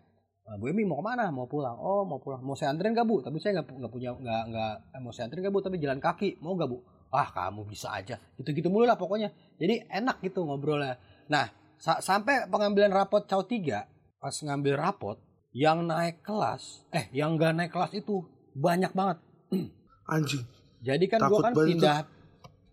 Bu 0.58 0.72
Emi 0.72 0.82
mau 0.82 0.98
ke 0.98 1.06
mana? 1.06 1.30
Mau 1.30 1.46
pulang? 1.46 1.78
Oh 1.78 2.02
mau 2.08 2.18
pulang. 2.18 2.42
Mau 2.42 2.58
saya 2.58 2.74
anterin 2.74 2.98
gak 2.98 3.06
bu? 3.06 3.22
Tapi 3.22 3.38
saya 3.38 3.62
nggak 3.62 3.70
nggak 3.70 3.92
punya 3.94 4.10
nggak 4.18 4.44
nggak 4.50 4.74
eh, 4.98 5.02
mau 5.04 5.14
saya 5.14 5.30
anterin 5.30 5.46
gak 5.46 5.54
bu? 5.54 5.62
Tapi 5.62 5.76
jalan 5.78 6.00
kaki 6.02 6.42
mau 6.42 6.58
gak 6.58 6.70
bu? 6.72 6.82
Ah 7.14 7.30
kamu 7.30 7.70
bisa 7.70 7.94
aja. 7.94 8.18
Gitu 8.40 8.50
gitu 8.56 8.74
mulu 8.74 8.90
lah 8.90 8.98
pokoknya. 8.98 9.30
Jadi 9.62 9.86
enak 9.86 10.24
gitu 10.26 10.42
ngobrolnya. 10.42 10.98
Nah 11.30 11.52
sa- 11.78 12.02
sampai 12.02 12.50
pengambilan 12.50 12.90
rapot 12.90 13.28
caw 13.30 13.46
tiga 13.46 13.86
pas 14.18 14.34
ngambil 14.34 14.74
rapot 14.80 15.18
yang 15.54 15.86
naik 15.86 16.22
kelas 16.26 16.86
eh 16.94 17.10
yang 17.14 17.38
nggak 17.38 17.54
naik 17.54 17.72
kelas 17.76 17.94
itu 17.94 18.26
banyak 18.56 18.90
banget. 18.96 19.18
Anjing. 20.14 20.42
Jadi 20.80 21.06
kan 21.12 21.20
gue 21.28 21.38
kan 21.44 21.54
pindah. 21.54 22.00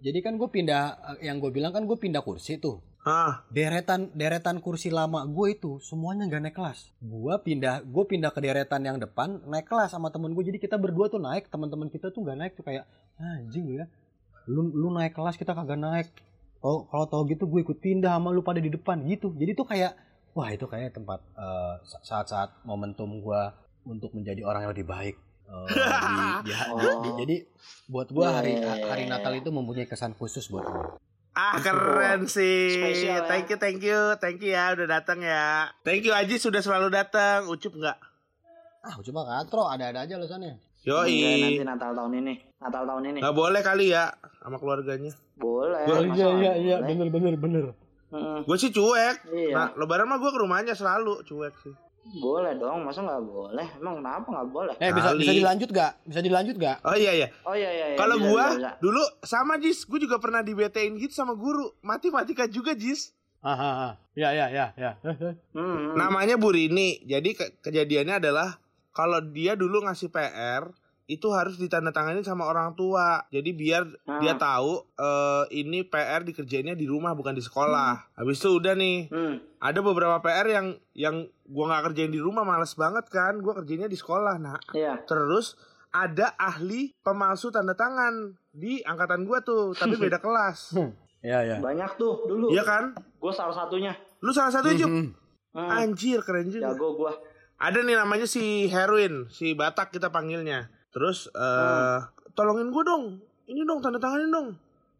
Jadi 0.00 0.18
kan 0.22 0.38
gue 0.38 0.48
pindah 0.48 0.84
eh, 1.18 1.26
yang 1.26 1.42
gue 1.42 1.50
bilang 1.50 1.74
kan 1.74 1.82
gue 1.84 1.98
pindah 1.98 2.22
kursi 2.22 2.56
tuh 2.56 2.85
Ah, 3.06 3.46
deretan 3.48 4.10
deretan 4.12 4.58
kursi 4.58 4.90
lama 4.90 5.22
gue 5.22 5.54
itu 5.54 5.78
semuanya 5.78 6.26
nggak 6.26 6.42
naik 6.42 6.56
kelas. 6.58 6.90
Gue 6.98 7.38
pindah 7.38 7.86
gue 7.86 8.02
pindah 8.02 8.34
ke 8.34 8.42
deretan 8.42 8.82
yang 8.82 8.98
depan 8.98 9.46
naik 9.46 9.64
kelas 9.64 9.94
sama 9.94 10.10
temen 10.10 10.34
gue 10.34 10.42
jadi 10.42 10.58
kita 10.58 10.74
berdua 10.74 11.06
tuh 11.06 11.22
naik 11.22 11.46
teman-teman 11.46 11.86
kita 11.86 12.10
tuh 12.10 12.26
nggak 12.26 12.34
naik 12.34 12.52
tuh 12.52 12.66
kayak 12.66 12.82
"Ah, 13.14 13.38
anjing 13.38 13.70
ya. 13.72 13.86
Lu 14.44 14.66
lu 14.66 14.90
naik 14.90 15.14
kelas 15.14 15.38
kita 15.38 15.54
kagak 15.54 15.78
naik. 15.78 16.10
Kalau 16.58 16.90
kalau 16.90 17.06
tau 17.06 17.22
gitu 17.24 17.46
gue 17.46 17.62
ikut 17.62 17.78
pindah 17.78 18.10
sama 18.10 18.34
lu 18.34 18.42
pada 18.42 18.58
di 18.58 18.68
depan 18.68 18.98
gitu. 19.06 19.30
Jadi 19.32 19.54
tuh 19.54 19.64
kayak 19.64 19.94
wah 20.34 20.50
itu 20.50 20.66
kayak 20.66 20.90
tempat 20.90 21.22
eh, 21.32 21.74
sa- 21.86 22.02
saat-saat 22.02 22.66
momentum 22.66 23.06
gue 23.16 23.42
untuk 23.86 24.10
menjadi 24.12 24.42
orang 24.42 24.66
yang 24.66 24.74
lebih 24.74 24.82
baik. 24.84 25.14
Eh, 25.46 25.66
di- 26.42 26.50
di- 26.50 26.66
di- 26.82 26.98
di- 27.06 27.16
jadi 27.22 27.36
buat 27.86 28.10
gue 28.10 28.26
hari 28.26 28.58
Iya, 28.58 28.74
iya, 28.74 28.86
hari 28.90 29.06
iya. 29.06 29.14
Natal 29.14 29.30
itu 29.32 29.46
mempunyai 29.48 29.86
kesan 29.86 30.10
khusus 30.12 30.50
buat 30.50 30.66
gue 30.66 31.05
ah 31.36 31.60
keren 31.60 32.24
sih. 32.24 32.80
Spesial 32.80 33.22
ya. 33.22 33.28
Thank 33.28 33.52
you, 33.52 33.58
thank 33.60 33.80
you, 33.84 34.00
thank 34.16 34.40
you 34.40 34.56
ya 34.56 34.72
udah 34.72 34.88
datang 34.88 35.20
ya. 35.20 35.68
Thank 35.84 36.08
you 36.08 36.16
Aji 36.16 36.40
sudah 36.40 36.64
selalu 36.64 36.88
datang. 36.88 37.44
Ucup 37.46 37.76
nggak? 37.76 37.98
ah 38.86 38.94
cuma 39.02 39.26
katro 39.26 39.66
ada-ada 39.66 40.06
aja 40.06 40.14
alasannya 40.14 40.62
Enggak, 40.86 41.10
nanti. 41.10 41.66
Natal 41.66 41.90
tahun 41.98 42.12
ini. 42.22 42.34
Natal 42.62 42.82
tahun 42.86 43.02
ini. 43.10 43.18
Nggak 43.18 43.34
boleh 43.34 43.60
kali 43.66 43.86
ya 43.90 44.14
sama 44.38 44.56
keluarganya. 44.62 45.10
Boleh. 45.34 45.82
Oh, 45.90 45.98
masa 46.06 46.30
nggak 46.30 46.54
boleh? 46.54 46.78
bener 46.86 47.08
bener 47.10 47.34
bener 47.34 47.64
Mm-mm. 48.06 48.46
Gue 48.46 48.54
sih 48.54 48.70
cuek. 48.70 49.26
Iya. 49.34 49.50
Nah, 49.50 49.68
lebaran 49.74 50.06
mah 50.06 50.22
gue 50.22 50.30
ke 50.30 50.38
rumahnya 50.38 50.78
selalu 50.78 51.26
cuek 51.26 51.54
sih. 51.58 51.74
Boleh 52.08 52.54
dong, 52.54 52.82
masa 52.82 53.02
nggak 53.02 53.18
boleh? 53.20 53.66
Emang 53.76 53.98
kenapa 53.98 54.26
nggak 54.26 54.48
boleh? 54.48 54.74
Eh 54.78 54.90
bisa 54.90 55.10
Kali. 55.10 55.20
bisa 55.20 55.32
dilanjut 55.34 55.68
gak? 55.68 55.92
Bisa 56.02 56.20
dilanjut 56.20 56.56
gak? 56.56 56.76
Oh 56.80 56.94
iya 56.94 57.12
iya. 57.12 57.28
Oh 57.42 57.52
iya 57.52 57.66
iya. 57.68 57.86
iya, 57.92 57.96
Kalau 57.96 58.16
gua 58.16 58.44
bisa, 58.48 58.56
bisa. 58.56 58.70
dulu 58.78 59.02
sama 59.20 59.54
Jis, 59.56 59.82
gue 59.82 60.00
juga 60.00 60.16
pernah 60.16 60.40
dibetain 60.40 60.94
gitu 60.94 61.10
sama 61.10 61.32
guru 61.32 61.66
matematika 61.80 62.46
juga 62.46 62.72
Jis. 62.72 63.10
Hahaha. 63.38 63.98
Ya 64.12 64.30
ya 64.32 64.46
ya 64.48 64.66
ya. 64.74 64.90
Hmm, 65.02 65.18
hmm. 65.52 65.94
Namanya 65.94 66.34
Bu 66.34 66.50
Rini. 66.50 67.02
Jadi 67.02 67.32
ke- 67.32 67.52
kejadiannya 67.60 68.18
adalah 68.18 68.58
kalau 68.90 69.20
dia 69.20 69.52
dulu 69.52 69.82
ngasih 69.82 70.08
PR 70.08 70.70
itu 71.06 71.30
harus 71.30 71.54
ditandatangani 71.54 72.20
sama 72.20 72.44
orang 72.44 72.74
tua. 72.74 73.22
Jadi 73.30 73.50
biar 73.50 73.86
Ah. 74.04 74.18
dia 74.18 74.34
tahu 74.34 74.82
eh, 74.92 75.44
ini 75.56 75.82
PR 75.82 76.22
dikerjainnya 76.22 76.74
di 76.74 76.84
rumah 76.84 77.14
bukan 77.14 77.30
di 77.30 77.40
sekolah. 77.40 78.14
Habis 78.14 78.38
itu 78.38 78.50
udah 78.52 78.74
nih. 78.74 79.06
Hmm. 79.08 79.38
Ada 79.58 79.80
beberapa 79.80 80.18
PR 80.18 80.46
yang 80.48 80.66
yang 80.92 81.16
gua 81.44 81.64
nggak 81.68 81.90
kerjain 81.90 82.10
di 82.10 82.18
rumah 82.18 82.42
males 82.42 82.74
banget 82.74 83.06
kan. 83.06 83.38
Gua 83.38 83.54
kerjainnya 83.54 83.86
di 83.86 83.94
sekolah. 83.94 84.34
Nah, 84.36 84.58
Iya. 84.70 85.02
Terus 85.04 85.54
ada 85.88 86.34
ahli 86.36 86.90
pemalsu 87.00 87.48
tanda 87.48 87.72
tangan 87.72 88.34
di 88.50 88.82
angkatan 88.82 89.22
gua 89.22 89.40
tuh, 89.40 89.72
tapi 89.72 89.94
beda 90.02 90.18
kelas. 90.18 90.74
Ya 91.22 91.42
ya. 91.42 91.58
Banyak 91.58 91.96
tuh 91.96 92.26
dulu. 92.26 92.50
Iya 92.50 92.62
kan? 92.62 92.94
Gue 93.16 93.30
salah 93.30 93.50
satunya. 93.50 93.90
Lu 94.22 94.30
salah 94.30 94.50
satu 94.50 94.70
aja. 94.70 94.86
Mhm. 94.86 95.06
Hmm. 95.50 95.70
Anjir, 95.72 96.20
keren 96.20 96.46
juga. 96.46 96.70
Jago 96.70 96.94
gue. 96.94 97.12
Ada 97.56 97.80
nih 97.80 97.96
namanya 97.96 98.28
si 98.28 98.68
Herwin, 98.68 99.26
si 99.26 99.56
Batak 99.56 99.88
kita 99.88 100.12
panggilnya. 100.12 100.68
Terus 100.96 101.28
eh 101.36 101.98
tolongin 102.32 102.72
gua 102.72 102.88
dong. 102.88 103.20
Ini 103.44 103.68
dong 103.68 103.84
tanda 103.84 104.00
tanganin 104.00 104.32
dong. 104.32 104.48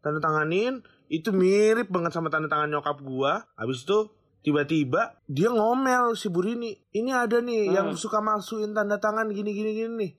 Tanda 0.05 0.21
tanganin 0.21 0.85
itu 1.09 1.33
mirip 1.33 1.89
banget 1.89 2.13
sama 2.13 2.29
tanda 2.29 2.53
tangan 2.53 2.69
nyokap 2.69 3.01
gua. 3.01 3.49
Habis 3.57 3.89
itu 3.89 4.13
tiba-tiba 4.45 5.17
dia 5.25 5.49
ngomel 5.49 6.13
si 6.13 6.29
Burini. 6.29 6.77
Ini 6.93 7.17
ada 7.17 7.41
nih 7.41 7.73
Hmm. 7.73 7.73
yang 7.73 7.89
suka 7.97 8.21
malsuin 8.21 8.77
tanda 8.77 9.01
tangan 9.01 9.33
gini 9.33 9.57
gini 9.57 9.73
gini 9.73 9.93
nih. 9.97 10.13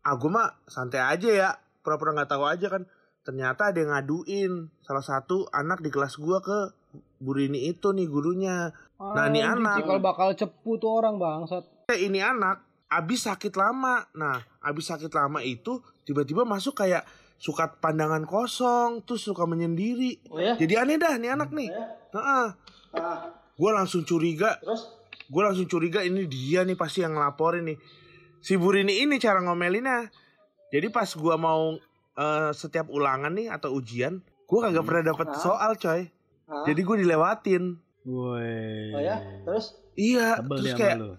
Ah 0.00 0.16
mah 0.16 0.64
santai 0.64 1.04
aja 1.04 1.28
ya. 1.28 1.50
Pura-pura 1.84 2.16
nggak 2.16 2.32
tahu 2.32 2.48
aja 2.48 2.72
kan. 2.72 2.88
Ternyata 3.20 3.68
ada 3.68 3.78
yang 3.84 3.92
ngaduin 3.92 4.72
salah 4.80 5.04
satu 5.04 5.44
anak 5.52 5.84
di 5.84 5.92
kelas 5.92 6.16
gua 6.16 6.40
ke 6.40 6.72
Burini 7.20 7.68
itu 7.68 7.92
nih 7.92 8.08
gurunya. 8.08 8.72
Nah, 8.96 9.28
ini 9.28 9.44
anak. 9.44 9.84
Kalau 9.84 10.00
bakal 10.00 10.32
cepu 10.32 10.80
tuh 10.80 11.04
orang 11.04 11.20
bangsat. 11.20 11.92
Eh, 11.92 12.08
ini 12.08 12.24
anak 12.24 12.67
abis 12.88 13.28
sakit 13.28 13.54
lama. 13.54 14.04
Nah, 14.12 14.40
abis 14.60 14.90
sakit 14.90 15.12
lama 15.12 15.40
itu 15.40 15.80
tiba-tiba 16.02 16.42
masuk 16.42 16.80
kayak 16.80 17.04
suka 17.38 17.70
pandangan 17.78 18.26
kosong, 18.26 19.06
terus 19.06 19.22
suka 19.22 19.46
menyendiri. 19.46 20.18
Oh 20.26 20.40
ya? 20.40 20.58
Jadi 20.58 20.74
aneh 20.74 20.96
dah 20.98 21.14
nih 21.14 21.30
anak 21.32 21.54
nih. 21.54 21.70
Heeh. 22.10 22.46
Ah, 22.98 23.18
Gue 23.54 23.70
langsung 23.74 24.02
curiga, 24.02 24.58
terus? 24.62 24.86
gue 25.28 25.42
langsung 25.42 25.66
curiga 25.66 26.00
ini 26.00 26.24
dia 26.24 26.62
nih 26.62 26.74
pasti 26.74 27.02
yang 27.02 27.14
ngelaporin 27.14 27.66
nih. 27.68 27.78
Si 28.38 28.54
Burini 28.54 29.02
ini 29.02 29.18
cara 29.18 29.42
ngomelinnya. 29.42 30.08
Jadi 30.70 30.88
pas 30.88 31.10
gua 31.14 31.34
mau 31.34 31.74
eh, 32.14 32.50
setiap 32.54 32.86
ulangan 32.88 33.34
nih 33.34 33.50
atau 33.50 33.74
ujian, 33.74 34.18
gue 34.22 34.58
kagak 34.58 34.84
pernah 34.86 35.10
dapet 35.10 35.26
Hah? 35.30 35.38
soal 35.38 35.72
coy. 35.74 36.06
Hah? 36.46 36.64
Jadi 36.64 36.80
gue 36.80 36.96
dilewatin. 37.02 37.64
Woi. 38.06 38.94
oh 38.94 39.02
ya 39.02 39.16
terus 39.44 39.74
Iya, 39.98 40.38
terus 40.38 40.72
kayak 40.72 40.96
lu. 40.96 41.18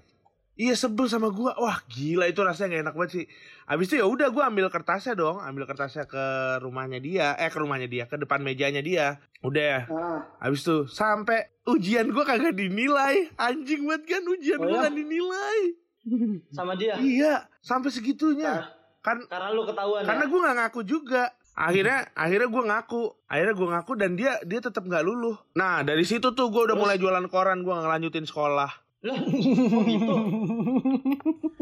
Iya 0.59 0.75
sebel 0.75 1.07
sama 1.07 1.31
gua. 1.31 1.55
Wah 1.55 1.79
gila 1.87 2.27
itu 2.27 2.43
rasanya 2.43 2.75
gak 2.75 2.83
enak 2.83 2.95
banget 2.99 3.11
sih. 3.15 3.25
Abis 3.63 3.87
itu 3.87 3.95
ya 3.95 4.05
udah 4.05 4.27
gua 4.27 4.51
ambil 4.51 4.67
kertasnya 4.67 5.15
dong, 5.15 5.39
ambil 5.39 5.63
kertasnya 5.63 6.03
ke 6.03 6.19
rumahnya 6.59 6.99
dia, 6.99 7.31
eh 7.39 7.47
ke 7.47 7.55
rumahnya 7.55 7.87
dia, 7.87 8.03
ke 8.05 8.19
depan 8.19 8.43
mejanya 8.43 8.83
dia. 8.83 9.23
Udah. 9.39 9.87
ah, 9.87 10.19
Abis 10.43 10.67
itu 10.67 10.83
sampai 10.85 11.47
ujian 11.63 12.11
gua 12.11 12.27
kagak 12.27 12.59
dinilai. 12.59 13.31
Anjing 13.39 13.87
banget 13.87 14.19
kan 14.19 14.23
ujian 14.27 14.59
Oh, 14.59 14.67
gua 14.67 14.75
ya? 14.75 14.81
gak 14.91 14.95
dinilai. 14.99 15.59
sama 16.57 16.75
dia 16.75 16.99
Iya, 16.99 17.47
sampai 17.63 17.87
segitunya. 17.89 18.67
Kan 18.99 19.23
karena 19.31 19.55
lu 19.55 19.63
ketahuan 19.63 20.03
karena 20.03 20.23
ya 20.23 20.27
gua 20.27 20.39
nggak 20.43 20.57
ngaku 20.59 20.81
juga. 20.83 21.23
Akhirnya 21.55 22.11
akhirnya 22.11 22.47
gua 22.47 22.63
ngaku. 22.67 23.03
Akhirnya 23.31 23.55
gua 23.55 23.67
ngaku 23.79 23.91
dan 23.95 24.11
dia 24.19 24.35
dia 24.43 24.59
tetap 24.59 24.83
nggak 24.83 25.07
luluh. 25.07 25.39
Nah, 25.55 25.87
dari 25.87 26.03
situ 26.03 26.35
tuh 26.35 26.51
gua 26.51 26.67
udah 26.67 26.75
Terus? 26.75 26.83
mulai 26.83 26.97
jualan 26.99 27.27
koran, 27.27 27.63
gua 27.63 27.79
ngelanjutin 27.79 28.27
sekolah. 28.27 28.88
Lah, 28.99 29.15
kok 29.71 29.83
gitu 29.87 30.13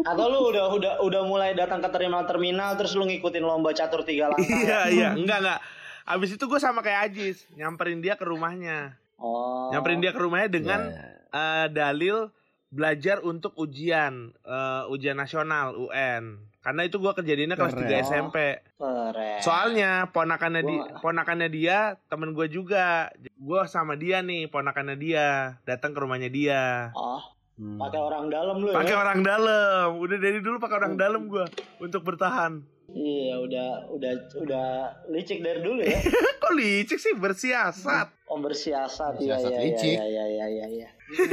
atau 0.02 0.26
lu 0.26 0.40
udah 0.50 0.66
udah 0.74 0.94
udah 1.06 1.22
mulai 1.22 1.54
datang 1.54 1.80
ke 1.80 1.90
terminal 1.90 2.26
terminal 2.26 2.74
terus 2.74 2.98
lu 2.98 3.06
ngikutin 3.06 3.46
lomba 3.46 3.72
catur 3.72 4.02
tiga 4.02 4.26
langkah 4.34 4.42
Iya 4.42 4.80
iya 4.90 5.10
enggak 5.14 5.40
enggak. 5.42 5.60
Abis 6.08 6.34
itu 6.34 6.44
gue 6.44 6.58
sama 6.58 6.82
kayak 6.82 7.14
Ajis 7.14 7.46
nyamperin 7.54 8.00
dia 8.00 8.16
ke 8.16 8.24
rumahnya, 8.24 8.96
oh 9.20 9.70
nyamperin 9.70 10.00
dia 10.00 10.10
ke 10.10 10.18
rumahnya 10.18 10.50
dengan 10.50 10.82
Ya. 10.90 11.06
eh, 11.30 11.68
dalil 11.70 12.32
belajar 12.68 13.22
untuk 13.22 13.54
ujian 13.56 14.34
eh, 14.42 14.84
ujian 14.90 15.14
nasional 15.14 15.78
UN. 15.78 16.42
Karena 16.58 16.84
itu 16.84 16.98
gue 16.98 17.14
kejadiannya 17.14 17.56
kelas 17.56 17.76
Keren. 17.76 17.88
3 17.88 18.08
SMP. 18.08 18.38
keren 18.76 19.40
Soalnya 19.40 20.10
ponakannya 20.10 20.64
di 20.64 20.76
ponakannya 21.00 21.48
dia 21.48 21.96
temen 22.08 22.32
gue 22.32 22.48
juga. 22.48 23.08
Gue 23.38 23.62
sama 23.66 23.94
dia 23.94 24.20
nih 24.20 24.46
ponakannya 24.46 24.96
dia 24.96 25.26
datang 25.64 25.92
ke 25.92 26.00
rumahnya 26.00 26.28
dia. 26.28 26.90
oh 26.94 27.22
Hmm. 27.54 27.74
pakai 27.76 27.98
orang 27.98 28.30
dalam 28.30 28.62
lu 28.62 28.70
Pakai 28.70 28.94
ya 28.94 29.02
orang 29.02 29.20
dalam. 29.20 29.98
Udah 29.98 30.18
dari 30.20 30.40
dulu 30.40 30.58
pakai 30.58 30.78
orang 30.78 30.94
dalam 30.94 31.26
gue 31.26 31.42
untuk 31.80 32.02
bertahan. 32.04 32.62
iya 32.88 33.36
udah 33.36 33.70
udah 33.90 34.12
udah 34.38 34.68
licik 35.10 35.42
dari 35.42 35.60
dulu 35.60 35.82
ya 35.82 35.98
Kok 36.40 36.54
licik 36.54 36.96
sih 36.96 37.12
bersiasat. 37.14 38.14
om 38.28 38.40
bersiasat 38.40 39.18
ya 39.18 39.36
Bersiasat 39.36 39.52
ya 39.52 39.60
licik. 39.60 39.90
ya 39.92 40.06
ya 40.06 40.26
ya 40.30 40.46
ya 40.48 40.68
ya 40.78 40.90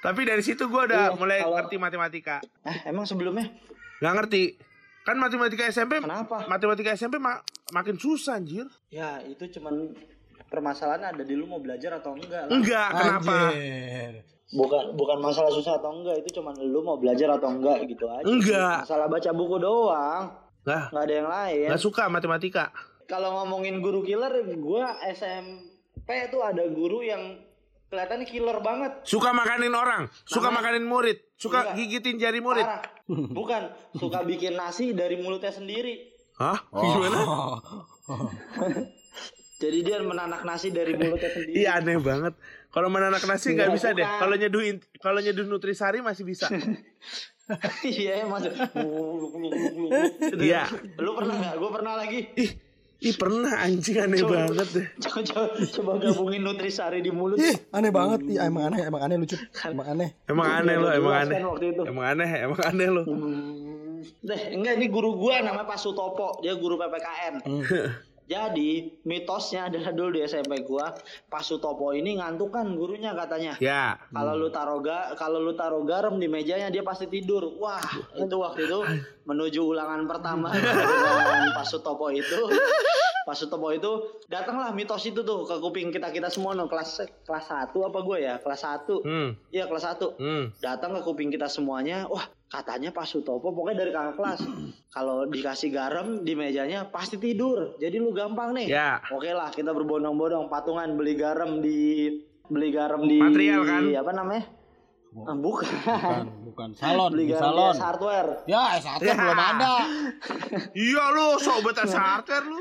Tapi 0.00 0.20
dari 0.22 0.40
situ 0.40 0.64
gue 0.64 0.82
udah 0.84 1.12
Iya, 1.12 1.18
mulai 1.18 1.38
kalau- 1.40 1.58
ngerti 1.58 1.76
matematika. 1.76 2.36
ah 2.62 2.76
emang 2.84 3.04
sebelumnya 3.04 3.50
Gak 3.98 4.14
ngerti. 4.14 4.54
Kan 5.02 5.16
matematika 5.16 5.66
SMP, 5.66 5.98
kenapa 5.98 6.46
matematika 6.46 6.92
SMP 6.92 7.18
ma- 7.18 7.42
makin 7.70 7.96
susah 7.96 8.36
anjir. 8.36 8.70
ya 8.88 9.18
itu 9.20 9.50
cuman 9.50 9.92
permasalahan 10.50 11.08
ada 11.08 11.22
di 11.22 11.32
lu 11.32 11.46
mau 11.46 11.56
belajar 11.56 11.96
atau 11.96 12.12
enggak 12.12 12.42
lah. 12.42 12.52
Enggak, 12.52 12.88
kenapa? 12.92 13.36
Anjir. 13.48 14.12
bukan 14.50 14.84
bukan 14.92 15.18
masalah 15.20 15.46
susah 15.48 15.78
atau 15.78 15.94
enggak 15.94 16.18
itu 16.18 16.36
cuman 16.36 16.58
lu 16.58 16.82
mau 16.82 16.98
belajar 16.98 17.30
atau 17.32 17.48
enggak 17.48 17.86
gitu 17.86 18.02
aja 18.04 18.26
Enggak. 18.26 18.78
masalah 18.82 19.06
baca 19.06 19.30
buku 19.30 19.56
doang 19.56 20.24
Lah, 20.60 20.90
nggak 20.90 21.02
ada 21.02 21.14
yang 21.14 21.28
lain 21.30 21.68
gak 21.70 21.78
suka 21.80 22.02
matematika. 22.06 22.74
kalau 23.06 23.30
ngomongin 23.32 23.78
guru 23.78 24.02
killer 24.02 24.28
gua 24.56 24.98
SMP 25.06 26.10
tuh 26.28 26.42
ada 26.42 26.66
guru 26.66 26.98
yang 27.00 27.38
kelihatannya 27.86 28.26
killer 28.26 28.58
banget 28.58 28.92
Suka 29.02 29.30
makanin 29.30 29.70
orang, 29.70 30.10
suka 30.20 30.46
Namanya- 30.46 30.74
makanin 30.74 30.84
murid, 30.84 31.18
suka 31.34 31.58
Enggak. 31.64 31.74
gigitin 31.76 32.16
jari 32.18 32.38
murid. 32.38 32.62
parah 32.62 32.82
bukan 33.08 33.62
suka 33.94 34.18
bikin 34.22 34.54
nasi 34.54 34.90
dari 34.92 35.14
mulutnya 35.16 35.50
sendiri 35.50 36.10
Hah? 36.36 36.58
Gimana? 36.66 37.18
jadi 39.60 39.78
dia 39.78 39.96
menanak 40.00 40.40
nasi 40.40 40.72
dari 40.72 40.96
mulutnya 40.96 41.28
sendiri 41.28 41.52
Iya 41.54 41.78
aneh 41.78 42.00
banget. 42.00 42.32
Kalau 42.66 42.88
menanak 42.88 43.20
nasi 43.20 43.52
nggak 43.52 43.68
Enggak, 43.68 43.76
bisa 43.76 43.88
deh. 43.92 44.00
bukan. 44.00 44.18
Kalau 44.18 44.34
nyeduh 44.34 44.62
kalau 44.98 45.20
nyeduh 45.20 45.44
nutrisari 45.44 46.00
masih 46.00 46.24
bisa. 46.24 46.48
iya 47.84 48.24
masuk 48.24 48.54
Iya. 50.38 50.70
lu 50.96 51.10
pernah 51.12 51.34
nggak 51.36 51.54
gue 51.56 51.70
pernah 51.70 51.92
lagi 51.94 52.18
Ih, 52.36 52.50
ih 53.02 53.14
pernah 53.14 53.52
anjing 53.58 53.98
aneh 53.98 54.18
Coba. 54.20 54.46
banget 54.46 54.68
deh. 54.70 54.86
coba, 54.98 55.20
coba, 55.20 55.42
coba 55.58 55.92
gabungin 56.00 56.40
nutrisari 56.40 57.02
di 57.02 57.10
mulut 57.10 57.36
Ih, 57.36 57.58
aneh 57.70 57.90
banget. 57.90 58.20
Ih, 58.24 58.38
emang 58.38 58.70
aneh, 58.70 58.80
emang 58.84 59.02
aneh 59.02 59.16
lucu. 59.18 59.34
Emang 59.60 59.86
aneh. 59.88 60.08
Emang 60.24 60.46
aneh 60.48 60.74
lo, 60.74 60.88
emang 60.90 61.14
aneh. 61.18 61.38
Emang 61.82 62.06
aneh, 62.06 62.30
emang 62.40 62.60
aneh 62.62 62.88
lo. 62.88 63.02
Hmm, 63.02 64.00
deh 64.22 64.40
enggak 64.52 64.74
ini 64.76 64.86
guru 64.86 65.12
gua 65.12 65.40
namanya 65.40 65.66
Pak 65.66 65.76
Sutopo 65.76 66.40
dia 66.40 66.56
guru 66.56 66.76
PPKN 66.76 67.34
jadi 68.30 68.94
mitosnya 69.02 69.66
adalah 69.66 69.90
dulu 69.90 70.14
di 70.14 70.20
SMP 70.22 70.62
gua 70.62 70.94
Pak 71.26 71.42
Sutopo 71.42 71.90
ini 71.90 72.22
ngantuk 72.22 72.54
kan 72.54 72.78
gurunya 72.78 73.10
katanya. 73.10 73.58
Ya. 73.58 73.98
kalau 74.14 74.38
lu 74.38 74.54
taruh 74.54 74.78
ga, 74.78 75.18
kalau 75.18 75.42
lu 75.42 75.58
taruh 75.58 75.82
garam 75.82 76.14
di 76.14 76.30
mejanya 76.30 76.70
dia 76.70 76.86
pasti 76.86 77.10
tidur. 77.10 77.58
Wah 77.58 77.82
itu 78.14 78.36
waktu 78.38 78.70
itu 78.70 78.78
menuju 79.26 79.74
ulangan 79.74 80.06
pertama. 80.06 80.54
Pak 81.58 81.66
Sutopo 81.66 82.14
itu. 82.14 82.46
Pak 83.26 83.34
Sutopo 83.34 83.74
itu 83.74 84.22
datanglah 84.30 84.70
mitos 84.70 85.02
itu 85.10 85.26
tuh 85.26 85.42
ke 85.42 85.58
kuping 85.58 85.90
kita 85.90 86.14
kita 86.14 86.30
semua 86.30 86.54
no 86.54 86.70
kelas 86.70 87.02
kelas 87.26 87.44
satu 87.50 87.82
apa 87.82 87.98
gue 87.98 88.18
ya? 88.22 88.38
Kelas 88.38 88.62
satu. 88.62 89.02
Hmm. 89.02 89.34
iya 89.50 89.66
kelas 89.66 89.90
satu. 89.90 90.14
Hmm. 90.22 90.54
datang 90.62 90.94
ke 90.94 91.02
kuping 91.02 91.34
kita 91.34 91.50
semuanya. 91.50 92.06
Wah 92.06 92.30
katanya 92.50 92.90
Pak 92.90 93.06
Sutopo 93.06 93.54
pokoknya 93.54 93.86
dari 93.86 93.92
kakak 93.94 94.14
kelas. 94.18 94.40
Kalau 94.94 95.24
dikasih 95.30 95.70
garam 95.70 96.26
di 96.26 96.34
mejanya 96.34 96.90
pasti 96.90 97.16
tidur. 97.16 97.78
Jadi 97.78 97.96
lu 98.02 98.10
gampang 98.10 98.50
nih. 98.58 98.66
Ya. 98.66 98.98
oke 99.14 99.30
lah 99.30 99.54
kita 99.54 99.70
berbondong-bondong. 99.70 100.50
Patungan 100.50 100.98
beli 100.98 101.14
garam 101.14 101.62
di 101.62 102.10
beli 102.50 102.74
garam 102.74 103.06
di 103.06 103.22
Material 103.22 103.62
kan? 103.62 103.86
apa 103.94 104.10
namanya 104.10 104.42
Ah, 105.12 105.34
bukan 105.34 105.66
Bukan, 105.66 106.26
bukan. 106.46 106.68
Salon, 106.72 107.10
beli 107.10 107.26
di 107.26 107.34
salon. 107.34 107.74
di 107.74 107.82
hardware 107.82 108.30
Ya, 108.46 108.78
S1 108.78 109.02
Ya. 109.02 109.14
belum 109.16 109.40
ada. 109.40 109.74
Iya 110.70 111.04
lu, 111.10 111.28
sobat 111.36 111.74
hardware 111.82 112.46
lu. 112.46 112.60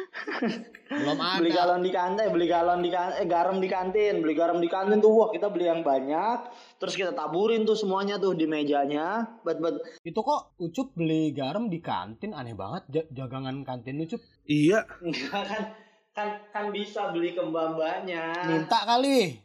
Belum 0.89 1.13
ada. 1.15 1.37
beli 1.37 1.51
galon 1.51 1.79
di 1.79 1.91
kantin 1.91 2.27
beli 2.27 2.47
galon 2.47 2.79
di 2.79 2.89
kan- 2.89 3.13
eh, 3.13 3.25
garam 3.25 3.57
di 3.57 3.67
kantin 3.67 4.19
beli 4.19 4.33
garam 4.33 4.57
di 4.57 4.65
kantin 4.65 4.97
tuh 4.97 5.13
wah 5.13 5.29
kita 5.29 5.45
beli 5.47 5.65
yang 5.65 5.81
banyak 5.81 6.49
terus 6.75 6.93
kita 6.93 7.13
taburin 7.13 7.61
tuh 7.61 7.75
semuanya 7.75 8.17
tuh 8.17 8.33
di 8.33 8.43
mejanya 8.43 9.37
bet 9.39 9.61
bet 9.61 9.77
Itu 10.01 10.19
kok 10.19 10.57
Ucup 10.57 10.93
beli 10.93 11.29
garam 11.31 11.67
di 11.67 11.77
kantin 11.79 12.33
aneh 12.33 12.53
banget. 12.53 12.83
Ja- 12.89 13.09
jagangan 13.15 13.61
kantin 13.61 13.95
lu, 13.95 14.05
Cup. 14.05 14.25
Iya. 14.43 14.81
enggak 14.99 15.43
kan 15.45 15.63
kan 16.11 16.29
kan 16.49 16.65
bisa 16.69 17.11
beli 17.11 17.31
ke 17.31 17.39
mbak-mbaknya 17.39 18.33
Minta 18.47 18.81
kali. 18.83 19.37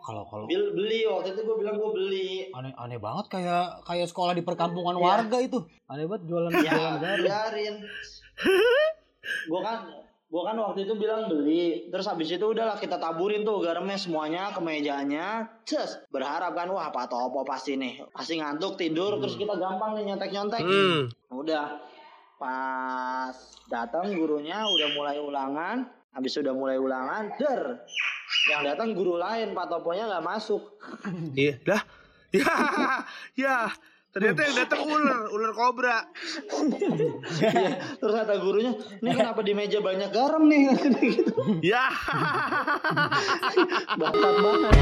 Kalau 0.00 0.22
kalau 0.24 0.44
Bil- 0.44 0.72
beli. 0.72 1.02
Waktu 1.02 1.32
itu 1.32 1.40
gue 1.42 1.56
bilang 1.56 1.76
gue 1.76 1.90
beli. 1.90 2.30
Aneh 2.50 2.72
aneh 2.74 2.96
banget 2.96 3.26
kayak 3.28 3.82
kayak 3.82 4.06
sekolah 4.06 4.32
di 4.32 4.40
perkampungan 4.40 4.94
Iya. 4.94 5.02
warga 5.02 5.38
itu. 5.38 5.58
Aneh 5.86 6.04
banget 6.04 6.22
jualan 6.24 6.50
jualan 6.50 6.64
ya 6.64 6.72
garam. 6.96 7.18
biarin. 7.20 7.74
Gue 9.44 9.60
kan 9.60 9.78
gue 10.28 10.42
kan 10.42 10.56
waktu 10.56 10.80
itu 10.82 10.94
bilang 10.94 11.24
beli. 11.26 11.88
Terus 11.88 12.04
habis 12.04 12.28
itu 12.28 12.44
udahlah 12.44 12.76
kita 12.76 12.96
taburin 12.96 13.42
tuh 13.42 13.58
garamnya 13.58 13.96
semuanya 13.96 14.50
ke 14.50 14.60
mejanya. 14.60 15.48
Cus, 15.62 16.04
berharap 16.08 16.52
kan 16.52 16.68
wah 16.68 16.88
Pak 16.88 17.08
Topo 17.08 17.42
pasti 17.42 17.74
nih. 17.74 18.04
Pasti 18.08 18.36
ngantuk 18.36 18.76
tidur 18.76 19.16
terus 19.16 19.34
kita 19.34 19.54
gampang 19.54 19.94
nih 19.94 20.04
nyontek 20.06 20.30
nyontek 20.30 20.62
Hmm. 20.62 21.08
udah. 21.30 21.80
Pas 22.38 23.34
datang 23.66 24.12
gurunya 24.12 24.62
udah 24.62 24.88
mulai 24.92 25.18
ulangan. 25.18 25.82
Habis 26.08 26.34
udah 26.36 26.50
mulai 26.50 26.76
ulangan 26.76 27.30
der 27.34 27.82
yang 28.48 28.62
datang 28.64 28.92
guru 28.92 29.16
lain 29.16 29.52
Pak 29.52 29.66
Toponya 29.68 30.08
nggak 30.08 30.24
masuk 30.24 30.62
Iya, 31.32 31.54
dah. 31.62 31.82
Ya, 32.28 32.52
ya. 33.34 33.56
Ternyata 34.08 34.40
yang 34.42 34.56
datang 34.58 34.82
ular, 34.84 35.28
ular 35.30 35.52
kobra. 35.52 35.96
Iya, 37.38 37.76
terus 37.96 38.14
kata 38.14 38.34
gurunya 38.36 38.72
ini 38.98 39.10
kenapa 39.12 39.40
di 39.40 39.52
meja 39.52 39.78
banyak 39.78 40.08
garam 40.10 40.44
nih 40.44 40.72
gitu 41.12 41.32
Ya. 41.60 41.88
bakat 43.94 44.34
banget 44.40 44.72